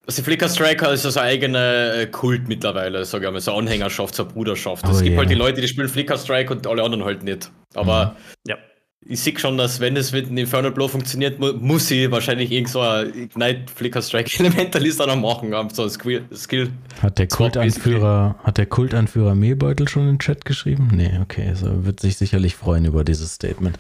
[0.08, 4.16] Also Flicker Striker ist so ein eigener äh, Kult mittlerweile, sage ich mal, so Anhängerschaft,
[4.16, 4.84] so Bruderschaft.
[4.88, 5.20] Oh, es gibt yeah.
[5.20, 7.52] halt die Leute, die spielen Flicker Strike und alle anderen halt nicht.
[7.76, 8.50] Aber mhm.
[8.50, 8.58] ja
[9.06, 12.52] ich sehe schon, dass wenn es mit dem Infernal Blow funktioniert, mu muss sie wahrscheinlich
[12.52, 15.90] irgend so ein Ignite Flicker Strike Elementalist noch machen, so ein
[16.36, 16.70] Skill.
[17.02, 20.90] Hat der Kultanführer, hat der Kultanführer Mehlbeutel schon in den Chat geschrieben?
[20.94, 23.78] Nee, okay, also wird sich sicherlich freuen über dieses Statement.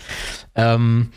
[0.55, 1.11] Ähm,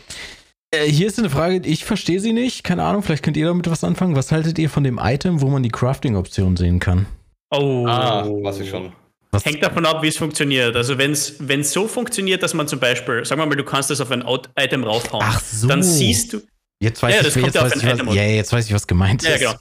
[0.71, 3.69] äh, hier ist eine Frage, ich verstehe sie nicht, keine Ahnung, vielleicht könnt ihr damit
[3.69, 4.15] was anfangen.
[4.15, 7.07] Was haltet ihr von dem Item, wo man die Crafting-Option sehen kann?
[7.51, 8.91] Oh, ah, was ich schon.
[9.35, 9.45] Was?
[9.45, 10.75] Hängt davon ab, wie es funktioniert.
[10.75, 11.37] Also wenn es
[11.71, 14.23] so funktioniert, dass man zum Beispiel, sagen wir mal, du kannst das auf ein
[14.57, 15.67] Item raufhauen, Ach so.
[15.67, 16.41] dann siehst du.
[16.79, 19.29] Jetzt weiß, ja, ich, jetzt, weiß ich, was, ja, jetzt weiß ich, was gemeint ist.
[19.29, 19.59] Ja, genau.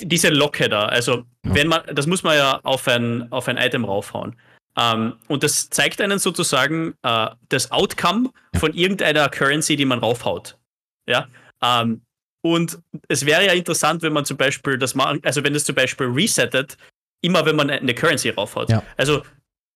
[0.00, 1.54] Diese Locke da, also ja.
[1.54, 4.36] wenn man, das muss man ja auf ein, auf ein Item raufhauen.
[4.76, 9.98] Um, ähm, und das zeigt einen sozusagen uh, das Outcome von irgendeiner Currency, die man
[9.98, 10.56] raufhaut.
[11.08, 11.26] Ja.
[11.60, 12.00] Um, ähm,
[12.42, 12.78] und
[13.08, 16.06] es wäre ja interessant, wenn man zum Beispiel das machen, also wenn das zum Beispiel
[16.06, 16.76] resettet,
[17.20, 18.70] immer wenn man eine Currency raufhaut.
[18.70, 18.82] Ja.
[18.96, 19.22] Also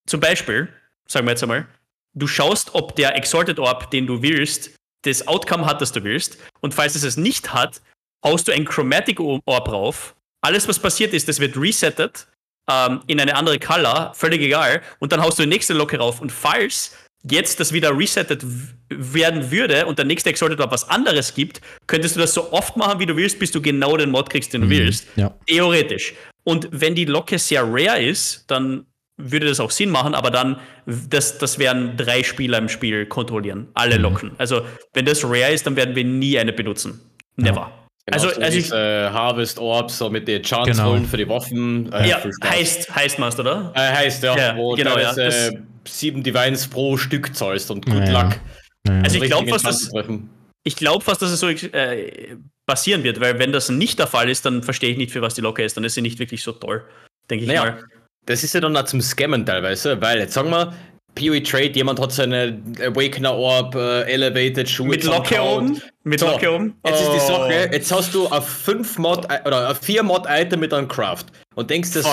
[0.06, 0.68] zum Beispiel,
[1.06, 1.66] sagen wir jetzt einmal,
[2.14, 4.70] du schaust, ob der Exalted Orb, den du willst,
[5.02, 6.38] das Outcome hat, das du willst.
[6.60, 7.80] Und falls es es nicht hat,
[8.24, 10.14] haust du ein Chromatic Orb rauf.
[10.40, 12.26] Alles, was passiert ist, das wird resettet
[12.70, 14.82] ähm, in eine andere Color, völlig egal.
[14.98, 16.20] Und dann haust du die nächste Locke rauf.
[16.20, 16.96] Und falls
[17.30, 18.44] jetzt das wieder resettet
[18.90, 23.01] werden würde und der nächste Exalted was anderes gibt, könntest du das so oft machen,
[23.01, 24.70] wie du willst, bis du genau den Mod kriegst, den du mhm.
[24.70, 25.06] willst.
[25.16, 25.34] Ja.
[25.46, 26.14] Theoretisch.
[26.44, 28.86] Und wenn die Locke sehr rare ist, dann
[29.16, 33.68] würde das auch Sinn machen, aber dann, das, das werden drei Spieler im Spiel kontrollieren,
[33.74, 34.02] alle mhm.
[34.02, 34.32] Locken.
[34.38, 37.01] Also, wenn das rare ist, dann werden wir nie eine benutzen.
[37.36, 37.60] Never.
[37.60, 37.72] Ja.
[38.06, 40.96] Genau, also, so also ich, äh, Harvest Orbs, so mit den Chance genau.
[41.09, 41.90] für die Waffen.
[41.90, 43.72] Äh, ja, heißt, heißt Master, oder?
[43.74, 44.36] Äh, heißt, ja.
[44.36, 45.14] ja wo genau, ja.
[45.14, 45.52] Das,
[45.89, 48.36] sieben Divines pro Stück zahlst und gut Ja, Luck.
[48.86, 49.02] Naja.
[49.05, 50.31] Also ich um glaub, richtigen was das- Entscheid zu treffen.
[50.66, 52.36] Ich glaube fast, dass es so äh,
[52.66, 55.35] passieren wird, weil wenn das nicht der Fall ist, dann verstehe ich nicht, für was
[55.35, 55.77] die Locke ist.
[55.77, 56.85] Dann ist sie nicht wirklich so toll,
[57.28, 57.85] denke ich Naja, mal.
[58.24, 60.73] Das ist ja dann auch zum Scammen teilweise, weil jetzt sagen wir,
[61.15, 65.81] PoE Trade, jemand hat seine Awakener Orb, äh, Elevated Schuhe Mit Locke oben?
[66.02, 66.74] Mit So, Locke oben?
[66.86, 67.27] Jetzt ist die Oh.
[67.28, 71.27] Sache, jetzt hast du ein 5 Mod oder ein 4 Mod Item mit einem Craft
[71.55, 72.09] und denkst dir so.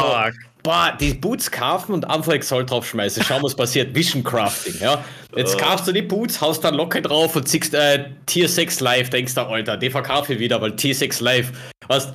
[0.64, 5.04] Boah, die Boots kaufen und einfach Exalt draufschmeißen, schauen was passiert, Vision Crafting, ja.
[5.36, 9.10] Jetzt kaufst du die Boots, haust dann Locke drauf und siehst äh, Tier 6 live,
[9.10, 11.52] denkst du, Alter, die verkaufe ich wieder, weil Tier 6 live,
[11.88, 12.14] weißt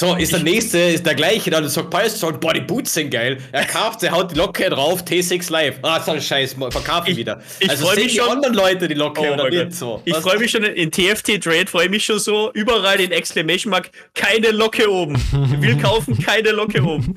[0.00, 3.10] so, ist der nächste, ist der gleiche, dann sagt Pius schon, boah, die Boots sind
[3.10, 3.38] geil.
[3.52, 5.78] Er kauft, er haut die Locke drauf, T6 live.
[5.82, 7.40] Ah, so ein Scheiß, verkaufe ich Ich- wieder.
[7.60, 10.02] ich also freu sehen mich die schon- anderen Leute die Locke Oh oder nicht so.
[10.04, 13.90] Ich freue mich schon in TFT Trade, freue mich schon so überall in Exclamation Mark,
[14.14, 15.14] keine Locke oben.
[15.60, 17.14] Will kaufen, keine Locke oben.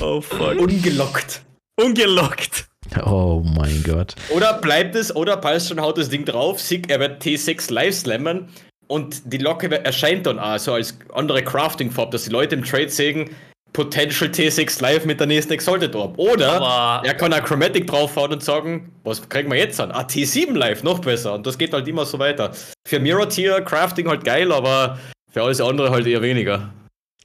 [0.00, 0.58] Oh fuck.
[0.58, 1.42] Ungelockt.
[1.78, 2.66] Ungelockt.
[3.04, 4.14] Oh mein Gott.
[4.30, 8.48] Oder bleibt es, oder Palstron haut das Ding drauf, sieht, er wird T6 live slammen
[8.88, 12.88] und die Locke erscheint dann auch so als andere Crafting-Farbe, dass die Leute im Trade
[12.88, 13.30] sehen,
[13.72, 16.16] Potential T6 live mit der nächsten Exalted Orb.
[16.18, 19.90] Oder Aber- er kann auch Chromatic draufhauen und sagen, was kriegen wir jetzt an?
[19.90, 21.34] Ah, T7 live, noch besser.
[21.34, 22.52] Und das geht halt immer so weiter.
[22.86, 24.98] Für Mirror Tier Crafting halt geil, aber
[25.32, 26.72] für alles andere halt eher weniger.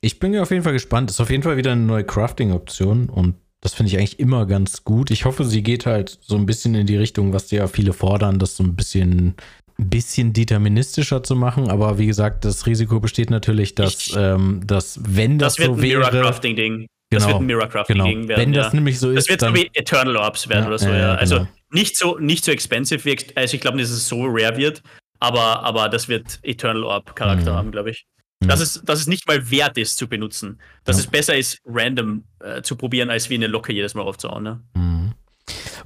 [0.02, 1.11] Ich bin auf jeden Fall gespannt.
[1.11, 4.86] Ist auf jeden Fall wieder eine neue Crafting-Option und das finde ich eigentlich immer ganz
[4.86, 5.11] gut.
[5.11, 8.40] Ich hoffe, sie geht halt so ein bisschen in die Richtung, was ja viele fordern,
[8.40, 9.36] das so ein bisschen,
[9.80, 11.69] ein bisschen deterministischer zu machen.
[11.69, 15.68] Aber wie gesagt, das Risiko besteht natürlich, dass, Ich- ähm, dass wenn das, Das wird
[15.69, 16.88] so ein wäre, Mirror-Crafting-Ding.
[17.11, 18.41] Das Genau, wird ein Mirror-Crafting-Ding genau, werden.
[18.41, 18.73] wenn das ja.
[18.76, 21.15] nämlich so Das ist, wird so dann wie Eternal Orbs werden Ja, oder so, ja,
[21.15, 21.47] Also genau.
[21.72, 24.84] nicht so, nicht so expensive, wie also ich glaube nicht, dass es so rare wird,
[25.19, 27.57] aber, aber das wird Eternal Orb-Charakter Mhm.
[27.57, 28.06] haben, glaube ich.
[28.43, 28.47] Mhm.
[28.49, 30.60] Dass, es, dass es nicht mal wert ist zu benutzen.
[30.85, 34.43] Dass es besser ist, random äh, zu probieren, als wie eine Locke jedes Mal aufzuhauen.
[34.43, 34.61] Ne?
[34.76, 34.98] Mhm.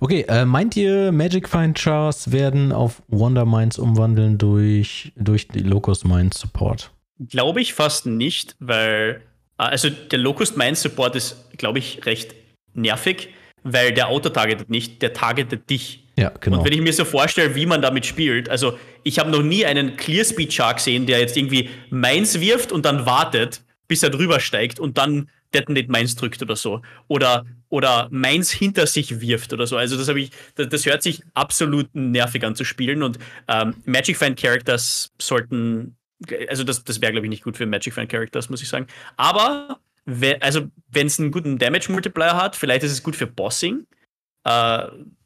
[0.03, 5.59] Okay, äh, meint ihr, Magic Find Chars werden auf Wonder Mines umwandeln durch, durch die
[5.59, 6.91] Locust Mines Support?
[7.29, 9.21] Glaube ich fast nicht, weil
[9.57, 12.35] äh, also der Locust Mine Support ist, glaube ich, recht
[12.73, 13.29] nervig,
[13.63, 16.03] weil der Auto-targetet nicht, der targetet dich.
[16.17, 16.57] Ja, genau.
[16.57, 19.65] Und wenn ich mir so vorstelle, wie man damit spielt, also ich habe noch nie
[19.65, 24.09] einen Clear Speed Shark gesehen, der jetzt irgendwie Mines wirft und dann wartet, bis er
[24.09, 26.81] drüber steigt und dann Detonate Mines drückt oder so.
[27.07, 29.77] Oder, oder Mines hinter sich wirft oder so.
[29.77, 33.17] Also das habe ich, das, das hört sich absolut nervig an zu spielen und
[33.47, 35.97] ähm, Magic Fan Characters sollten,
[36.49, 38.85] also das, das wäre glaube ich nicht gut für Magic Fan Characters, muss ich sagen.
[39.17, 43.25] Aber we- also wenn es einen guten Damage Multiplier hat, vielleicht ist es gut für
[43.25, 43.87] Bossing.
[44.43, 44.83] Äh,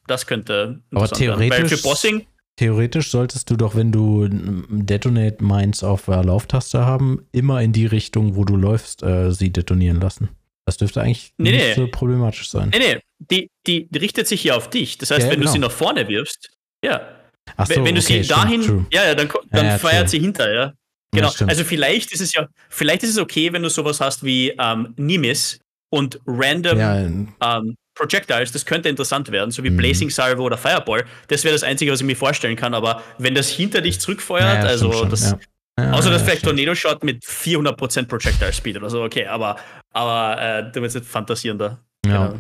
[0.07, 2.25] das könnte Aber theoretisch- für Bossing,
[2.59, 7.85] Theoretisch solltest du doch, wenn du Detonate Mines auf der Lauftaste haben, immer in die
[7.85, 10.29] Richtung, wo du läufst, äh, sie detonieren lassen.
[10.67, 11.73] Das dürfte eigentlich Nee, nicht nee.
[11.75, 12.69] so problematisch sein.
[12.73, 14.97] nee, nee, die, die, die richtet sich ja auf dich.
[14.97, 15.49] Das heißt, Ja, wenn genau.
[15.49, 16.49] du sie nach vorne wirfst,
[16.83, 17.07] ja.
[17.55, 18.85] Ach wenn, wenn du okay, sie dahin, true.
[18.91, 20.09] ja, ja, dann, dann Ja, ja, feiert true.
[20.09, 20.73] sie hinter, ja.
[21.15, 21.31] Genau.
[21.47, 24.93] also vielleicht ist es ja, vielleicht ist es okay, wenn du sowas hast wie ähm,
[24.97, 29.77] Nimis und random ähm, Projectiles, das könnte interessant werden, so wie Mhm.
[29.77, 31.05] Blazing Salvo oder Fireball.
[31.29, 32.73] Das wäre das Einzige, was ich mir vorstellen kann.
[32.73, 35.33] Aber wenn das hinter dich zurückfeuert, also schon, das,
[35.77, 35.85] ja.
[35.85, 36.57] Ja, außer das ja, vielleicht stimmt.
[36.59, 39.55] Tornado Shot mit 400% Projectile Speed oder so, okay, aber,
[39.93, 41.79] aber äh, du willst nicht fantasieren da.
[42.05, 42.39] Ja, Genau.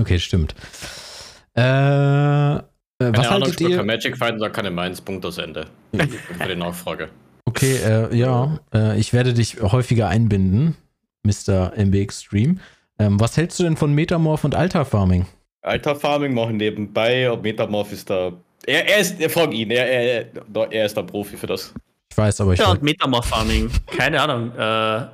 [0.00, 0.54] okay, stimmt.
[1.56, 2.60] Äh, äh,
[2.98, 3.76] was Keine Ahnung, haltet spielt ihr?
[3.78, 5.66] kein Magic Fight und da keine Mainz, Punkt aus Ende.
[5.92, 7.08] Für die Nachfrage.
[7.44, 10.76] Okay, äh, ja, äh, ich werde dich häufiger einbinden,
[11.24, 11.72] Mr.
[11.76, 12.56] MB Extreme.
[12.98, 15.26] Ähm, was hältst du denn von Metamorph und Altar Farming?
[15.62, 18.32] Alter Farming machen nebenbei, ob Metamorph ist da.
[18.66, 21.72] Er, er ist, er frag ihn, er, er, er, er ist der Profi für das.
[22.10, 24.52] Ich weiß, aber ich Ja, und Metamorph Farming, keine Ahnung.
[24.56, 25.06] Äh,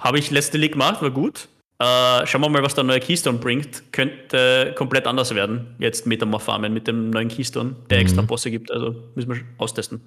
[0.00, 1.48] Habe ich letzte League gemacht, war gut.
[1.78, 3.92] Äh, schauen wir mal, was der neue Keystone bringt.
[3.92, 5.74] Könnte komplett anders werden.
[5.78, 8.02] Jetzt Metamorph Farmen mit dem neuen Keystone, der Mhm.
[8.02, 8.70] extra Bosse gibt.
[8.70, 10.00] Also müssen wir austesten.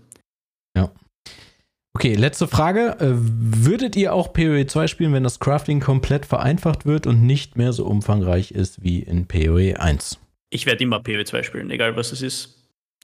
[1.97, 2.97] Okay, letzte Frage.
[2.99, 7.55] Äh, würdet ihr auch PoE 2 spielen, wenn das Crafting komplett vereinfacht wird und nicht
[7.57, 10.19] mehr so umfangreich ist wie in PoE 1?
[10.49, 12.54] Ich werde immer PW2 spielen, egal was es ist.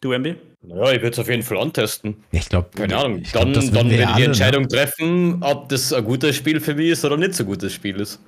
[0.01, 0.35] Du, MB?
[0.63, 2.23] Naja, ich würde es auf jeden Fall antesten.
[2.31, 3.19] Ich glaube, Keine Ahnung.
[3.19, 4.25] Ich glaub, dann dann werde ich die ne?
[4.27, 7.99] Entscheidung treffen, ob das ein gutes Spiel für mich ist oder nicht so gutes Spiel
[7.99, 8.19] ist.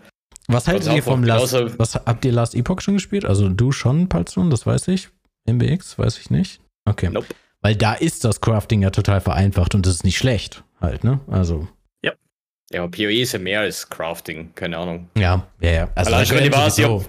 [0.48, 1.54] Was haltet ihr vom Last?
[1.54, 3.26] genauso- Was habt ihr Last Epoch schon gespielt?
[3.26, 5.10] Also du schon, Palzun, das weiß ich.
[5.48, 6.62] MBX, weiß ich nicht.
[6.86, 7.10] Okay.
[7.12, 7.28] Nope.
[7.62, 11.22] Weil da ist das Crafting ja total vereinfacht und das ist nicht schlecht, halt, ne?
[11.28, 11.68] Also,
[12.04, 15.08] Ja, aber PoE ist ja mehr als Crafting, keine Ahnung.
[15.18, 15.90] ja, ja, ja.
[15.96, 17.06] Also Allein schon, wenn ich wäre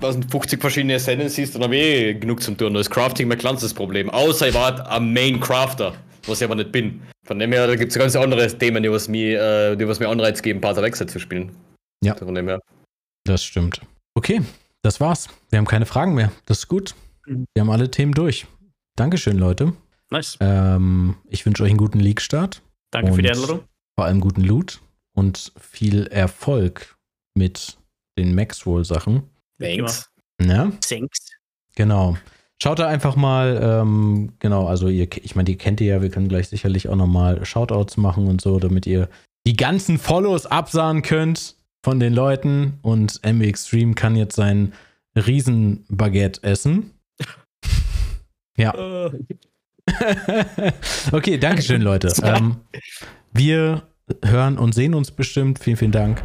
[0.00, 2.74] sind 50 verschiedene Ascendancies, dann habe ich eh genug zum tun.
[2.74, 4.10] Da ist Crafting mein kleines Problem.
[4.10, 5.94] Außer ich war ein Main Crafter,
[6.26, 7.02] was ich aber nicht bin.
[7.26, 10.00] Von dem her, da gibt es ganz andere Themen, die was mir, äh, die was
[10.00, 11.54] mir Anreiz geben, Path of Exile zu spielen.
[12.02, 12.14] Ja.
[12.14, 12.60] Von dem her.
[13.24, 13.82] Das stimmt.
[14.14, 14.40] Okay,
[14.82, 15.28] das war's.
[15.50, 16.32] Wir haben keine Fragen mehr.
[16.46, 16.94] Das ist gut.
[17.26, 18.46] wir haben alle Themen durch.
[18.96, 19.74] Dankeschön, Leute.
[20.10, 20.38] Nice.
[20.40, 22.62] Ähm, ich wünsche euch einen guten League-Start.
[22.90, 23.64] Danke für die Einladung.
[23.98, 24.80] vor allem guten Loot
[25.14, 26.96] und viel Erfolg
[27.34, 27.76] mit
[28.18, 29.24] den Maxroll-Sachen.
[29.58, 30.10] Thanks.
[30.40, 31.18] Ja, Thanks.
[31.74, 32.16] genau.
[32.60, 36.10] Schaut da einfach mal, ähm, genau, also ihr, ich meine, die kennt ihr ja, wir
[36.10, 39.08] können gleich sicherlich auch nochmal Shoutouts machen und so, damit ihr
[39.46, 44.72] die ganzen Follows absahen könnt von den Leuten und MB Extreme kann jetzt sein
[45.14, 46.90] Riesenbaguette essen.
[48.56, 48.74] ja.
[48.74, 49.10] Äh,
[51.12, 52.12] okay, Dankeschön, Leute.
[52.22, 52.56] Ähm,
[53.32, 53.82] wir
[54.24, 55.58] hören und sehen uns bestimmt.
[55.58, 56.22] Vielen, vielen Dank.